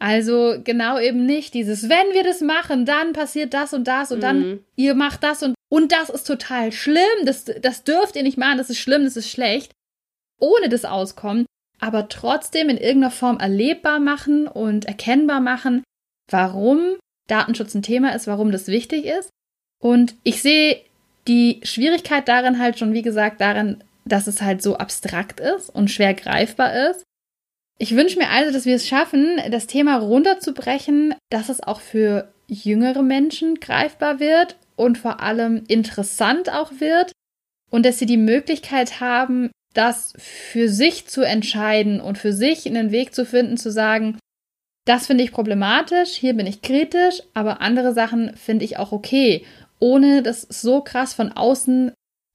Also 0.00 0.56
genau 0.62 0.98
eben 0.98 1.24
nicht 1.24 1.54
dieses, 1.54 1.88
wenn 1.88 2.12
wir 2.12 2.24
das 2.24 2.40
machen, 2.40 2.84
dann 2.84 3.12
passiert 3.12 3.54
das 3.54 3.72
und 3.72 3.86
das 3.86 4.10
und 4.12 4.18
mhm. 4.18 4.22
dann 4.22 4.64
ihr 4.76 4.94
macht 4.94 5.22
das 5.22 5.42
und 5.42 5.54
und 5.74 5.90
das 5.90 6.08
ist 6.08 6.26
total 6.26 6.70
schlimm, 6.70 7.24
das, 7.24 7.46
das 7.60 7.82
dürft 7.82 8.14
ihr 8.14 8.22
nicht 8.22 8.38
machen, 8.38 8.58
das 8.58 8.70
ist 8.70 8.78
schlimm, 8.78 9.02
das 9.02 9.16
ist 9.16 9.28
schlecht. 9.28 9.72
Ohne 10.38 10.68
das 10.68 10.84
Auskommen, 10.84 11.46
aber 11.80 12.08
trotzdem 12.08 12.68
in 12.68 12.76
irgendeiner 12.76 13.10
Form 13.10 13.38
erlebbar 13.38 13.98
machen 13.98 14.46
und 14.46 14.84
erkennbar 14.84 15.40
machen, 15.40 15.82
warum 16.30 16.96
Datenschutz 17.28 17.74
ein 17.74 17.82
Thema 17.82 18.14
ist, 18.14 18.26
warum 18.26 18.52
das 18.52 18.68
wichtig 18.68 19.06
ist. 19.06 19.30
Und 19.82 20.14
ich 20.22 20.42
sehe 20.42 20.80
die 21.26 21.60
Schwierigkeit 21.62 22.28
darin 22.28 22.58
halt 22.58 22.78
schon, 22.78 22.92
wie 22.92 23.02
gesagt, 23.02 23.40
darin, 23.40 23.82
dass 24.04 24.26
es 24.26 24.42
halt 24.42 24.62
so 24.62 24.76
abstrakt 24.76 25.40
ist 25.40 25.70
und 25.70 25.90
schwer 25.90 26.14
greifbar 26.14 26.90
ist. 26.90 27.02
Ich 27.78 27.96
wünsche 27.96 28.18
mir 28.18 28.30
also, 28.30 28.52
dass 28.52 28.66
wir 28.66 28.76
es 28.76 28.86
schaffen, 28.86 29.40
das 29.50 29.66
Thema 29.66 29.96
runterzubrechen, 29.96 31.14
dass 31.30 31.48
es 31.48 31.62
auch 31.62 31.80
für 31.80 32.32
jüngere 32.46 33.02
Menschen 33.02 33.56
greifbar 33.56 34.20
wird 34.20 34.56
und 34.76 34.98
vor 34.98 35.20
allem 35.20 35.64
interessant 35.66 36.52
auch 36.52 36.72
wird 36.78 37.12
und 37.70 37.84
dass 37.84 37.98
sie 37.98 38.06
die 38.06 38.16
Möglichkeit 38.16 39.00
haben, 39.00 39.50
das 39.72 40.12
für 40.18 40.68
sich 40.68 41.06
zu 41.08 41.22
entscheiden 41.22 42.00
und 42.00 42.18
für 42.18 42.32
sich 42.32 42.66
einen 42.66 42.92
Weg 42.92 43.14
zu 43.14 43.26
finden, 43.26 43.56
zu 43.56 43.72
sagen, 43.72 44.18
das 44.86 45.06
finde 45.06 45.24
ich 45.24 45.32
problematisch, 45.32 46.10
hier 46.10 46.34
bin 46.34 46.46
ich 46.46 46.62
kritisch, 46.62 47.22
aber 47.32 47.60
andere 47.60 47.92
Sachen 47.92 48.36
finde 48.36 48.64
ich 48.64 48.76
auch 48.76 48.92
okay, 48.92 49.44
ohne 49.80 50.22
dass 50.22 50.42
so 50.42 50.82
krass 50.82 51.14
von 51.14 51.32
außen 51.32 51.92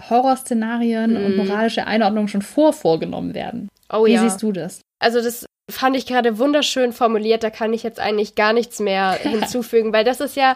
Horrorszenarien 0.10 1.14
mm. 1.14 1.26
und 1.26 1.32
mhm. 1.32 1.38
moralische 1.38 1.86
Einordnungen 1.86 2.28
schon 2.28 2.42
vor 2.42 2.74
vorgenommen 2.74 3.34
werden. 3.34 3.70
Oh 3.92 4.06
Wie 4.06 4.14
ja. 4.14 4.22
siehst 4.22 4.42
du 4.42 4.52
das? 4.52 4.82
Also 5.00 5.22
das 5.22 5.46
fand 5.70 5.96
ich 5.96 6.06
gerade 6.06 6.38
wunderschön 6.38 6.94
formuliert, 6.94 7.44
da 7.44 7.50
kann 7.50 7.74
ich 7.74 7.84
jetzt 7.84 8.00
eigentlich 8.00 8.36
gar 8.36 8.54
nichts 8.54 8.80
mehr 8.80 9.12
hinzufügen, 9.22 9.94
weil 9.94 10.04
das 10.04 10.20
ist 10.20 10.36
ja 10.36 10.56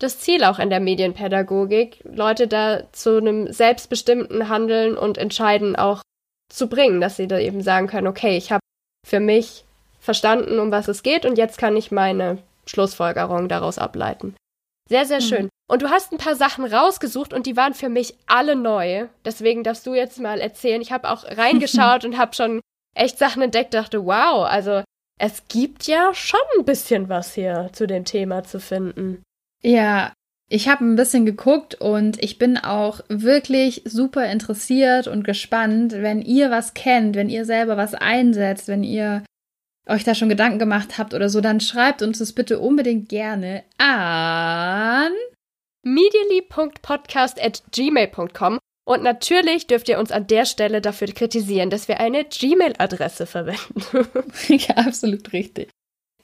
das 0.00 0.18
Ziel 0.18 0.42
auch 0.44 0.58
in 0.58 0.70
der 0.70 0.80
Medienpädagogik, 0.80 2.00
Leute 2.04 2.48
da 2.48 2.92
zu 2.92 3.18
einem 3.18 3.52
selbstbestimmten 3.52 4.48
Handeln 4.48 4.96
und 4.96 5.18
Entscheiden 5.18 5.76
auch 5.76 6.02
zu 6.52 6.68
bringen, 6.68 7.00
dass 7.00 7.16
sie 7.16 7.28
da 7.28 7.38
eben 7.38 7.62
sagen 7.62 7.86
können, 7.86 8.08
okay, 8.08 8.36
ich 8.36 8.50
habe 8.50 8.60
für 9.06 9.20
mich 9.20 9.64
verstanden, 10.00 10.58
um 10.58 10.70
was 10.70 10.88
es 10.88 11.02
geht 11.02 11.24
und 11.24 11.38
jetzt 11.38 11.58
kann 11.58 11.76
ich 11.76 11.90
meine 11.90 12.38
Schlussfolgerung 12.66 13.48
daraus 13.48 13.78
ableiten. 13.78 14.34
Sehr, 14.88 15.06
sehr 15.06 15.20
mhm. 15.20 15.24
schön. 15.24 15.48
Und 15.70 15.82
du 15.82 15.88
hast 15.88 16.12
ein 16.12 16.18
paar 16.18 16.34
Sachen 16.34 16.64
rausgesucht 16.64 17.32
und 17.32 17.46
die 17.46 17.56
waren 17.56 17.72
für 17.72 17.88
mich 17.88 18.14
alle 18.26 18.54
neu. 18.54 19.06
Deswegen 19.24 19.64
darfst 19.64 19.86
du 19.86 19.94
jetzt 19.94 20.20
mal 20.20 20.40
erzählen. 20.40 20.82
Ich 20.82 20.92
habe 20.92 21.08
auch 21.08 21.24
reingeschaut 21.24 22.04
und 22.04 22.18
habe 22.18 22.34
schon 22.34 22.60
echt 22.94 23.18
Sachen 23.18 23.42
entdeckt, 23.42 23.74
dachte, 23.74 24.04
wow, 24.04 24.46
also 24.46 24.82
es 25.20 25.46
gibt 25.48 25.86
ja 25.86 26.14
schon 26.14 26.40
ein 26.58 26.64
bisschen 26.64 27.08
was 27.08 27.34
hier 27.34 27.70
zu 27.72 27.86
dem 27.86 28.04
Thema 28.04 28.44
zu 28.44 28.60
finden. 28.60 29.22
Ja, 29.62 30.12
ich 30.50 30.68
habe 30.68 30.84
ein 30.84 30.96
bisschen 30.96 31.24
geguckt 31.24 31.76
und 31.76 32.22
ich 32.22 32.38
bin 32.38 32.58
auch 32.58 33.00
wirklich 33.08 33.82
super 33.86 34.30
interessiert 34.30 35.06
und 35.06 35.24
gespannt, 35.24 35.92
wenn 35.92 36.20
ihr 36.20 36.50
was 36.50 36.74
kennt, 36.74 37.16
wenn 37.16 37.30
ihr 37.30 37.44
selber 37.44 37.76
was 37.76 37.94
einsetzt, 37.94 38.68
wenn 38.68 38.84
ihr 38.84 39.24
euch 39.86 40.04
da 40.04 40.14
schon 40.14 40.28
Gedanken 40.28 40.58
gemacht 40.58 40.98
habt 40.98 41.14
oder 41.14 41.28
so, 41.28 41.40
dann 41.40 41.60
schreibt 41.60 42.02
uns 42.02 42.18
das 42.18 42.32
bitte 42.32 42.58
unbedingt 42.58 43.08
gerne 43.08 43.64
an 43.78 45.12
medially.podcast@gmail.com 45.82 48.58
und 48.84 49.02
natürlich 49.02 49.66
dürft 49.66 49.88
ihr 49.88 49.98
uns 49.98 50.12
an 50.12 50.26
der 50.26 50.44
Stelle 50.44 50.80
dafür 50.80 51.08
kritisieren, 51.08 51.70
dass 51.70 51.88
wir 51.88 52.00
eine 52.00 52.24
Gmail-Adresse 52.24 53.26
verwenden. 53.26 53.82
ja, 54.48 54.76
absolut 54.76 55.32
richtig. 55.32 55.70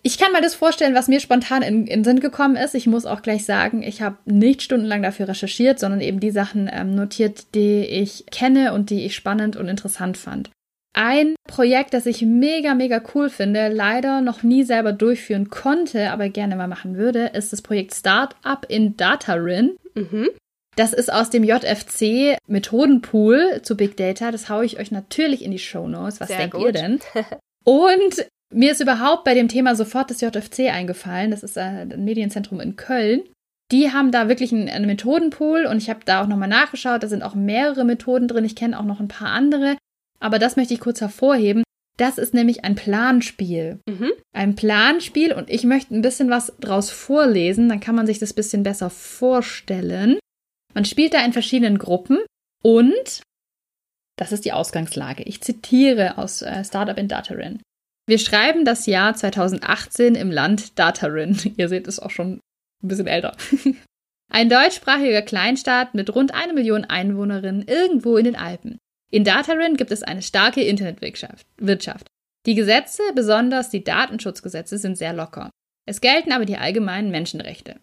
Ich 0.03 0.19
kann 0.19 0.33
mir 0.33 0.41
das 0.41 0.55
vorstellen, 0.55 0.95
was 0.95 1.09
mir 1.09 1.21
spontan 1.21 1.63
in, 1.63 1.87
in 1.87 2.05
Sinn 2.05 2.21
gekommen 2.21 2.57
ist. 2.57 2.75
Ich 2.75 2.87
muss 2.87 3.05
auch 3.05 3.21
gleich 3.21 3.45
sagen, 3.45 3.83
ich 3.83 4.01
habe 4.01 4.17
nicht 4.25 4.63
stundenlang 4.63 5.03
dafür 5.03 5.29
recherchiert, 5.29 5.79
sondern 5.79 6.01
eben 6.01 6.21
die 6.21 6.31
Sachen 6.31 6.71
ähm, 6.73 6.95
notiert, 6.95 7.55
die 7.55 7.85
ich 7.85 8.25
kenne 8.31 8.73
und 8.73 8.89
die 8.89 9.05
ich 9.05 9.15
spannend 9.15 9.57
und 9.57 9.69
interessant 9.69 10.17
fand. 10.17 10.51
Ein 10.93 11.35
Projekt, 11.47 11.95
das 11.95 12.07
ich 12.07 12.23
mega, 12.23 12.75
mega 12.75 13.01
cool 13.15 13.31
finde, 13.31 13.69
leider 13.69 14.23
noch 14.23 14.43
nie 14.43 14.65
selber 14.65 14.93
durchführen 14.93 15.49
konnte, 15.49 16.11
aber 16.11 16.29
gerne 16.31 16.57
mal 16.57 16.67
machen 16.67 16.97
würde, 16.97 17.27
ist 17.27 17.53
das 17.53 17.63
Projekt 17.63 17.95
Startup 17.95 18.67
in 18.69 18.97
Datarin. 18.97 19.77
Mhm. 19.95 20.31
Das 20.81 20.95
ist 20.95 21.13
aus 21.13 21.29
dem 21.29 21.45
JFC 21.45 22.39
Methodenpool 22.47 23.61
zu 23.61 23.77
Big 23.77 23.99
Data. 23.99 24.31
Das 24.31 24.49
haue 24.49 24.65
ich 24.65 24.79
euch 24.79 24.91
natürlich 24.91 25.45
in 25.45 25.51
die 25.51 25.59
Show 25.59 25.87
Notes. 25.87 26.21
Was 26.21 26.29
Sehr 26.29 26.39
denkt 26.39 26.55
gut. 26.55 26.65
ihr 26.65 26.73
denn? 26.73 27.01
Und 27.67 28.27
Mir 28.51 28.73
ist 28.73 28.81
überhaupt 28.81 29.25
bei 29.25 29.35
dem 29.35 29.49
Thema 29.49 29.77
sofort 29.77 30.11
das 30.11 30.23
JFC 30.23 30.71
eingefallen. 30.73 31.33
Das 31.33 31.43
ist 31.43 31.59
äh, 31.59 31.83
ein 31.83 32.03
Medienzentrum 32.03 32.61
in 32.61 32.77
Köln. 32.77 33.25
Die 33.71 33.93
haben 33.93 34.11
da 34.11 34.29
wirklich 34.29 34.53
einen, 34.53 34.87
Methodenpool 34.87 35.67
und 35.67 35.77
ich 35.77 35.91
habe 35.91 36.01
da 36.07 36.23
auch 36.23 36.27
nochmal 36.27 36.49
nachgeschaut. 36.49 37.03
Da 37.03 37.09
sind 37.09 37.23
auch 37.25 37.35
mehrere 37.35 37.85
Methoden 37.85 38.27
drin. 38.27 38.47
Ich 38.47 38.57
kenne 38.57 38.81
auch 38.81 38.87
noch 38.87 39.01
ein 39.01 39.09
paar 39.09 39.33
andere. 39.33 39.77
Aber 40.19 40.39
das 40.39 40.57
möchte 40.57 40.73
ich 40.73 40.81
kurz 40.81 41.03
hervorheben. 41.03 41.63
Das 41.99 42.17
ist 42.17 42.33
nämlich 42.33 42.65
ein 42.65 42.75
Planspiel. 42.75 43.81
Mhm. 43.87 44.13
Ein 44.33 44.55
Planspiel 44.55 45.35
und 45.35 45.51
ich 45.51 45.65
möchte 45.65 45.95
ein 45.95 46.01
bisschen 46.01 46.31
was 46.31 46.55
draus 46.59 46.89
vorlesen, 46.89 47.69
dann 47.69 47.81
kann 47.81 47.95
man 47.95 48.07
sich 48.07 48.19
das 48.19 48.33
ein 48.33 48.37
bisschen 48.37 48.63
besser 48.63 48.89
vorstellen. 48.89 50.19
Man 50.75 50.85
spielt 50.85 51.15
da 51.15 51.25
in 51.25 51.33
verschiedenen 51.33 51.79
Gruppen 51.79 52.19
und 52.63 53.23
das 54.17 54.33
ist 54.33 54.45
die 54.45 54.53
Ausgangslage. 54.53 55.23
Ich 55.23 55.41
zitiere 55.41 56.19
aus 56.19 56.43
äh, 56.43 56.65
Startup 56.65 56.97
in 56.97 57.09
Datarin. 57.09 57.63
Wir 58.07 58.19
schreiben 58.19 58.65
das 58.65 58.87
Jahr 58.87 59.15
2018 59.15 60.15
im 60.15 60.31
Land 60.31 60.79
Datarin. 60.79 61.39
Ihr 61.57 61.69
seht 61.69 61.89
es 61.89 61.99
auch 61.99 62.11
schon 62.11 62.41
ein 62.83 62.89
bisschen 62.89 63.07
älter. 63.07 63.37
Ein 64.33 64.49
deutschsprachiger 64.49 65.23
Kleinstaat 65.23 65.95
mit 65.95 66.15
rund 66.15 66.35
eine 66.35 66.53
Million 66.53 66.85
Einwohnerinnen 66.85 67.67
irgendwo 67.67 68.17
in 68.17 68.25
den 68.25 68.37
Alpen. 68.37 68.79
In 69.11 69.25
Datarin 69.25 69.77
gibt 69.77 69.91
es 69.91 70.05
eine 70.05 70.23
starke 70.23 70.63
Internetwirtschaft. 70.63 72.07
Die 72.47 72.55
Gesetze, 72.55 73.03
besonders 73.17 73.71
die 73.71 73.83
Datenschutzgesetze, 73.83 74.79
sind 74.79 74.97
sehr 74.97 75.13
locker. 75.13 75.51
Es 75.85 76.01
gelten 76.01 76.31
aber 76.31 76.45
die 76.45 76.57
allgemeinen 76.57 77.11
Menschenrechte. 77.11 77.81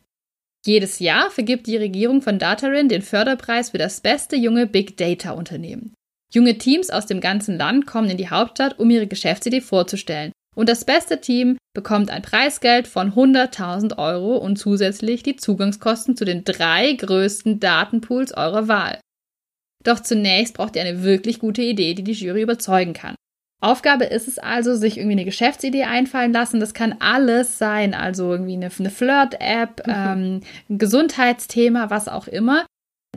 Jedes 0.68 1.00
Jahr 1.00 1.32
vergibt 1.32 1.66
die 1.66 1.78
Regierung 1.78 2.22
von 2.22 2.40
Datarin 2.40 2.90
den 2.90 3.02
Förderpreis 3.02 3.70
für 3.70 3.78
das 3.78 4.02
beste 4.02 4.36
junge 4.36 4.68
Big 4.68 4.98
Data 4.98 5.32
Unternehmen. 5.32 5.94
Junge 6.34 6.58
Teams 6.58 6.90
aus 6.90 7.06
dem 7.06 7.22
ganzen 7.22 7.58
Land 7.58 7.88
kommen 7.88 8.10
in 8.10 8.18
die 8.18 8.30
Hauptstadt, 8.30 8.78
um 8.78 8.90
ihre 8.90 9.08
Geschäftsidee 9.08 9.62
vorzustellen. 9.62 10.34
Und 10.58 10.68
das 10.68 10.84
beste 10.84 11.22
Team 11.22 11.58
bekommt 11.74 12.12
ein 12.12 12.22
Preisgeld 12.22 12.90
von 12.90 13.14
100.000 13.14 13.98
Euro 13.98 14.36
und 14.36 14.58
zusätzlich 14.58 15.24
die 15.24 15.38
Zugangskosten 15.38 16.18
zu 16.18 16.26
den 16.26 16.44
drei 16.44 16.92
größten 16.92 17.62
Datenpools 17.62 18.34
eurer 18.36 18.68
Wahl. 18.68 19.00
Doch 19.86 20.02
zunächst 20.02 20.54
braucht 20.54 20.76
ihr 20.76 20.82
eine 20.82 21.02
wirklich 21.02 21.40
gute 21.40 21.62
Idee, 21.62 21.94
die 21.94 22.04
die 22.04 22.12
Jury 22.12 22.42
überzeugen 22.42 22.92
kann. 22.92 23.16
Aufgabe 23.60 24.06
ist 24.06 24.28
es 24.28 24.38
also, 24.38 24.76
sich 24.76 24.98
irgendwie 24.98 25.14
eine 25.14 25.26
Geschäftsidee 25.26 25.84
einfallen 25.84 26.32
lassen. 26.32 26.60
Das 26.60 26.74
kann 26.74 26.96
alles 27.00 27.58
sein, 27.58 27.94
also 27.94 28.32
irgendwie 28.32 28.54
eine, 28.54 28.70
eine 28.78 28.90
Flirt-App, 28.90 29.88
mhm. 29.88 29.94
ähm, 29.94 30.42
ein 30.70 30.78
Gesundheitsthema, 30.78 31.90
was 31.90 32.08
auch 32.08 32.28
immer, 32.28 32.66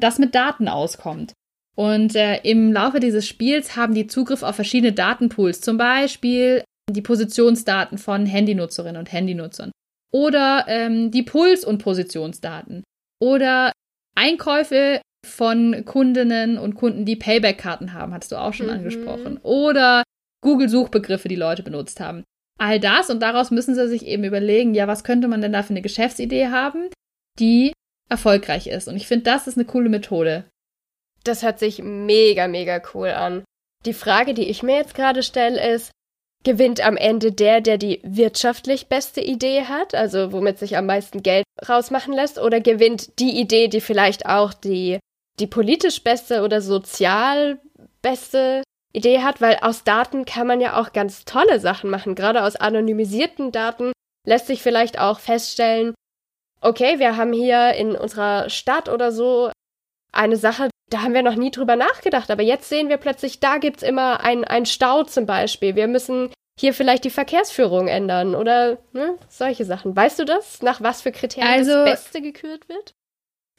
das 0.00 0.18
mit 0.18 0.34
Daten 0.34 0.68
auskommt. 0.68 1.34
Und 1.76 2.16
äh, 2.16 2.40
im 2.42 2.72
Laufe 2.72 3.00
dieses 3.00 3.26
Spiels 3.26 3.76
haben 3.76 3.94
die 3.94 4.06
Zugriff 4.06 4.42
auf 4.42 4.54
verschiedene 4.54 4.92
Datenpools, 4.92 5.60
zum 5.60 5.76
Beispiel 5.76 6.64
die 6.90 7.02
Positionsdaten 7.02 7.98
von 7.98 8.26
Handynutzerinnen 8.26 8.98
und 8.98 9.12
Handynutzern 9.12 9.70
oder 10.12 10.64
ähm, 10.66 11.10
die 11.10 11.22
Puls- 11.22 11.64
und 11.64 11.78
Positionsdaten 11.78 12.82
oder 13.22 13.72
Einkäufe 14.16 15.00
von 15.24 15.84
Kundinnen 15.84 16.58
und 16.58 16.74
Kunden, 16.74 17.04
die 17.04 17.16
Payback-Karten 17.16 17.92
haben, 17.92 18.12
hast 18.12 18.32
du 18.32 18.36
auch 18.36 18.54
schon 18.54 18.66
mhm. 18.66 18.72
angesprochen. 18.72 19.38
Oder 19.42 20.02
Google-Suchbegriffe, 20.42 21.28
die 21.28 21.36
Leute 21.36 21.62
benutzt 21.62 22.00
haben. 22.00 22.24
All 22.58 22.78
das 22.78 23.08
und 23.10 23.20
daraus 23.20 23.50
müssen 23.50 23.74
sie 23.74 23.88
sich 23.88 24.06
eben 24.06 24.24
überlegen, 24.24 24.74
ja, 24.74 24.86
was 24.86 25.04
könnte 25.04 25.28
man 25.28 25.40
denn 25.40 25.52
da 25.52 25.62
für 25.62 25.70
eine 25.70 25.82
Geschäftsidee 25.82 26.48
haben, 26.48 26.90
die 27.38 27.72
erfolgreich 28.10 28.66
ist. 28.66 28.88
Und 28.88 28.96
ich 28.96 29.06
finde, 29.06 29.24
das 29.24 29.46
ist 29.46 29.56
eine 29.56 29.64
coole 29.64 29.88
Methode. 29.88 30.44
Das 31.24 31.42
hört 31.42 31.58
sich 31.58 31.82
mega, 31.82 32.48
mega 32.48 32.82
cool 32.94 33.08
an. 33.08 33.44
Die 33.86 33.94
Frage, 33.94 34.34
die 34.34 34.48
ich 34.48 34.62
mir 34.62 34.76
jetzt 34.76 34.94
gerade 34.94 35.22
stelle, 35.22 35.74
ist, 35.74 35.90
gewinnt 36.44 36.84
am 36.84 36.96
Ende 36.96 37.32
der, 37.32 37.60
der 37.60 37.78
die 37.78 38.00
wirtschaftlich 38.02 38.88
beste 38.88 39.20
Idee 39.20 39.64
hat, 39.64 39.94
also 39.94 40.32
womit 40.32 40.58
sich 40.58 40.76
am 40.76 40.86
meisten 40.86 41.22
Geld 41.22 41.44
rausmachen 41.68 42.12
lässt, 42.12 42.38
oder 42.38 42.60
gewinnt 42.60 43.18
die 43.18 43.38
Idee, 43.38 43.68
die 43.68 43.80
vielleicht 43.80 44.26
auch 44.26 44.52
die, 44.52 44.98
die 45.38 45.46
politisch 45.46 46.02
beste 46.02 46.42
oder 46.42 46.60
sozial 46.60 47.60
beste 48.02 48.62
Idee 48.92 49.22
hat, 49.22 49.40
weil 49.40 49.58
aus 49.62 49.84
Daten 49.84 50.24
kann 50.24 50.46
man 50.46 50.60
ja 50.60 50.80
auch 50.80 50.92
ganz 50.92 51.24
tolle 51.24 51.60
Sachen 51.60 51.90
machen. 51.90 52.14
Gerade 52.14 52.42
aus 52.42 52.56
anonymisierten 52.56 53.52
Daten 53.52 53.92
lässt 54.26 54.46
sich 54.46 54.62
vielleicht 54.62 54.98
auch 54.98 55.20
feststellen, 55.20 55.94
okay, 56.60 56.98
wir 56.98 57.16
haben 57.16 57.32
hier 57.32 57.74
in 57.74 57.94
unserer 57.96 58.50
Stadt 58.50 58.88
oder 58.88 59.12
so 59.12 59.50
eine 60.12 60.36
Sache, 60.36 60.68
da 60.90 61.02
haben 61.02 61.14
wir 61.14 61.22
noch 61.22 61.36
nie 61.36 61.50
drüber 61.50 61.76
nachgedacht, 61.76 62.30
aber 62.30 62.42
jetzt 62.42 62.68
sehen 62.68 62.88
wir 62.88 62.96
plötzlich, 62.96 63.38
da 63.40 63.58
gibt's 63.58 63.82
immer 63.82 64.22
ein 64.22 64.66
Stau 64.66 65.04
zum 65.04 65.24
Beispiel. 65.24 65.76
Wir 65.76 65.86
müssen 65.86 66.30
hier 66.58 66.74
vielleicht 66.74 67.04
die 67.04 67.10
Verkehrsführung 67.10 67.88
ändern 67.88 68.34
oder 68.34 68.78
ne, 68.92 69.16
solche 69.28 69.64
Sachen. 69.64 69.96
Weißt 69.96 70.18
du 70.18 70.24
das, 70.24 70.62
nach 70.62 70.82
was 70.82 71.00
für 71.00 71.12
Kriterien 71.12 71.50
also, 71.50 71.72
das 71.72 72.04
Beste 72.04 72.20
gekürt 72.20 72.68
wird? 72.68 72.94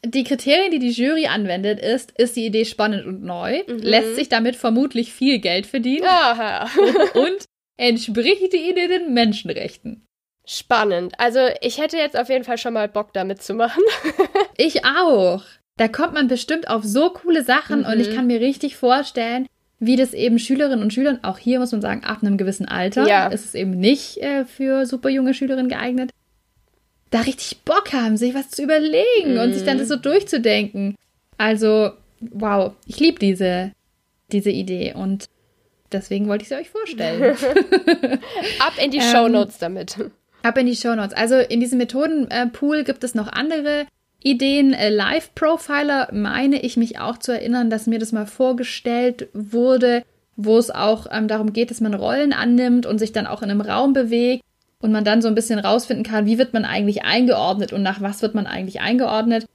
Die 0.05 0.23
Kriterien, 0.23 0.71
die 0.71 0.79
die 0.79 0.91
Jury 0.91 1.27
anwendet, 1.27 1.79
ist, 1.79 2.11
ist 2.17 2.35
die 2.35 2.45
Idee 2.45 2.65
spannend 2.65 3.05
und 3.05 3.23
neu, 3.23 3.61
mhm. 3.67 3.77
lässt 3.77 4.15
sich 4.15 4.29
damit 4.29 4.55
vermutlich 4.55 5.13
viel 5.13 5.39
Geld 5.39 5.67
verdienen 5.67 6.07
Aha. 6.07 6.69
und 7.13 7.45
entspricht 7.77 8.53
die 8.53 8.69
Idee 8.69 8.87
den 8.87 9.13
Menschenrechten. 9.13 10.07
Spannend. 10.45 11.13
Also 11.19 11.39
ich 11.61 11.79
hätte 11.79 11.97
jetzt 11.97 12.17
auf 12.17 12.29
jeden 12.29 12.43
Fall 12.43 12.57
schon 12.57 12.73
mal 12.73 12.87
Bock 12.87 13.13
damit 13.13 13.43
zu 13.43 13.53
machen. 13.53 13.83
ich 14.57 14.85
auch. 14.85 15.43
Da 15.77 15.87
kommt 15.87 16.13
man 16.13 16.27
bestimmt 16.27 16.67
auf 16.67 16.83
so 16.83 17.11
coole 17.11 17.43
Sachen 17.43 17.81
mhm. 17.81 17.85
und 17.85 17.99
ich 17.99 18.09
mhm. 18.09 18.15
kann 18.15 18.27
mir 18.27 18.41
richtig 18.41 18.75
vorstellen, 18.75 19.47
wie 19.79 19.95
das 19.95 20.13
eben 20.13 20.37
Schülerinnen 20.37 20.83
und 20.83 20.93
Schülern, 20.93 21.23
auch 21.23 21.39
hier 21.39 21.59
muss 21.59 21.71
man 21.71 21.81
sagen, 21.81 22.03
ab 22.03 22.19
einem 22.21 22.37
gewissen 22.37 22.67
Alter, 22.67 23.07
ja. 23.07 23.27
ist 23.27 23.45
es 23.45 23.55
eben 23.55 23.71
nicht 23.71 24.17
äh, 24.17 24.45
für 24.45 24.85
super 24.85 25.09
junge 25.09 25.33
Schülerinnen 25.33 25.69
geeignet, 25.69 26.11
da 27.11 27.21
richtig 27.21 27.61
Bock 27.63 27.93
haben, 27.93 28.17
sich 28.17 28.33
was 28.33 28.49
zu 28.49 28.63
überlegen 28.63 29.33
mhm. 29.33 29.39
und 29.39 29.53
sich 29.53 29.63
dann 29.63 29.77
das 29.77 29.89
so 29.89 29.97
mhm. 29.97 30.01
durchzudenken. 30.01 30.95
Also, 31.37 31.91
wow, 32.19 32.73
ich 32.87 32.99
liebe 32.99 33.19
diese, 33.19 33.73
diese 34.31 34.49
Idee 34.49 34.93
und 34.93 35.25
deswegen 35.91 36.27
wollte 36.27 36.43
ich 36.43 36.49
sie 36.49 36.55
euch 36.55 36.69
vorstellen. 36.69 37.35
ab 38.59 38.73
in 38.83 38.91
die 38.91 38.97
ähm, 38.97 39.11
Shownotes 39.11 39.57
damit. 39.57 39.97
Ab 40.41 40.57
in 40.57 40.65
die 40.65 40.75
Shownotes. 40.75 41.13
Also 41.13 41.35
in 41.35 41.59
diesem 41.59 41.77
Methodenpool 41.77 42.83
gibt 42.83 43.03
es 43.03 43.13
noch 43.13 43.27
andere 43.27 43.85
Ideen. 44.23 44.73
Äh, 44.73 44.89
Live 44.89 45.35
Profiler 45.35 46.09
meine 46.13 46.61
ich 46.61 46.77
mich 46.77 46.99
auch 46.99 47.17
zu 47.17 47.33
erinnern, 47.33 47.69
dass 47.69 47.87
mir 47.87 47.99
das 47.99 48.13
mal 48.13 48.25
vorgestellt 48.25 49.27
wurde, 49.33 50.03
wo 50.37 50.57
es 50.57 50.71
auch 50.71 51.07
ähm, 51.11 51.27
darum 51.27 51.51
geht, 51.51 51.71
dass 51.71 51.81
man 51.81 51.93
Rollen 51.93 52.31
annimmt 52.31 52.85
und 52.85 52.99
sich 52.99 53.11
dann 53.11 53.27
auch 53.27 53.41
in 53.41 53.51
einem 53.51 53.61
Raum 53.61 53.91
bewegt 53.91 54.43
und 54.81 54.91
man 54.91 55.03
dann 55.03 55.21
so 55.21 55.27
ein 55.27 55.35
bisschen 55.35 55.59
rausfinden 55.59 56.03
kann, 56.03 56.25
wie 56.25 56.37
wird 56.37 56.53
man 56.53 56.65
eigentlich 56.65 57.03
eingeordnet 57.03 57.73
und 57.73 57.83
nach 57.83 58.01
was 58.01 58.21
wird 58.21 58.35
man 58.35 58.47
eigentlich 58.47 58.81
eingeordnet. 58.81 59.45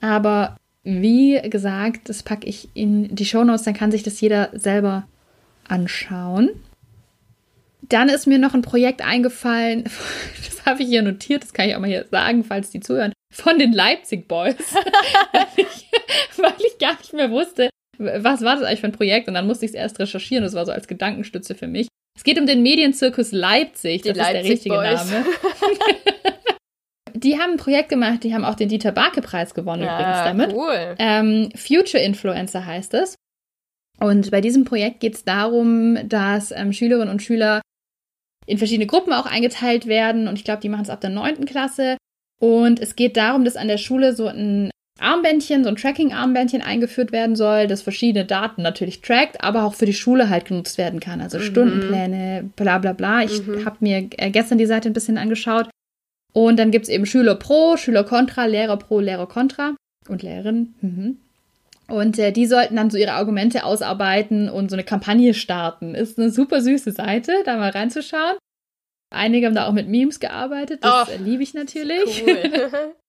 Aber 0.00 0.56
wie 0.82 1.40
gesagt, 1.48 2.08
das 2.08 2.22
packe 2.22 2.46
ich 2.46 2.68
in 2.74 3.14
die 3.14 3.24
Shownotes, 3.24 3.62
dann 3.62 3.74
kann 3.74 3.92
sich 3.92 4.02
das 4.02 4.20
jeder 4.20 4.50
selber 4.52 5.06
anschauen. 5.68 6.50
Dann 7.82 8.08
ist 8.08 8.26
mir 8.26 8.38
noch 8.38 8.54
ein 8.54 8.62
Projekt 8.62 9.02
eingefallen, 9.02 9.84
das 10.46 10.66
habe 10.66 10.82
ich 10.82 10.88
hier 10.88 11.02
notiert, 11.02 11.42
das 11.42 11.52
kann 11.52 11.68
ich 11.68 11.76
auch 11.76 11.80
mal 11.80 11.88
hier 11.88 12.06
sagen, 12.10 12.44
falls 12.44 12.70
die 12.70 12.80
zuhören 12.80 13.12
von 13.32 13.58
den 13.58 13.72
Leipzig 13.72 14.28
Boys, 14.28 14.56
weil, 15.32 15.46
ich, 15.56 15.90
weil, 16.36 16.54
ich, 16.58 16.78
gar 16.78 16.98
nicht 16.98 17.12
mehr 17.14 17.30
wusste, 17.30 17.70
was 17.98 18.42
war 18.42 18.56
das 18.56 18.64
eigentlich 18.64 18.80
für 18.80 18.88
ein 18.88 18.92
Projekt 18.92 19.28
und 19.28 19.34
dann 19.34 19.46
musste 19.46 19.64
ich 19.64 19.70
es 19.70 19.76
erst 19.76 19.98
recherchieren, 19.98 20.44
das 20.44 20.54
war 20.54 20.66
so 20.66 20.72
als 20.72 20.88
Gedankenstütze 20.88 21.54
für 21.54 21.66
mich. 21.66 21.88
Es 22.16 22.24
geht 22.24 22.38
um 22.38 22.46
den 22.46 22.62
Medienzirkus 22.62 23.32
Leipzig, 23.32 24.02
das 24.02 24.04
die 24.04 24.08
ist 24.10 24.16
Leipzig 24.16 24.42
der 24.42 24.50
richtige 24.50 24.74
Boys. 24.74 25.10
Name. 25.10 25.26
die 27.14 27.38
haben 27.38 27.52
ein 27.52 27.56
Projekt 27.56 27.88
gemacht, 27.88 28.24
die 28.24 28.34
haben 28.34 28.44
auch 28.44 28.54
den 28.54 28.68
Dieter 28.68 28.92
Barke-Preis 28.92 29.54
gewonnen 29.54 29.82
ja, 29.82 29.98
übrigens 29.98 30.24
damit. 30.24 30.52
Cool. 30.52 30.94
Ähm, 30.98 31.50
Future 31.56 32.02
Influencer 32.02 32.66
heißt 32.66 32.94
es. 32.94 33.16
Und 33.98 34.30
bei 34.30 34.40
diesem 34.40 34.64
Projekt 34.64 35.00
geht 35.00 35.14
es 35.14 35.24
darum, 35.24 35.98
dass 36.08 36.50
ähm, 36.50 36.72
Schülerinnen 36.72 37.10
und 37.10 37.22
Schüler 37.22 37.60
in 38.46 38.58
verschiedene 38.58 38.86
Gruppen 38.86 39.12
auch 39.12 39.26
eingeteilt 39.26 39.86
werden. 39.86 40.28
Und 40.28 40.36
ich 40.36 40.44
glaube, 40.44 40.60
die 40.60 40.68
machen 40.68 40.82
es 40.82 40.90
ab 40.90 41.00
der 41.00 41.10
neunten 41.10 41.44
Klasse. 41.44 41.96
Und 42.40 42.80
es 42.80 42.96
geht 42.96 43.16
darum, 43.16 43.44
dass 43.44 43.56
an 43.56 43.68
der 43.68 43.78
Schule 43.78 44.14
so 44.14 44.26
ein 44.26 44.70
Armbändchen, 45.02 45.64
so 45.64 45.70
ein 45.70 45.76
Tracking-Armbändchen 45.76 46.62
eingeführt 46.62 47.12
werden 47.12 47.36
soll, 47.36 47.66
das 47.66 47.82
verschiedene 47.82 48.24
Daten 48.24 48.62
natürlich 48.62 49.00
trackt, 49.00 49.42
aber 49.42 49.64
auch 49.64 49.74
für 49.74 49.86
die 49.86 49.92
Schule 49.92 50.28
halt 50.28 50.46
genutzt 50.46 50.78
werden 50.78 51.00
kann. 51.00 51.20
Also 51.20 51.38
mhm. 51.38 51.42
Stundenpläne, 51.42 52.50
bla 52.56 52.78
bla 52.78 52.92
bla. 52.92 53.22
Ich 53.22 53.46
mhm. 53.46 53.64
habe 53.64 53.76
mir 53.80 54.08
äh, 54.16 54.30
gestern 54.30 54.58
die 54.58 54.66
Seite 54.66 54.88
ein 54.88 54.94
bisschen 54.94 55.18
angeschaut. 55.18 55.68
Und 56.32 56.58
dann 56.58 56.70
gibt 56.70 56.84
es 56.84 56.88
eben 56.88 57.04
Schüler 57.04 57.34
Pro, 57.34 57.76
Schüler 57.76 58.04
Contra, 58.04 58.46
Lehrer 58.46 58.78
Pro, 58.78 59.00
Lehrer 59.00 59.26
Contra 59.26 59.74
und 60.08 60.22
Lehrerin. 60.22 60.74
Mhm. 60.80 61.18
Und 61.88 62.18
äh, 62.18 62.32
die 62.32 62.46
sollten 62.46 62.76
dann 62.76 62.90
so 62.90 62.96
ihre 62.96 63.12
Argumente 63.12 63.64
ausarbeiten 63.64 64.48
und 64.48 64.70
so 64.70 64.76
eine 64.76 64.84
Kampagne 64.84 65.34
starten. 65.34 65.94
Ist 65.94 66.18
eine 66.18 66.30
super 66.30 66.62
süße 66.62 66.92
Seite, 66.92 67.32
da 67.44 67.58
mal 67.58 67.70
reinzuschauen. 67.70 68.36
Einige 69.10 69.46
haben 69.46 69.54
da 69.54 69.66
auch 69.66 69.72
mit 69.72 69.88
Memes 69.88 70.20
gearbeitet, 70.20 70.82
das 70.82 71.08
oh, 71.08 71.22
liebe 71.22 71.42
ich 71.42 71.52
natürlich. 71.52 72.24
Cool. 72.26 72.70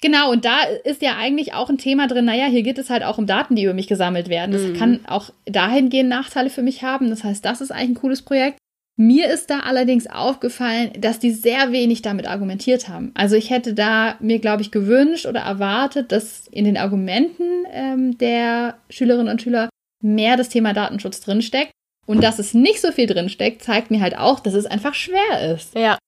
genau, 0.00 0.30
und 0.30 0.44
da 0.44 0.62
ist 0.84 1.02
ja 1.02 1.16
eigentlich 1.16 1.54
auch 1.54 1.68
ein 1.68 1.78
Thema 1.78 2.06
drin, 2.06 2.24
naja, 2.24 2.46
hier 2.46 2.62
geht 2.62 2.78
es 2.78 2.90
halt 2.90 3.02
auch 3.02 3.18
um 3.18 3.26
Daten, 3.26 3.56
die 3.56 3.64
über 3.64 3.74
mich 3.74 3.86
gesammelt 3.86 4.28
werden. 4.28 4.52
Das 4.52 4.62
mhm. 4.62 4.74
kann 4.74 5.00
auch 5.06 5.30
dahingehend 5.46 6.08
Nachteile 6.08 6.50
für 6.50 6.62
mich 6.62 6.82
haben. 6.82 7.10
Das 7.10 7.24
heißt, 7.24 7.44
das 7.44 7.60
ist 7.60 7.70
eigentlich 7.70 7.90
ein 7.90 7.94
cooles 7.94 8.22
Projekt. 8.22 8.58
Mir 9.00 9.32
ist 9.32 9.48
da 9.48 9.60
allerdings 9.60 10.08
aufgefallen, 10.08 10.90
dass 10.98 11.20
die 11.20 11.30
sehr 11.30 11.70
wenig 11.70 12.02
damit 12.02 12.26
argumentiert 12.26 12.88
haben. 12.88 13.12
Also 13.14 13.36
ich 13.36 13.48
hätte 13.48 13.72
da 13.72 14.16
mir, 14.18 14.40
glaube 14.40 14.62
ich, 14.62 14.72
gewünscht 14.72 15.26
oder 15.26 15.40
erwartet, 15.40 16.10
dass 16.10 16.48
in 16.48 16.64
den 16.64 16.76
Argumenten 16.76 17.64
ähm, 17.70 18.18
der 18.18 18.76
Schülerinnen 18.90 19.28
und 19.28 19.40
Schüler 19.40 19.68
mehr 20.02 20.36
das 20.36 20.48
Thema 20.48 20.72
Datenschutz 20.72 21.20
drinsteckt. 21.20 21.70
Und 22.06 22.24
dass 22.24 22.40
es 22.40 22.54
nicht 22.54 22.80
so 22.80 22.90
viel 22.90 23.06
drinsteckt, 23.06 23.62
zeigt 23.62 23.92
mir 23.92 24.00
halt 24.00 24.16
auch, 24.16 24.40
dass 24.40 24.54
es 24.54 24.66
einfach 24.66 24.94
schwer 24.94 25.54
ist. 25.54 25.76
Ja. 25.76 25.98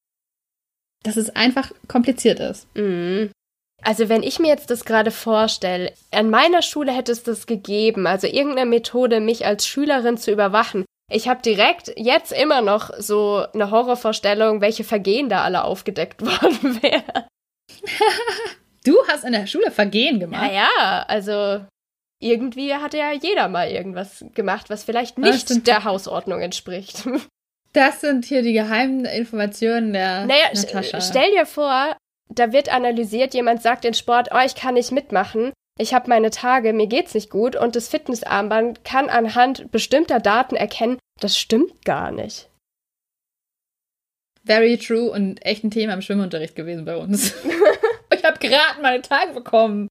Dass 1.05 1.17
es 1.17 1.31
einfach 1.37 1.71
kompliziert 1.87 2.41
ist. 2.41 2.67
Mhm. 2.75 3.31
Also 3.83 4.09
wenn 4.09 4.23
ich 4.23 4.39
mir 4.39 4.49
jetzt 4.49 4.71
das 4.71 4.85
gerade 4.85 5.11
vorstelle, 5.11 5.93
an 6.11 6.31
meiner 6.31 6.63
Schule 6.63 6.93
hätte 6.93 7.13
es 7.13 7.23
das 7.23 7.47
gegeben, 7.47 8.07
also 8.07 8.27
irgendeine 8.27 8.69
Methode, 8.69 9.21
mich 9.21 9.47
als 9.47 9.67
Schülerin 9.67 10.19
zu 10.19 10.31
überwachen. 10.31 10.85
Ich 11.11 11.29
habe 11.29 11.43
direkt 11.43 11.93
jetzt 11.97 12.33
immer 12.33 12.61
noch 12.61 12.91
so 12.99 13.45
eine 13.53 13.71
Horrorvorstellung, 13.71 14.61
welche 14.61 14.85
Vergehen 14.85 15.29
da 15.29 15.43
alle 15.43 15.65
aufgedeckt 15.65 16.23
worden 16.25 16.83
wären. 16.83 17.27
du 18.85 18.97
hast 19.09 19.25
in 19.25 19.33
der 19.33 19.47
Schule 19.47 19.71
Vergehen 19.71 20.21
gemacht? 20.21 20.43
Naja, 20.43 21.05
also 21.09 21.65
irgendwie 22.21 22.75
hat 22.75 22.95
ja 22.95 23.13
jeder 23.13 23.49
mal 23.49 23.71
irgendwas 23.71 24.25
gemacht, 24.35 24.69
was 24.69 24.85
vielleicht 24.85 25.19
nicht 25.19 25.67
der 25.67 25.85
Hausordnung 25.85 26.41
entspricht. 26.41 27.09
Das 27.73 28.01
sind 28.01 28.25
hier 28.25 28.43
die 28.43 28.53
geheimen 28.53 29.05
Informationen 29.05 29.93
der 29.93 30.27
naja, 30.27 30.47
Natascha. 30.53 31.01
Stell 31.01 31.31
dir 31.31 31.47
vor, 31.47 31.97
da 32.31 32.53
wird 32.53 32.73
analysiert, 32.73 33.35
jemand 33.35 33.63
sagt 33.63 33.85
in 33.85 33.95
Sport, 33.95 34.29
oh, 34.33 34.41
ich 34.45 34.55
kann 34.55 34.75
nicht 34.75 34.93
mitmachen, 34.93 35.53
ich 35.79 35.95
habe 35.95 36.09
meine 36.09 36.31
Tage, 36.31 36.73
mir 36.73 36.87
geht's 36.87 37.15
nicht 37.15 37.31
gut 37.31 37.57
und 37.57 37.75
das 37.75 37.89
Fitnessarmband 37.89 38.85
kann 38.85 39.09
anhand 39.09 39.71
bestimmter 39.71 40.21
Daten 40.21 40.57
erkennen, 40.57 40.99
das 41.21 41.39
stimmt 41.39 41.85
gar 41.85 42.11
nicht. 42.13 42.49
Very 44.45 44.79
true 44.79 45.11
und 45.11 45.45
echt 45.45 45.65
ein 45.65 45.71
Thema 45.71 45.95
im 45.95 46.03
Schwimmunterricht 46.03 46.55
gewesen 46.55 46.85
bei 46.85 46.97
uns. 46.97 47.35
ich 48.15 48.25
habe 48.25 48.39
gerade 48.39 48.83
meine 48.83 49.03
Tage 49.03 49.33
bekommen. 49.33 49.89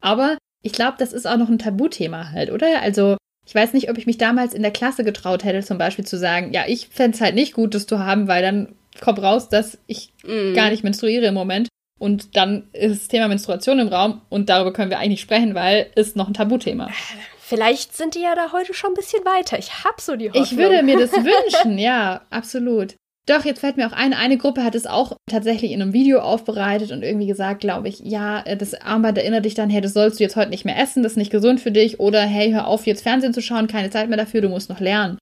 Aber 0.00 0.36
ich 0.62 0.72
glaube, 0.72 0.96
das 0.98 1.12
ist 1.12 1.26
auch 1.26 1.36
noch 1.36 1.48
ein 1.48 1.58
Tabuthema 1.58 2.30
halt, 2.30 2.50
oder? 2.50 2.80
Also, 2.82 3.16
ich 3.46 3.54
weiß 3.54 3.72
nicht, 3.72 3.90
ob 3.90 3.98
ich 3.98 4.06
mich 4.06 4.18
damals 4.18 4.54
in 4.54 4.62
der 4.62 4.72
Klasse 4.72 5.04
getraut 5.04 5.44
hätte, 5.44 5.62
zum 5.62 5.78
Beispiel 5.78 6.04
zu 6.04 6.18
sagen, 6.18 6.52
ja, 6.52 6.64
ich 6.66 6.88
fände 6.88 7.14
es 7.14 7.20
halt 7.20 7.34
nicht 7.34 7.54
gut, 7.54 7.74
das 7.74 7.86
zu 7.86 7.98
haben, 7.98 8.26
weil 8.26 8.42
dann 8.42 8.74
kommt 9.00 9.20
raus, 9.20 9.48
dass 9.48 9.78
ich 9.86 10.12
mm. 10.24 10.54
gar 10.54 10.70
nicht 10.70 10.84
menstruiere 10.84 11.26
im 11.26 11.34
Moment. 11.34 11.68
Und 11.98 12.36
dann 12.36 12.68
ist 12.72 13.02
das 13.02 13.08
Thema 13.08 13.28
Menstruation 13.28 13.78
im 13.78 13.88
Raum 13.88 14.22
und 14.28 14.48
darüber 14.48 14.72
können 14.72 14.90
wir 14.90 14.98
eigentlich 14.98 15.20
sprechen, 15.20 15.54
weil 15.54 15.90
es 15.94 16.16
noch 16.16 16.26
ein 16.26 16.34
Tabuthema. 16.34 16.90
Vielleicht 17.38 17.96
sind 17.96 18.14
die 18.14 18.22
ja 18.22 18.34
da 18.34 18.52
heute 18.52 18.74
schon 18.74 18.92
ein 18.92 18.94
bisschen 18.94 19.24
weiter. 19.24 19.58
Ich 19.58 19.84
hab 19.84 20.00
so 20.00 20.16
die 20.16 20.28
Hoffnung. 20.28 20.44
Ich 20.44 20.56
würde 20.56 20.82
mir 20.82 20.98
das 20.98 21.12
wünschen, 21.12 21.78
ja, 21.78 22.22
absolut. 22.30 22.96
Doch, 23.26 23.44
jetzt 23.44 23.60
fällt 23.60 23.78
mir 23.78 23.86
auch 23.86 23.92
ein, 23.92 24.12
eine 24.12 24.36
Gruppe 24.36 24.64
hat 24.64 24.74
es 24.74 24.86
auch 24.86 25.16
tatsächlich 25.30 25.72
in 25.72 25.80
einem 25.80 25.94
Video 25.94 26.20
aufbereitet 26.20 26.92
und 26.92 27.02
irgendwie 27.02 27.26
gesagt, 27.26 27.60
glaube 27.60 27.88
ich, 27.88 28.00
ja, 28.00 28.42
das 28.56 28.74
Armband 28.74 29.16
erinnert 29.16 29.46
dich 29.46 29.54
dann, 29.54 29.70
hey, 29.70 29.80
das 29.80 29.94
sollst 29.94 30.20
du 30.20 30.24
jetzt 30.24 30.36
heute 30.36 30.50
nicht 30.50 30.66
mehr 30.66 30.78
essen, 30.78 31.02
das 31.02 31.12
ist 31.12 31.18
nicht 31.18 31.32
gesund 31.32 31.60
für 31.60 31.70
dich 31.70 32.00
oder 32.00 32.20
hey, 32.20 32.52
hör 32.52 32.66
auf, 32.66 32.86
jetzt 32.86 33.02
Fernsehen 33.02 33.32
zu 33.32 33.40
schauen, 33.40 33.66
keine 33.66 33.88
Zeit 33.88 34.08
mehr 34.08 34.18
dafür, 34.18 34.42
du 34.42 34.50
musst 34.50 34.68
noch 34.68 34.80
lernen. 34.80 35.18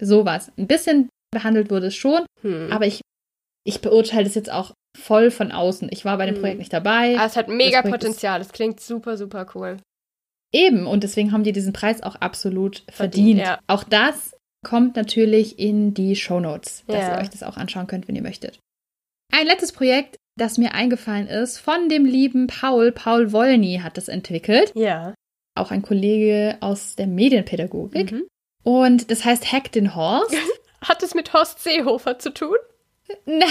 Sowas. 0.00 0.50
Ein 0.58 0.66
bisschen 0.66 1.08
behandelt 1.30 1.70
wurde 1.70 1.88
es 1.88 1.94
schon, 1.94 2.22
hm. 2.42 2.72
aber 2.72 2.86
ich, 2.86 3.00
ich 3.64 3.80
beurteile 3.80 4.24
das 4.24 4.34
jetzt 4.34 4.52
auch 4.52 4.72
voll 4.96 5.30
von 5.30 5.50
außen. 5.52 5.88
Ich 5.90 6.04
war 6.04 6.18
bei 6.18 6.26
dem 6.26 6.36
hm. 6.36 6.40
Projekt 6.40 6.58
nicht 6.58 6.72
dabei. 6.72 7.18
Ah, 7.18 7.26
es 7.26 7.36
hat 7.36 7.48
mega 7.48 7.82
Potenzial, 7.82 8.40
es 8.40 8.52
klingt 8.52 8.80
super, 8.80 9.16
super 9.16 9.46
cool. 9.54 9.78
Eben, 10.52 10.86
und 10.86 11.02
deswegen 11.02 11.32
haben 11.32 11.42
die 11.42 11.52
diesen 11.52 11.72
Preis 11.72 12.02
auch 12.02 12.14
absolut 12.16 12.84
verdient. 12.88 13.38
verdient 13.38 13.40
ja. 13.40 13.58
Auch 13.66 13.82
das 13.82 14.36
kommt 14.64 14.94
natürlich 14.94 15.58
in 15.58 15.94
die 15.94 16.14
Show 16.14 16.38
Notes, 16.38 16.84
dass 16.86 16.96
ja. 16.96 17.14
ihr 17.14 17.20
euch 17.20 17.30
das 17.30 17.42
auch 17.42 17.56
anschauen 17.56 17.88
könnt, 17.88 18.06
wenn 18.06 18.14
ihr 18.14 18.22
möchtet. 18.22 18.60
Ein 19.32 19.46
letztes 19.46 19.72
Projekt, 19.72 20.16
das 20.38 20.58
mir 20.58 20.72
eingefallen 20.72 21.26
ist, 21.26 21.58
von 21.58 21.88
dem 21.88 22.04
lieben 22.04 22.46
Paul. 22.46 22.92
Paul 22.92 23.32
Wolny 23.32 23.80
hat 23.82 23.96
das 23.96 24.08
entwickelt. 24.08 24.72
Ja. 24.76 25.14
Auch 25.56 25.72
ein 25.72 25.82
Kollege 25.82 26.56
aus 26.60 26.94
der 26.94 27.08
Medienpädagogik. 27.08 28.12
Mhm. 28.12 28.24
Und 28.62 29.10
das 29.10 29.24
heißt 29.24 29.52
Hack 29.52 29.72
den 29.72 29.94
Horst. 29.94 30.34
Hat 30.80 31.02
es 31.02 31.14
mit 31.14 31.32
Horst 31.32 31.62
Seehofer 31.62 32.18
zu 32.18 32.32
tun? 32.32 32.56
Nein, 33.26 33.48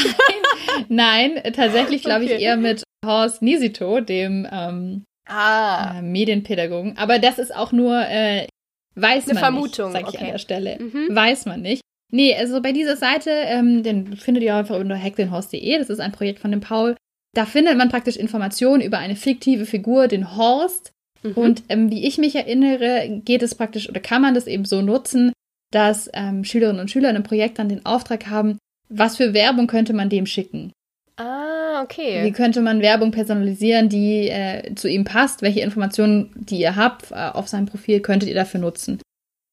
nein, 0.87 1.53
tatsächlich 1.53 2.01
glaube 2.01 2.25
okay. 2.25 2.35
ich 2.35 2.41
eher 2.41 2.57
mit 2.57 2.83
Horst 3.05 3.41
Nisito, 3.41 4.01
dem 4.01 4.47
ähm, 4.51 5.03
ah. 5.27 5.97
äh, 5.97 6.01
Medienpädagogen. 6.01 6.97
Aber 6.97 7.19
das 7.19 7.37
ist 7.37 7.55
auch 7.55 7.71
nur 7.71 7.99
äh, 8.07 8.47
Weiß 8.95 9.25
Eine 9.25 9.33
man 9.33 9.43
Vermutung, 9.43 9.91
nicht, 9.91 10.01
sag 10.01 10.09
ich 10.09 10.15
okay. 10.15 10.25
an 10.25 10.31
der 10.31 10.37
Stelle. 10.37 10.77
Mhm. 10.79 11.15
Weiß 11.15 11.45
man 11.45 11.61
nicht. 11.61 11.81
Nee, 12.11 12.35
also 12.35 12.61
bei 12.61 12.71
dieser 12.71 12.95
Seite, 12.95 13.31
ähm, 13.31 13.81
den 13.81 14.15
findet 14.17 14.43
ihr 14.43 14.55
einfach 14.55 14.79
unter 14.79 14.97
hackdenhorst.de, 14.97 15.77
das 15.79 15.89
ist 15.89 15.99
ein 15.99 16.11
Projekt 16.11 16.39
von 16.39 16.51
dem 16.51 16.61
Paul. 16.61 16.95
Da 17.33 17.45
findet 17.45 17.75
man 17.77 17.89
praktisch 17.89 18.17
Informationen 18.17 18.81
über 18.81 18.99
eine 18.99 19.15
fiktive 19.15 19.65
Figur, 19.65 20.07
den 20.07 20.37
Horst. 20.37 20.91
Mhm. 21.23 21.33
Und 21.33 21.63
ähm, 21.69 21.89
wie 21.89 22.05
ich 22.05 22.19
mich 22.19 22.35
erinnere, 22.35 23.21
geht 23.25 23.41
es 23.41 23.55
praktisch 23.55 23.89
oder 23.89 23.99
kann 23.99 24.21
man 24.21 24.35
das 24.35 24.45
eben 24.45 24.65
so 24.65 24.83
nutzen, 24.83 25.33
dass 25.71 26.07
ähm, 26.13 26.43
Schülerinnen 26.43 26.81
und 26.81 26.91
Schüler 26.91 27.09
in 27.09 27.15
einem 27.15 27.23
Projekt 27.23 27.57
dann 27.57 27.69
den 27.69 27.83
Auftrag 27.83 28.27
haben, 28.27 28.59
was 28.97 29.17
für 29.17 29.33
Werbung 29.33 29.67
könnte 29.67 29.93
man 29.93 30.09
dem 30.09 30.25
schicken? 30.25 30.71
Ah, 31.15 31.81
okay. 31.83 32.23
Wie 32.23 32.31
könnte 32.31 32.61
man 32.61 32.81
Werbung 32.81 33.11
personalisieren, 33.11 33.89
die 33.89 34.29
äh, 34.29 34.73
zu 34.75 34.89
ihm 34.89 35.03
passt? 35.03 35.41
Welche 35.41 35.61
Informationen, 35.61 36.31
die 36.35 36.59
ihr 36.59 36.75
habt 36.75 37.11
äh, 37.11 37.15
auf 37.15 37.47
seinem 37.47 37.67
Profil, 37.67 37.99
könntet 37.99 38.29
ihr 38.29 38.35
dafür 38.35 38.59
nutzen? 38.59 38.99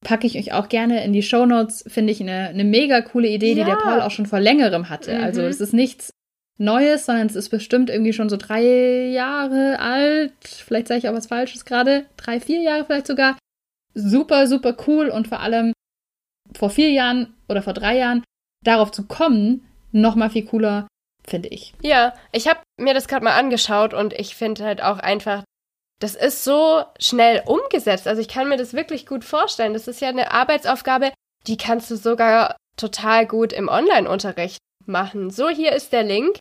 Packe 0.02 0.26
ich 0.26 0.38
euch 0.38 0.52
auch 0.52 0.70
gerne 0.70 1.04
in 1.04 1.12
die 1.12 1.22
Show 1.22 1.44
Notes. 1.44 1.84
Finde 1.86 2.12
ich 2.12 2.20
eine, 2.22 2.48
eine 2.48 2.64
mega 2.64 3.02
coole 3.02 3.28
Idee, 3.28 3.52
ja. 3.52 3.64
die 3.64 3.70
der 3.70 3.76
Paul 3.76 4.00
auch 4.00 4.10
schon 4.10 4.24
vor 4.24 4.40
längerem 4.40 4.88
hatte. 4.88 5.18
Mhm. 5.18 5.24
Also 5.24 5.42
es 5.42 5.60
ist 5.60 5.74
nichts 5.74 6.10
Neues, 6.56 7.06
sondern 7.06 7.26
es 7.26 7.36
ist 7.36 7.50
bestimmt 7.50 7.90
irgendwie 7.90 8.12
schon 8.12 8.30
so 8.30 8.38
drei 8.38 9.08
Jahre 9.08 9.78
alt. 9.78 10.32
Vielleicht 10.42 10.88
sage 10.88 10.98
ich 10.98 11.08
auch 11.08 11.14
was 11.14 11.26
Falsches 11.26 11.66
gerade. 11.66 12.06
Drei, 12.16 12.40
vier 12.40 12.60
Jahre 12.62 12.86
vielleicht 12.86 13.06
sogar. 13.06 13.36
Super, 13.94 14.46
super 14.46 14.76
cool 14.86 15.08
und 15.08 15.28
vor 15.28 15.40
allem 15.40 15.72
vor 16.56 16.70
vier 16.70 16.90
Jahren 16.90 17.34
oder 17.48 17.62
vor 17.62 17.74
drei 17.74 17.98
Jahren 17.98 18.22
darauf 18.64 18.90
zu 18.90 19.06
kommen, 19.06 19.66
noch 19.92 20.14
mal 20.14 20.30
viel 20.30 20.46
cooler 20.46 20.86
finde 21.26 21.48
ich. 21.48 21.74
Ja, 21.82 22.14
ich 22.32 22.48
habe 22.48 22.60
mir 22.78 22.94
das 22.94 23.08
gerade 23.08 23.24
mal 23.24 23.38
angeschaut 23.38 23.94
und 23.94 24.12
ich 24.12 24.34
finde 24.34 24.64
halt 24.64 24.82
auch 24.82 24.98
einfach, 24.98 25.44
das 26.00 26.14
ist 26.14 26.44
so 26.44 26.82
schnell 26.98 27.42
umgesetzt. 27.46 28.08
Also 28.08 28.20
ich 28.20 28.28
kann 28.28 28.48
mir 28.48 28.56
das 28.56 28.74
wirklich 28.74 29.06
gut 29.06 29.24
vorstellen. 29.24 29.74
Das 29.74 29.86
ist 29.86 30.00
ja 30.00 30.08
eine 30.08 30.32
Arbeitsaufgabe, 30.32 31.12
die 31.46 31.56
kannst 31.56 31.90
du 31.90 31.96
sogar 31.96 32.56
total 32.76 33.26
gut 33.26 33.52
im 33.52 33.68
Online-Unterricht 33.68 34.58
machen. 34.86 35.30
So, 35.30 35.48
hier 35.48 35.72
ist 35.72 35.92
der 35.92 36.02
Link. 36.02 36.38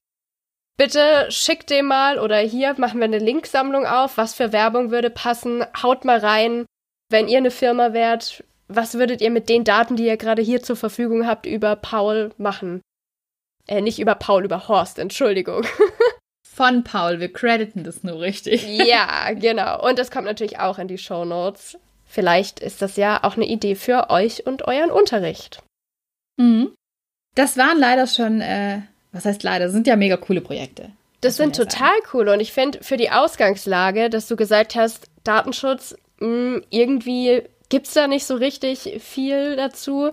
Bitte 0.77 1.27
schickt 1.29 1.69
dem 1.69 1.87
mal 1.87 2.19
oder 2.19 2.37
hier 2.37 2.73
machen 2.77 2.99
wir 2.99 3.05
eine 3.05 3.19
Linksammlung 3.19 3.85
auf. 3.85 4.17
Was 4.17 4.33
für 4.33 4.53
Werbung 4.53 4.91
würde 4.91 5.09
passen? 5.09 5.65
Haut 5.83 6.05
mal 6.05 6.19
rein. 6.19 6.65
Wenn 7.09 7.27
ihr 7.27 7.39
eine 7.39 7.51
Firma 7.51 7.91
wärt, 7.91 8.45
was 8.69 8.93
würdet 8.93 9.19
ihr 9.19 9.31
mit 9.31 9.49
den 9.49 9.63
Daten, 9.63 9.95
die 9.95 10.05
ihr 10.05 10.15
gerade 10.15 10.41
hier 10.41 10.61
zur 10.61 10.75
Verfügung 10.75 11.27
habt, 11.27 11.45
über 11.45 11.75
Paul 11.75 12.31
machen? 12.37 12.81
Äh, 13.67 13.81
nicht 13.81 13.99
über 13.99 14.15
Paul, 14.15 14.45
über 14.45 14.67
Horst, 14.67 14.99
Entschuldigung. 14.99 15.65
Von 16.43 16.83
Paul, 16.83 17.19
wir 17.19 17.33
crediten 17.33 17.83
das 17.83 18.03
nur 18.03 18.19
richtig. 18.19 18.63
ja, 18.67 19.31
genau. 19.33 19.85
Und 19.87 19.97
das 19.99 20.11
kommt 20.11 20.25
natürlich 20.25 20.59
auch 20.59 20.77
in 20.77 20.87
die 20.87 20.97
Show 20.97 21.25
Notes. 21.25 21.77
Vielleicht 22.05 22.59
ist 22.59 22.81
das 22.81 22.95
ja 22.95 23.23
auch 23.23 23.35
eine 23.35 23.47
Idee 23.47 23.75
für 23.75 24.09
euch 24.09 24.45
und 24.45 24.67
euren 24.67 24.91
Unterricht. 24.91 25.61
Mhm. 26.37 26.73
Das 27.35 27.57
waren 27.57 27.79
leider 27.79 28.07
schon, 28.07 28.41
äh, 28.41 28.81
was 29.11 29.25
heißt 29.25 29.43
leider, 29.43 29.69
sind 29.69 29.87
ja 29.87 29.95
mega 29.95 30.17
coole 30.17 30.41
Projekte. 30.41 30.91
Das 31.21 31.37
sind 31.37 31.57
ja 31.57 31.65
total 31.65 31.95
sagen. 31.95 32.09
cool 32.13 32.29
und 32.29 32.39
ich 32.39 32.51
finde 32.51 32.83
für 32.83 32.97
die 32.97 33.11
Ausgangslage, 33.11 34.09
dass 34.09 34.27
du 34.27 34.35
gesagt 34.35 34.75
hast, 34.75 35.07
Datenschutz, 35.23 35.95
mh, 36.19 36.27
hm, 36.27 36.63
irgendwie 36.69 37.43
gibt 37.69 37.87
es 37.87 37.93
da 37.93 38.07
nicht 38.07 38.25
so 38.25 38.35
richtig 38.35 39.01
viel 39.01 39.55
dazu 39.55 40.09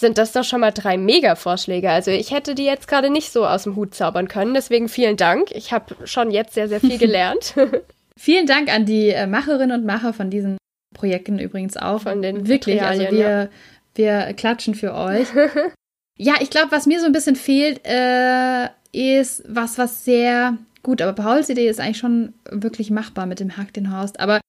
sind 0.00 0.18
das 0.18 0.32
doch 0.32 0.44
schon 0.44 0.60
mal 0.60 0.70
drei 0.70 0.96
Mega-Vorschläge. 0.96 1.90
Also 1.90 2.10
ich 2.10 2.30
hätte 2.30 2.54
die 2.54 2.64
jetzt 2.64 2.88
gerade 2.88 3.10
nicht 3.10 3.32
so 3.32 3.46
aus 3.46 3.64
dem 3.64 3.76
Hut 3.76 3.94
zaubern 3.94 4.28
können. 4.28 4.54
Deswegen 4.54 4.88
vielen 4.88 5.16
Dank. 5.16 5.50
Ich 5.52 5.72
habe 5.72 5.94
schon 6.04 6.30
jetzt 6.30 6.54
sehr, 6.54 6.68
sehr 6.68 6.80
viel 6.80 6.98
gelernt. 6.98 7.54
vielen 8.16 8.46
Dank 8.46 8.72
an 8.72 8.86
die 8.86 9.08
äh, 9.08 9.26
Macherinnen 9.26 9.78
und 9.78 9.86
Macher 9.86 10.12
von 10.12 10.30
diesen 10.30 10.56
Projekten 10.94 11.38
übrigens 11.38 11.76
auch. 11.76 12.02
Von 12.02 12.22
den 12.22 12.48
Wirklich, 12.48 12.82
also 12.82 13.02
wir, 13.02 13.12
ja. 13.12 13.48
wir 13.94 14.32
klatschen 14.34 14.74
für 14.74 14.94
euch. 14.94 15.28
ja, 16.18 16.34
ich 16.40 16.50
glaube, 16.50 16.70
was 16.70 16.86
mir 16.86 17.00
so 17.00 17.06
ein 17.06 17.12
bisschen 17.12 17.36
fehlt, 17.36 17.80
äh, 17.84 18.68
ist 18.92 19.44
was, 19.46 19.78
was 19.78 20.04
sehr 20.04 20.56
gut, 20.82 21.02
aber 21.02 21.12
Pauls 21.12 21.48
Idee 21.48 21.68
ist 21.68 21.78
eigentlich 21.78 21.98
schon 21.98 22.34
wirklich 22.50 22.90
machbar 22.90 23.26
mit 23.26 23.38
dem 23.38 23.56
Hack 23.56 23.72
den 23.74 23.94
Horst. 23.96 24.18
Aber 24.18 24.40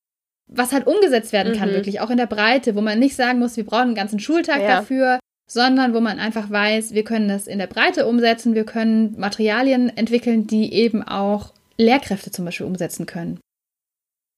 was 0.54 0.74
halt 0.74 0.86
umgesetzt 0.86 1.34
werden 1.34 1.54
kann, 1.54 1.70
mhm. 1.70 1.76
wirklich 1.76 2.02
auch 2.02 2.10
in 2.10 2.18
der 2.18 2.28
Breite, 2.28 2.76
wo 2.76 2.82
man 2.82 3.00
nicht 3.00 3.16
sagen 3.16 3.40
muss, 3.40 3.58
wir 3.58 3.66
brauchen 3.66 3.88
einen 3.88 3.96
ganzen 3.96 4.20
Schultag 4.20 4.62
ja. 4.62 4.68
dafür, 4.68 5.20
sondern 5.50 5.94
wo 5.94 6.00
man 6.00 6.20
einfach 6.20 6.50
weiß, 6.50 6.94
wir 6.94 7.04
können 7.04 7.30
das 7.30 7.48
in 7.48 7.60
der 7.60 7.68
Breite 7.68 8.06
umsetzen, 8.06 8.54
wir 8.54 8.66
können 8.66 9.16
Materialien 9.18 9.96
entwickeln, 9.96 10.48
die 10.48 10.74
eben 10.74 11.04
auch 11.04 11.54
Lehrkräfte 11.78 12.32
zum 12.32 12.46
Beispiel 12.46 12.68
umsetzen 12.68 13.06
können. 13.06 13.40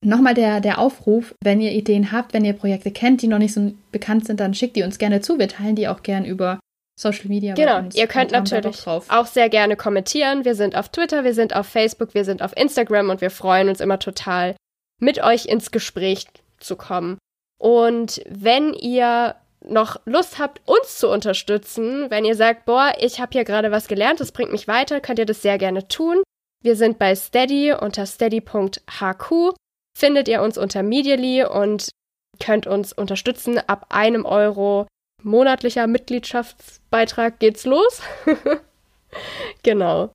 Nochmal 0.05 0.33
der, 0.33 0.59
der 0.59 0.79
Aufruf, 0.79 1.33
wenn 1.43 1.61
ihr 1.61 1.71
Ideen 1.71 2.11
habt, 2.11 2.33
wenn 2.33 2.43
ihr 2.45 2.53
Projekte 2.53 2.91
kennt, 2.91 3.21
die 3.21 3.27
noch 3.27 3.37
nicht 3.37 3.53
so 3.53 3.73
bekannt 3.91 4.25
sind, 4.25 4.39
dann 4.39 4.53
schickt 4.53 4.75
die 4.75 4.83
uns 4.83 4.97
gerne 4.97 5.21
zu. 5.21 5.39
Wir 5.39 5.47
teilen 5.47 5.75
die 5.75 5.87
auch 5.87 6.03
gern 6.03 6.25
über 6.25 6.59
Social 6.99 7.27
Media. 7.27 7.53
Genau, 7.55 7.83
ihr 7.93 8.07
könnt 8.07 8.31
natürlich 8.31 8.85
auch 8.85 9.25
sehr 9.25 9.49
gerne 9.49 9.75
kommentieren. 9.75 10.45
Wir 10.45 10.55
sind 10.55 10.75
auf 10.75 10.89
Twitter, 10.89 11.23
wir 11.23 11.33
sind 11.33 11.55
auf 11.55 11.67
Facebook, 11.67 12.13
wir 12.13 12.25
sind 12.25 12.41
auf 12.41 12.55
Instagram 12.55 13.09
und 13.09 13.21
wir 13.21 13.31
freuen 13.31 13.69
uns 13.69 13.79
immer 13.79 13.97
total, 13.97 14.55
mit 15.03 15.21
euch 15.23 15.45
ins 15.45 15.71
Gespräch 15.71 16.25
zu 16.59 16.75
kommen. 16.75 17.17
Und 17.59 18.21
wenn 18.27 18.73
ihr 18.73 19.35
noch 19.65 20.01
Lust 20.05 20.39
habt, 20.39 20.61
uns 20.65 20.97
zu 20.97 21.09
unterstützen, 21.09 22.09
wenn 22.09 22.25
ihr 22.25 22.35
sagt, 22.35 22.65
boah, 22.65 22.93
ich 22.99 23.19
habe 23.21 23.31
hier 23.31 23.45
gerade 23.45 23.71
was 23.71 23.87
gelernt, 23.87 24.19
das 24.19 24.31
bringt 24.31 24.51
mich 24.51 24.67
weiter, 24.67 24.99
könnt 24.99 25.19
ihr 25.19 25.25
das 25.25 25.41
sehr 25.41 25.57
gerne 25.57 25.87
tun. 25.87 26.21
Wir 26.61 26.75
sind 26.75 26.99
bei 26.99 27.15
Steady 27.15 27.73
unter 27.73 28.05
steady.hq. 28.05 29.55
Findet 29.97 30.27
ihr 30.27 30.41
uns 30.41 30.57
unter 30.57 30.83
Medially 30.83 31.45
und 31.45 31.89
könnt 32.43 32.67
uns 32.67 32.93
unterstützen. 32.93 33.59
Ab 33.67 33.87
einem 33.89 34.25
Euro 34.25 34.87
monatlicher 35.21 35.87
Mitgliedschaftsbeitrag 35.87 37.39
geht's 37.39 37.65
los. 37.65 38.01
genau. 39.63 40.11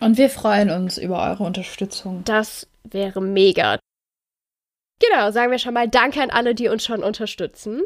Und 0.00 0.16
wir 0.16 0.30
freuen 0.30 0.70
uns 0.70 0.98
über 0.98 1.22
eure 1.22 1.44
Unterstützung. 1.44 2.22
Das 2.24 2.66
wäre 2.84 3.20
mega. 3.20 3.78
Genau, 5.00 5.30
sagen 5.30 5.50
wir 5.50 5.58
schon 5.58 5.74
mal 5.74 5.88
Danke 5.88 6.22
an 6.22 6.30
alle, 6.30 6.54
die 6.54 6.68
uns 6.68 6.84
schon 6.84 7.02
unterstützen. 7.02 7.82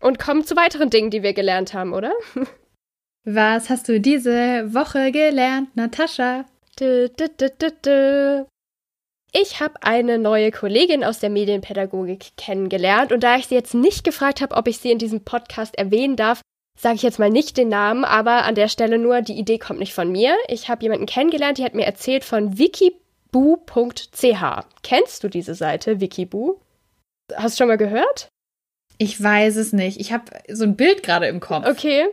Und 0.00 0.18
kommen 0.18 0.44
zu 0.44 0.56
weiteren 0.56 0.90
Dingen, 0.90 1.10
die 1.10 1.22
wir 1.22 1.34
gelernt 1.34 1.74
haben, 1.74 1.92
oder? 1.92 2.12
Was 3.24 3.68
hast 3.68 3.88
du 3.88 4.00
diese 4.00 4.72
Woche 4.72 5.12
gelernt, 5.12 5.76
Natascha? 5.76 6.46
Ich 9.32 9.60
habe 9.60 9.74
eine 9.82 10.18
neue 10.18 10.50
Kollegin 10.50 11.04
aus 11.04 11.20
der 11.20 11.30
Medienpädagogik 11.30 12.32
kennengelernt 12.36 13.12
und 13.12 13.22
da 13.22 13.36
ich 13.36 13.46
sie 13.46 13.54
jetzt 13.54 13.74
nicht 13.74 14.02
gefragt 14.02 14.40
habe, 14.40 14.56
ob 14.56 14.66
ich 14.66 14.78
sie 14.78 14.90
in 14.90 14.98
diesem 14.98 15.22
Podcast 15.22 15.76
erwähnen 15.76 16.16
darf, 16.16 16.40
sage 16.76 16.96
ich 16.96 17.02
jetzt 17.02 17.18
mal 17.18 17.30
nicht 17.30 17.56
den 17.56 17.68
Namen, 17.68 18.04
aber 18.04 18.44
an 18.44 18.54
der 18.54 18.68
Stelle 18.68 18.98
nur, 18.98 19.20
die 19.20 19.38
Idee 19.38 19.58
kommt 19.58 19.78
nicht 19.78 19.94
von 19.94 20.10
mir. 20.10 20.34
Ich 20.48 20.68
habe 20.68 20.82
jemanden 20.82 21.06
kennengelernt, 21.06 21.58
die 21.58 21.64
hat 21.64 21.74
mir 21.74 21.84
erzählt 21.84 22.24
von 22.24 22.58
wikibu.ch. 23.32 24.64
Kennst 24.82 25.24
du 25.24 25.28
diese 25.28 25.54
Seite, 25.54 26.00
Wikibu? 26.00 26.60
Hast 27.34 27.54
du 27.54 27.62
schon 27.62 27.68
mal 27.68 27.76
gehört? 27.76 28.28
Ich 28.98 29.22
weiß 29.22 29.56
es 29.56 29.72
nicht. 29.72 30.00
Ich 30.00 30.12
habe 30.12 30.24
so 30.48 30.64
ein 30.64 30.76
Bild 30.76 31.02
gerade 31.02 31.26
im 31.26 31.40
Kopf. 31.40 31.66
Okay. 31.66 32.08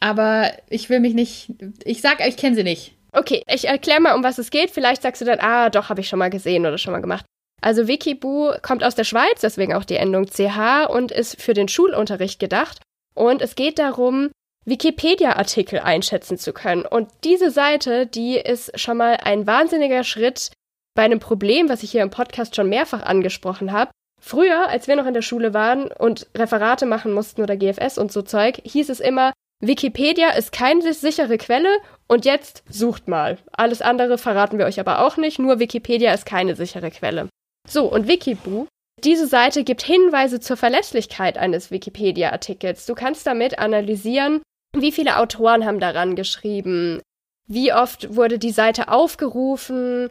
Aber 0.00 0.52
ich 0.68 0.88
will 0.88 1.00
mich 1.00 1.14
nicht. 1.14 1.54
Ich 1.84 2.00
sag, 2.00 2.26
ich 2.26 2.36
kenne 2.36 2.56
sie 2.56 2.64
nicht. 2.64 2.96
Okay, 3.12 3.42
ich 3.52 3.68
erkläre 3.68 4.00
mal, 4.00 4.14
um 4.14 4.24
was 4.24 4.38
es 4.38 4.50
geht. 4.50 4.70
Vielleicht 4.70 5.02
sagst 5.02 5.20
du 5.20 5.24
dann, 5.24 5.40
ah, 5.40 5.68
doch, 5.68 5.88
habe 5.88 6.00
ich 6.00 6.08
schon 6.08 6.18
mal 6.18 6.30
gesehen 6.30 6.64
oder 6.64 6.78
schon 6.78 6.92
mal 6.92 7.00
gemacht. 7.00 7.24
Also 7.60 7.86
Wikibu 7.86 8.52
kommt 8.62 8.82
aus 8.82 8.94
der 8.94 9.04
Schweiz, 9.04 9.40
deswegen 9.42 9.74
auch 9.74 9.84
die 9.84 9.96
Endung 9.96 10.26
CH 10.26 10.86
und 10.88 11.12
ist 11.12 11.40
für 11.40 11.52
den 11.52 11.68
Schulunterricht 11.68 12.40
gedacht. 12.40 12.80
Und 13.14 13.42
es 13.42 13.54
geht 13.54 13.78
darum, 13.78 14.30
Wikipedia-Artikel 14.66 15.80
einschätzen 15.80 16.38
zu 16.38 16.52
können. 16.52 16.84
Und 16.84 17.08
diese 17.24 17.50
Seite, 17.50 18.06
die 18.06 18.36
ist 18.36 18.78
schon 18.78 18.96
mal 18.96 19.18
ein 19.22 19.46
wahnsinniger 19.46 20.04
Schritt 20.04 20.50
bei 20.94 21.02
einem 21.02 21.20
Problem, 21.20 21.68
was 21.68 21.82
ich 21.82 21.90
hier 21.90 22.02
im 22.02 22.10
Podcast 22.10 22.56
schon 22.56 22.68
mehrfach 22.68 23.02
angesprochen 23.02 23.72
habe. 23.72 23.90
Früher, 24.20 24.68
als 24.68 24.86
wir 24.86 24.96
noch 24.96 25.06
in 25.06 25.14
der 25.14 25.22
Schule 25.22 25.54
waren 25.54 25.86
und 25.86 26.28
Referate 26.36 26.84
machen 26.84 27.12
mussten 27.12 27.42
oder 27.42 27.56
GFS 27.56 27.96
und 27.96 28.12
so 28.12 28.22
Zeug, 28.22 28.60
hieß 28.64 28.90
es 28.90 29.00
immer, 29.00 29.32
Wikipedia 29.62 30.30
ist 30.30 30.52
keine 30.52 30.92
sichere 30.92 31.38
Quelle 31.38 31.68
und 32.06 32.24
jetzt 32.24 32.62
sucht 32.68 33.08
mal. 33.08 33.38
Alles 33.52 33.82
andere 33.82 34.18
verraten 34.18 34.58
wir 34.58 34.66
euch 34.66 34.80
aber 34.80 35.04
auch 35.04 35.16
nicht, 35.16 35.38
nur 35.38 35.58
Wikipedia 35.58 36.12
ist 36.12 36.26
keine 36.26 36.54
sichere 36.54 36.90
Quelle. 36.90 37.28
So, 37.68 37.90
und 37.90 38.08
Wikibu, 38.08 38.66
diese 39.04 39.26
Seite 39.26 39.64
gibt 39.64 39.82
Hinweise 39.82 40.40
zur 40.40 40.56
Verlässlichkeit 40.56 41.38
eines 41.38 41.70
Wikipedia-Artikels. 41.70 42.86
Du 42.86 42.94
kannst 42.94 43.26
damit 43.26 43.58
analysieren, 43.58 44.42
wie 44.76 44.92
viele 44.92 45.18
Autoren 45.18 45.64
haben 45.64 45.80
daran 45.80 46.16
geschrieben, 46.16 47.00
wie 47.46 47.72
oft 47.72 48.14
wurde 48.14 48.38
die 48.38 48.52
Seite 48.52 48.88
aufgerufen. 48.88 50.10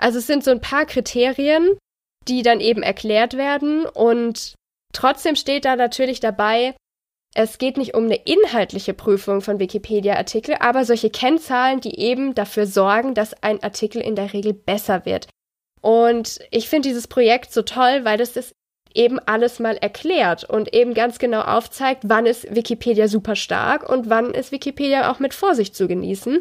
Also 0.00 0.18
es 0.18 0.26
sind 0.26 0.44
so 0.44 0.50
ein 0.50 0.60
paar 0.60 0.86
Kriterien, 0.86 1.76
die 2.26 2.42
dann 2.42 2.60
eben 2.60 2.82
erklärt 2.82 3.36
werden 3.36 3.84
und 3.84 4.54
trotzdem 4.92 5.36
steht 5.36 5.64
da 5.64 5.76
natürlich 5.76 6.20
dabei, 6.20 6.74
es 7.34 7.58
geht 7.58 7.76
nicht 7.76 7.94
um 7.94 8.04
eine 8.04 8.16
inhaltliche 8.16 8.94
Prüfung 8.94 9.42
von 9.42 9.60
Wikipedia-Artikel, 9.60 10.56
aber 10.60 10.84
solche 10.84 11.10
Kennzahlen, 11.10 11.80
die 11.80 11.98
eben 11.98 12.34
dafür 12.34 12.66
sorgen, 12.66 13.14
dass 13.14 13.42
ein 13.42 13.62
Artikel 13.62 14.00
in 14.00 14.16
der 14.16 14.32
Regel 14.32 14.54
besser 14.54 15.04
wird. 15.04 15.28
Und 15.80 16.40
ich 16.50 16.68
finde 16.68 16.88
dieses 16.88 17.06
Projekt 17.06 17.52
so 17.52 17.62
toll, 17.62 18.04
weil 18.04 18.18
das 18.18 18.32
das 18.32 18.52
eben 18.94 19.18
alles 19.20 19.58
mal 19.58 19.76
erklärt 19.76 20.44
und 20.44 20.74
eben 20.74 20.94
ganz 20.94 21.18
genau 21.18 21.40
aufzeigt, 21.40 22.02
wann 22.06 22.26
ist 22.26 22.54
Wikipedia 22.54 23.08
super 23.08 23.36
stark 23.36 23.88
und 23.88 24.08
wann 24.08 24.32
ist 24.32 24.52
Wikipedia 24.52 25.10
auch 25.10 25.18
mit 25.18 25.34
Vorsicht 25.34 25.74
zu 25.74 25.88
genießen. 25.88 26.40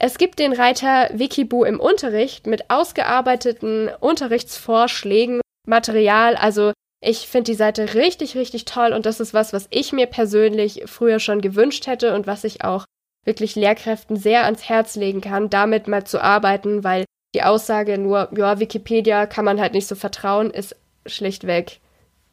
Es 0.00 0.18
gibt 0.18 0.38
den 0.38 0.52
Reiter 0.52 1.10
Wikibu 1.12 1.64
im 1.64 1.80
Unterricht 1.80 2.46
mit 2.46 2.70
ausgearbeiteten 2.70 3.90
Unterrichtsvorschlägen, 4.00 5.40
Material, 5.66 6.36
also 6.36 6.72
ich 7.00 7.28
finde 7.28 7.52
die 7.52 7.56
Seite 7.56 7.94
richtig, 7.94 8.36
richtig 8.36 8.64
toll 8.64 8.92
und 8.92 9.06
das 9.06 9.20
ist 9.20 9.34
was, 9.34 9.52
was 9.52 9.68
ich 9.70 9.92
mir 9.92 10.06
persönlich 10.06 10.82
früher 10.86 11.20
schon 11.20 11.40
gewünscht 11.40 11.86
hätte 11.86 12.14
und 12.14 12.26
was 12.26 12.44
ich 12.44 12.64
auch 12.64 12.84
wirklich 13.24 13.56
Lehrkräften 13.56 14.16
sehr 14.16 14.44
ans 14.44 14.68
Herz 14.68 14.96
legen 14.96 15.20
kann, 15.20 15.50
damit 15.50 15.86
mal 15.86 16.04
zu 16.04 16.22
arbeiten, 16.22 16.82
weil 16.82 17.04
die 17.34 17.42
Aussage 17.42 17.98
nur, 17.98 18.30
ja, 18.36 18.58
Wikipedia 18.58 19.26
kann 19.26 19.44
man 19.44 19.60
halt 19.60 19.74
nicht 19.74 19.86
so 19.86 19.94
vertrauen, 19.94 20.50
ist 20.50 20.76
schlichtweg 21.08 21.80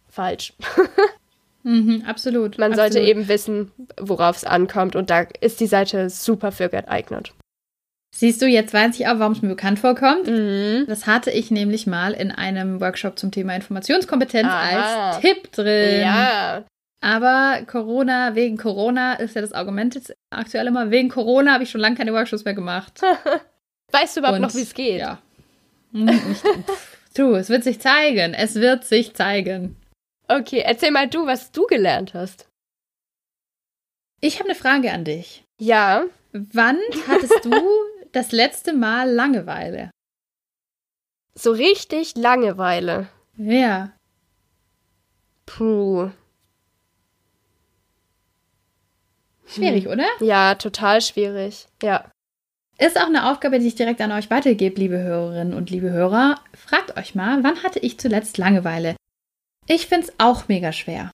falsch. 0.09 0.53
mhm, 1.63 2.03
absolut. 2.05 2.57
Man 2.57 2.71
absolut. 2.71 2.93
sollte 2.93 3.07
eben 3.07 3.27
wissen, 3.27 3.71
worauf 3.99 4.37
es 4.37 4.43
ankommt 4.43 4.95
und 4.95 5.09
da 5.09 5.25
ist 5.41 5.59
die 5.59 5.67
Seite 5.67 6.09
super 6.09 6.51
für 6.51 6.69
geeignet. 6.69 7.33
Siehst 8.17 8.41
du, 8.41 8.47
jetzt 8.47 8.73
weiß 8.73 8.97
ich 8.97 9.07
auch, 9.07 9.19
warum 9.19 9.33
es 9.33 9.41
mir 9.41 9.49
bekannt 9.49 9.77
vorkommt. 9.77 10.27
Mhm. 10.27 10.85
Das 10.87 11.05
hatte 11.05 11.31
ich 11.31 11.51
nämlich 11.51 11.85
mal 11.85 12.13
in 12.13 12.31
einem 12.31 12.79
Workshop 12.79 13.19
zum 13.19 13.29
Thema 13.29 13.53
Informationskompetenz 13.55 14.47
Aha. 14.47 15.09
als 15.09 15.19
Tipp 15.19 15.51
drin. 15.51 15.99
Ja. 15.99 16.63
Aber 17.01 17.59
Corona, 17.67 18.33
wegen 18.35 18.55
Corona 18.55 19.15
ist 19.15 19.35
ja 19.35 19.41
das 19.41 19.51
Argument 19.51 19.95
jetzt 19.95 20.15
aktuell 20.29 20.65
immer, 20.67 20.91
wegen 20.91 21.09
Corona 21.09 21.53
habe 21.53 21.65
ich 21.65 21.69
schon 21.69 21.81
lange 21.81 21.97
keine 21.97 22.13
Workshops 22.13 22.45
mehr 22.45 22.53
gemacht. 22.53 23.01
weißt 23.91 24.15
du 24.15 24.21
überhaupt 24.21 24.37
Und, 24.37 24.43
noch, 24.43 24.55
wie 24.55 24.61
es 24.61 24.73
geht? 24.73 25.01
Ja. 25.01 25.19
Hm, 25.91 26.07
ich, 26.07 26.41
du, 27.17 27.35
es 27.35 27.49
wird 27.49 27.63
sich 27.63 27.79
zeigen. 27.79 28.33
Es 28.33 28.55
wird 28.55 28.85
sich 28.85 29.13
zeigen. 29.13 29.75
Okay, 30.27 30.59
erzähl 30.65 30.91
mal 30.91 31.09
du, 31.09 31.25
was 31.25 31.51
du 31.51 31.65
gelernt 31.67 32.13
hast. 32.13 32.47
Ich 34.21 34.39
habe 34.39 34.49
eine 34.49 34.57
Frage 34.57 34.91
an 34.91 35.05
dich. 35.05 35.43
Ja. 35.59 36.05
Wann 36.31 36.79
hattest 37.07 37.45
du 37.45 37.51
das 38.11 38.31
letzte 38.31 38.73
Mal 38.73 39.09
Langeweile? 39.11 39.91
So 41.33 41.51
richtig 41.51 42.15
Langeweile. 42.15 43.09
Ja. 43.37 43.91
Puh. 45.45 46.09
Schwierig, 49.45 49.85
hm. 49.85 49.91
oder? 49.91 50.07
Ja, 50.21 50.55
total 50.55 51.01
schwierig. 51.01 51.67
Ja. 51.81 52.11
Ist 52.77 52.99
auch 52.99 53.07
eine 53.07 53.31
Aufgabe, 53.31 53.59
die 53.59 53.67
ich 53.67 53.75
direkt 53.75 54.01
an 54.01 54.11
euch 54.11 54.29
weitergebe, 54.29 54.79
liebe 54.79 54.97
Hörerinnen 54.97 55.53
und 55.53 55.69
liebe 55.69 55.91
Hörer. 55.91 56.41
Fragt 56.53 56.97
euch 56.97 57.15
mal, 57.15 57.43
wann 57.43 57.63
hatte 57.63 57.79
ich 57.79 57.97
zuletzt 57.99 58.37
Langeweile? 58.37 58.95
Ich 59.67 59.87
finde 59.87 60.07
es 60.07 60.13
auch 60.17 60.47
mega 60.47 60.73
schwer. 60.73 61.11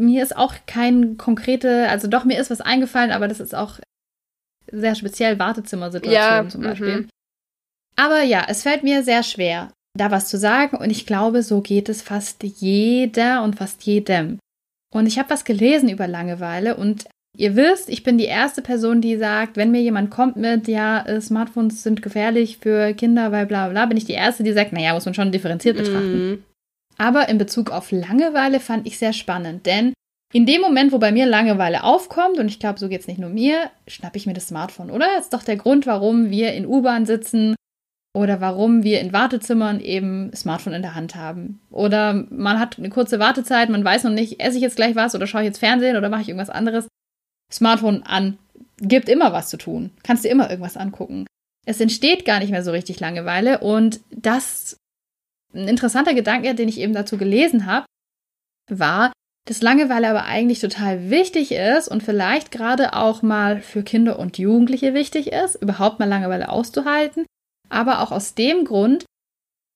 Mir 0.00 0.22
ist 0.22 0.36
auch 0.36 0.54
kein 0.66 1.16
konkrete, 1.16 1.88
also 1.88 2.08
doch, 2.08 2.24
mir 2.24 2.40
ist 2.40 2.50
was 2.50 2.60
eingefallen, 2.60 3.10
aber 3.10 3.28
das 3.28 3.40
ist 3.40 3.54
auch 3.54 3.78
sehr 4.70 4.94
speziell 4.94 5.38
Wartezimmersituationen 5.38 6.44
ja, 6.44 6.48
zum 6.48 6.62
Beispiel. 6.62 7.00
Mhm. 7.00 7.08
Aber 7.96 8.22
ja, 8.22 8.46
es 8.48 8.62
fällt 8.62 8.82
mir 8.82 9.02
sehr 9.02 9.22
schwer, 9.22 9.72
da 9.96 10.10
was 10.10 10.28
zu 10.28 10.38
sagen 10.38 10.76
und 10.76 10.90
ich 10.90 11.06
glaube, 11.06 11.42
so 11.42 11.60
geht 11.60 11.88
es 11.88 12.02
fast 12.02 12.42
jeder 12.42 13.42
und 13.42 13.56
fast 13.56 13.82
jedem. 13.84 14.38
Und 14.92 15.06
ich 15.06 15.18
habe 15.18 15.30
was 15.30 15.44
gelesen 15.44 15.88
über 15.88 16.06
Langeweile 16.06 16.76
und 16.76 17.06
ihr 17.38 17.54
wisst, 17.54 17.88
ich 17.88 18.02
bin 18.02 18.18
die 18.18 18.24
erste 18.24 18.60
Person, 18.62 19.00
die 19.00 19.16
sagt, 19.16 19.56
wenn 19.56 19.70
mir 19.70 19.80
jemand 19.80 20.10
kommt 20.10 20.36
mit, 20.36 20.66
ja, 20.68 21.06
äh, 21.06 21.20
Smartphones 21.20 21.82
sind 21.82 22.02
gefährlich 22.02 22.58
für 22.58 22.92
Kinder, 22.94 23.32
weil 23.32 23.46
bla 23.46 23.68
bla, 23.68 23.86
bin 23.86 23.96
ich 23.96 24.04
die 24.04 24.12
erste, 24.12 24.42
die 24.42 24.52
sagt, 24.52 24.72
naja, 24.72 24.92
muss 24.92 25.04
man 25.04 25.14
schon 25.14 25.32
differenziert 25.32 25.76
betrachten. 25.76 26.30
Mhm. 26.30 26.44
Aber 26.98 27.28
in 27.28 27.38
Bezug 27.38 27.70
auf 27.70 27.92
Langeweile 27.92 28.58
fand 28.58 28.86
ich 28.86 28.98
sehr 28.98 29.12
spannend, 29.12 29.66
denn 29.66 29.94
in 30.34 30.46
dem 30.46 30.60
Moment, 30.60 30.92
wo 30.92 30.98
bei 30.98 31.12
mir 31.12 31.26
Langeweile 31.26 31.84
aufkommt, 31.84 32.38
und 32.38 32.48
ich 32.48 32.58
glaube, 32.58 32.80
so 32.80 32.88
geht 32.88 33.00
es 33.00 33.06
nicht 33.06 33.20
nur 33.20 33.30
mir, 33.30 33.70
schnappe 33.86 34.18
ich 34.18 34.26
mir 34.26 34.34
das 34.34 34.48
Smartphone, 34.48 34.90
oder? 34.90 35.06
Das 35.16 35.26
ist 35.26 35.32
doch 35.32 35.44
der 35.44 35.56
Grund, 35.56 35.86
warum 35.86 36.30
wir 36.30 36.52
in 36.52 36.66
U-Bahn 36.66 37.06
sitzen 37.06 37.54
oder 38.14 38.40
warum 38.40 38.82
wir 38.82 39.00
in 39.00 39.12
Wartezimmern 39.12 39.80
eben 39.80 40.34
Smartphone 40.34 40.74
in 40.74 40.82
der 40.82 40.96
Hand 40.96 41.14
haben. 41.14 41.60
Oder 41.70 42.26
man 42.30 42.58
hat 42.58 42.78
eine 42.78 42.90
kurze 42.90 43.20
Wartezeit, 43.20 43.68
man 43.68 43.84
weiß 43.84 44.02
noch 44.04 44.10
nicht, 44.10 44.40
esse 44.40 44.56
ich 44.56 44.62
jetzt 44.62 44.76
gleich 44.76 44.96
was 44.96 45.14
oder 45.14 45.28
schaue 45.28 45.42
ich 45.42 45.46
jetzt 45.46 45.58
Fernsehen 45.58 45.96
oder 45.96 46.08
mache 46.10 46.22
ich 46.22 46.28
irgendwas 46.28 46.50
anderes. 46.50 46.88
Smartphone 47.52 48.02
an. 48.02 48.38
Gibt 48.80 49.08
immer 49.08 49.32
was 49.32 49.48
zu 49.48 49.56
tun. 49.56 49.90
Kannst 50.02 50.24
dir 50.24 50.30
immer 50.30 50.50
irgendwas 50.50 50.76
angucken. 50.76 51.26
Es 51.66 51.80
entsteht 51.80 52.24
gar 52.24 52.38
nicht 52.38 52.50
mehr 52.50 52.64
so 52.64 52.70
richtig 52.70 53.00
Langeweile 53.00 53.58
und 53.58 54.00
das, 54.10 54.76
ein 55.52 55.68
interessanter 55.68 56.14
Gedanke, 56.14 56.54
den 56.54 56.68
ich 56.68 56.78
eben 56.78 56.94
dazu 56.94 57.18
gelesen 57.18 57.66
habe, 57.66 57.86
war, 58.70 59.12
dass 59.46 59.62
Langeweile 59.62 60.08
aber 60.08 60.24
eigentlich 60.24 60.60
total 60.60 61.10
wichtig 61.10 61.52
ist 61.52 61.88
und 61.88 62.02
vielleicht 62.02 62.50
gerade 62.50 62.94
auch 62.94 63.22
mal 63.22 63.60
für 63.60 63.82
Kinder 63.82 64.18
und 64.18 64.38
Jugendliche 64.38 64.94
wichtig 64.94 65.32
ist, 65.32 65.56
überhaupt 65.56 65.98
mal 65.98 66.08
Langeweile 66.08 66.50
auszuhalten, 66.50 67.26
aber 67.68 68.00
auch 68.00 68.12
aus 68.12 68.34
dem 68.34 68.64
Grund, 68.64 69.04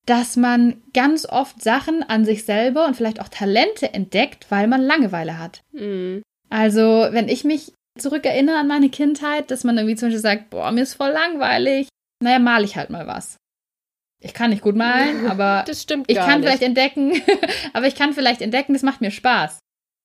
dass 0.07 0.37
man 0.37 0.83
ganz 0.93 1.27
oft 1.27 1.63
Sachen 1.63 2.03
an 2.03 2.25
sich 2.25 2.45
selber 2.45 2.87
und 2.87 2.97
vielleicht 2.97 3.21
auch 3.21 3.29
Talente 3.29 3.95
entdeckt, 3.95 4.51
weil 4.51 4.67
man 4.67 4.83
Langeweile 4.83 5.39
hat. 5.39 5.61
Mhm. 5.73 6.23
Also, 6.53 7.09
wenn 7.11 7.29
ich 7.29 7.45
mich 7.45 7.73
zurückerinnere 7.99 8.59
an 8.59 8.69
meine 8.69 8.91
Kindheit, 8.91 9.51
dass 9.51 9.65
man 9.65 9.79
irgendwie 9.79 9.97
zum 9.97 10.09
Beispiel 10.09 10.21
sagt, 10.21 10.51
boah, 10.51 10.71
mir 10.71 10.83
ist 10.83 10.95
voll 10.95 11.09
langweilig, 11.09 11.89
naja, 12.23 12.39
male 12.39 12.67
ich 12.67 12.77
halt 12.77 12.91
mal 12.91 13.07
was. 13.07 13.37
Ich 14.21 14.35
kann 14.35 14.51
nicht 14.51 14.63
gut 14.63 14.77
malen, 14.77 15.27
aber 15.31 15.65
das 15.67 15.81
stimmt 15.81 16.11
ich 16.11 16.17
kann 16.17 16.41
nicht. 16.41 16.49
vielleicht 16.49 16.63
entdecken, 16.63 17.23
aber 17.73 17.87
ich 17.87 17.95
kann 17.95 18.13
vielleicht 18.13 18.43
entdecken, 18.43 18.75
das 18.75 18.83
macht 18.83 19.01
mir 19.01 19.11
Spaß. 19.11 19.61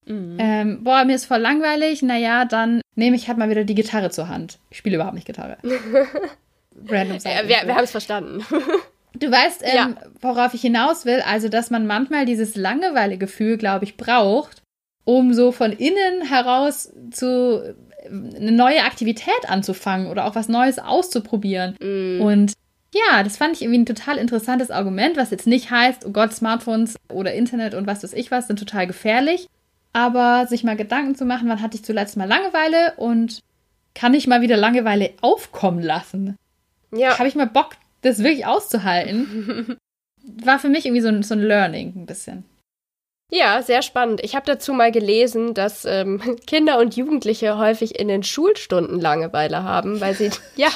Mhm. 0.06 0.38
Ähm, 0.40 0.84
boah, 0.86 1.04
mir 1.04 1.18
ist 1.18 1.26
voll 1.26 1.40
langweilig, 1.40 2.02
naja, 2.02 2.46
dann 2.46 2.80
nehme 2.96 3.18
ich 3.18 3.28
halt 3.28 3.38
mal 3.38 3.50
wieder 3.50 3.66
die 3.66 3.76
Gitarre 3.76 4.10
zur 4.10 4.30
Hand. 4.30 4.58
Ich 4.70 4.78
spiele 4.78 4.96
überhaupt 4.96 5.16
nicht 5.16 5.28
Gitarre. 5.28 5.58
Random 6.88 7.18
ja, 7.26 7.48
wir, 7.48 7.68
wir 7.68 7.76
haben 7.76 7.84
es 7.84 7.92
verstanden. 7.92 8.46
Du 9.16 9.30
weißt, 9.30 9.64
ähm, 9.64 9.76
ja. 9.76 9.96
worauf 10.22 10.54
ich 10.54 10.62
hinaus 10.62 11.06
will, 11.06 11.22
also 11.22 11.50
dass 11.50 11.72
man 11.72 11.88
manchmal 11.88 12.26
dieses 12.26 12.56
Langeweilegefühl, 12.56 13.58
glaube 13.58 13.84
ich, 13.84 13.98
braucht, 13.98 14.62
um 15.08 15.34
so 15.34 15.54
von 15.54 15.72
innen 15.72 16.22
heraus 16.28 16.92
zu 17.12 17.74
eine 18.06 18.52
neue 18.52 18.84
Aktivität 18.84 19.48
anzufangen 19.48 20.08
oder 20.08 20.26
auch 20.26 20.36
was 20.36 20.50
Neues 20.50 20.80
auszuprobieren. 20.80 21.78
Mm. 21.80 22.22
Und 22.22 22.54
ja, 22.94 23.24
das 23.24 23.38
fand 23.38 23.56
ich 23.56 23.62
irgendwie 23.62 23.80
ein 23.80 23.86
total 23.86 24.18
interessantes 24.18 24.70
Argument, 24.70 25.16
was 25.16 25.32
jetzt 25.32 25.48
nicht 25.48 25.72
heißt, 25.72 26.06
oh 26.06 26.10
Gott, 26.10 26.34
Smartphones 26.34 26.98
oder 27.10 27.34
Internet 27.34 27.74
und 27.74 27.88
was 27.88 28.04
weiß 28.04 28.12
ich 28.14 28.32
was 28.32 28.48
sind 28.48 28.60
total 28.60 28.86
gefährlich. 28.86 29.48
Aber 29.94 30.46
sich 30.46 30.66
mal 30.66 30.76
Gedanken 30.76 31.16
zu 31.16 31.24
machen, 31.24 31.48
wann 31.48 31.62
hatte 31.62 31.78
ich 31.78 31.86
zuletzt 31.86 32.18
mal 32.18 32.28
Langeweile 32.28 32.94
und 32.98 33.40
kann 33.96 34.14
ich 34.14 34.28
mal 34.28 34.42
wieder 34.42 34.58
Langeweile 34.58 35.12
aufkommen 35.22 35.82
lassen? 35.82 36.36
Ja. 36.94 37.18
Habe 37.18 37.30
ich 37.30 37.36
mal 37.36 37.48
Bock, 37.48 37.78
das 38.02 38.20
wirklich 38.20 38.46
auszuhalten, 38.46 39.78
war 40.44 40.60
für 40.60 40.70
mich 40.70 40.86
irgendwie 40.86 41.02
so 41.02 41.08
ein, 41.08 41.24
so 41.24 41.34
ein 41.34 41.42
Learning 41.42 41.94
ein 41.96 42.06
bisschen. 42.06 42.44
Ja, 43.30 43.62
sehr 43.62 43.82
spannend. 43.82 44.24
Ich 44.24 44.36
habe 44.36 44.46
dazu 44.46 44.72
mal 44.72 44.92
gelesen, 44.92 45.54
dass 45.54 45.84
ähm, 45.84 46.38
Kinder 46.48 46.80
und 46.80 46.96
Jugendliche 46.96 47.58
häufig 47.58 48.00
in 48.00 48.08
den 48.08 48.24
Schulstunden 48.24 49.02
Langeweile 49.02 49.64
haben, 49.64 50.00
weil 50.00 50.14
sie 50.14 50.32
ja 50.56 50.70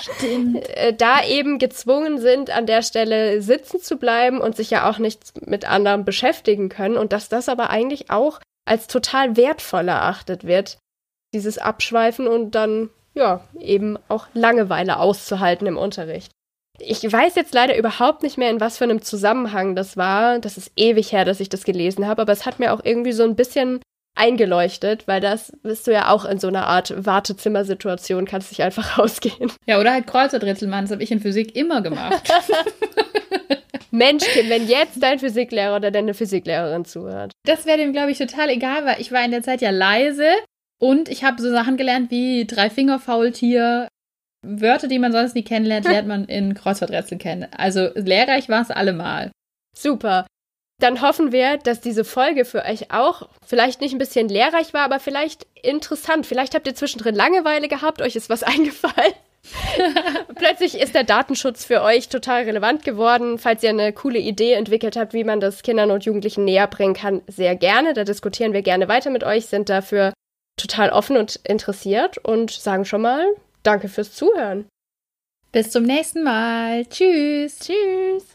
äh, 0.75 0.93
da 0.93 1.23
eben 1.23 1.59
gezwungen 1.59 2.19
sind, 2.19 2.49
an 2.49 2.65
der 2.65 2.81
Stelle 2.81 3.41
sitzen 3.41 3.79
zu 3.79 3.97
bleiben 3.97 4.41
und 4.41 4.57
sich 4.57 4.69
ja 4.69 4.89
auch 4.89 4.97
nicht 4.97 5.47
mit 5.47 5.63
anderen 5.63 6.03
beschäftigen 6.03 6.67
können 6.67 6.97
und 6.97 7.13
dass 7.13 7.29
das 7.29 7.47
aber 7.47 7.69
eigentlich 7.69 8.09
auch 8.09 8.39
als 8.65 8.87
total 8.87 9.37
wertvoll 9.37 9.87
erachtet 9.87 10.43
wird, 10.43 10.77
dieses 11.33 11.57
Abschweifen 11.57 12.27
und 12.27 12.51
dann 12.53 12.89
ja 13.13 13.45
eben 13.59 13.97
auch 14.09 14.27
Langeweile 14.33 14.99
auszuhalten 14.99 15.67
im 15.67 15.77
Unterricht. 15.77 16.31
Ich 16.79 17.03
weiß 17.03 17.35
jetzt 17.35 17.53
leider 17.53 17.77
überhaupt 17.77 18.23
nicht 18.23 18.37
mehr, 18.37 18.49
in 18.49 18.59
was 18.59 18.77
für 18.77 18.85
einem 18.85 19.01
Zusammenhang 19.01 19.75
das 19.75 19.97
war. 19.97 20.39
Das 20.39 20.57
ist 20.57 20.71
ewig 20.75 21.11
her, 21.11 21.25
dass 21.25 21.39
ich 21.39 21.49
das 21.49 21.63
gelesen 21.63 22.07
habe, 22.07 22.21
aber 22.23 22.33
es 22.33 22.45
hat 22.45 22.59
mir 22.59 22.73
auch 22.73 22.81
irgendwie 22.83 23.11
so 23.11 23.23
ein 23.23 23.35
bisschen 23.35 23.81
eingeleuchtet, 24.15 25.07
weil 25.07 25.21
das 25.21 25.53
bist 25.63 25.87
du 25.87 25.91
ja 25.91 26.09
auch 26.09 26.25
in 26.25 26.39
so 26.39 26.47
einer 26.47 26.67
Art 26.67 26.93
Wartezimmersituation, 27.05 28.25
kannst 28.25 28.51
dich 28.51 28.61
einfach 28.61 28.97
rausgehen. 28.97 29.51
Ja, 29.65 29.79
oder 29.79 29.93
halt 29.93 30.07
Kreuzworträtselmann, 30.07 30.85
das 30.85 30.91
habe 30.91 31.03
ich 31.03 31.11
in 31.11 31.19
Physik 31.19 31.55
immer 31.55 31.81
gemacht. 31.81 32.29
Mensch, 33.91 34.23
wenn 34.47 34.67
jetzt 34.67 35.03
dein 35.03 35.19
Physiklehrer 35.19 35.75
oder 35.75 35.91
deine 35.91 36.13
Physiklehrerin 36.13 36.85
zuhört. 36.85 37.33
Das 37.45 37.65
wäre 37.65 37.77
dem, 37.77 37.91
glaube 37.91 38.11
ich, 38.11 38.17
total 38.17 38.49
egal, 38.49 38.85
weil 38.85 39.01
ich 39.01 39.11
war 39.11 39.23
in 39.23 39.31
der 39.31 39.43
Zeit 39.43 39.61
ja 39.61 39.69
leise 39.69 40.27
und 40.79 41.09
ich 41.09 41.23
habe 41.23 41.41
so 41.41 41.49
Sachen 41.49 41.75
gelernt 41.75 42.09
wie 42.09 42.45
Drei-Finger-Faultier, 42.47 43.87
Wörter, 44.43 44.87
die 44.87 44.99
man 44.99 45.11
sonst 45.11 45.35
nie 45.35 45.43
kennenlernt, 45.43 45.85
lernt 45.89 46.07
man 46.07 46.25
in 46.25 46.53
Kreuzworträtseln 46.53 47.19
kennen. 47.19 47.47
Also 47.55 47.89
lehrreich 47.95 48.49
war 48.49 48.61
es 48.61 48.71
allemal. 48.71 49.31
Super. 49.77 50.25
Dann 50.79 51.01
hoffen 51.01 51.31
wir, 51.31 51.57
dass 51.57 51.79
diese 51.79 52.03
Folge 52.03 52.43
für 52.43 52.65
euch 52.65 52.91
auch 52.91 53.29
vielleicht 53.45 53.81
nicht 53.81 53.93
ein 53.93 53.99
bisschen 53.99 54.29
lehrreich 54.29 54.73
war, 54.73 54.81
aber 54.81 54.99
vielleicht 54.99 55.45
interessant. 55.61 56.25
Vielleicht 56.25 56.55
habt 56.55 56.65
ihr 56.65 56.73
zwischendrin 56.73 57.13
Langeweile 57.13 57.67
gehabt, 57.67 58.01
euch 58.01 58.15
ist 58.15 58.29
was 58.29 58.43
eingefallen. 58.43 59.13
Plötzlich 60.35 60.79
ist 60.79 60.93
der 60.93 61.03
Datenschutz 61.03 61.65
für 61.65 61.81
euch 61.81 62.09
total 62.09 62.43
relevant 62.43 62.83
geworden. 62.83 63.37
Falls 63.37 63.63
ihr 63.63 63.69
eine 63.69 63.93
coole 63.93 64.19
Idee 64.19 64.53
entwickelt 64.53 64.95
habt, 64.95 65.13
wie 65.13 65.23
man 65.23 65.39
das 65.39 65.63
Kindern 65.63 65.91
und 65.91 66.05
Jugendlichen 66.05 66.45
näher 66.45 66.67
bringen 66.67 66.93
kann, 66.93 67.21
sehr 67.27 67.55
gerne. 67.55 67.93
Da 67.93 68.03
diskutieren 68.03 68.53
wir 68.53 68.61
gerne 68.61 68.87
weiter 68.87 69.09
mit 69.09 69.23
euch, 69.23 69.47
sind 69.47 69.69
dafür 69.69 70.13
total 70.57 70.91
offen 70.91 71.17
und 71.17 71.39
interessiert 71.43 72.17
und 72.19 72.51
sagen 72.51 72.85
schon 72.85 73.01
mal 73.01 73.25
Danke 73.63 73.87
fürs 73.87 74.13
Zuhören. 74.13 74.67
Bis 75.51 75.71
zum 75.71 75.83
nächsten 75.83 76.23
Mal. 76.23 76.85
Tschüss. 76.85 77.59
Tschüss. 77.59 78.30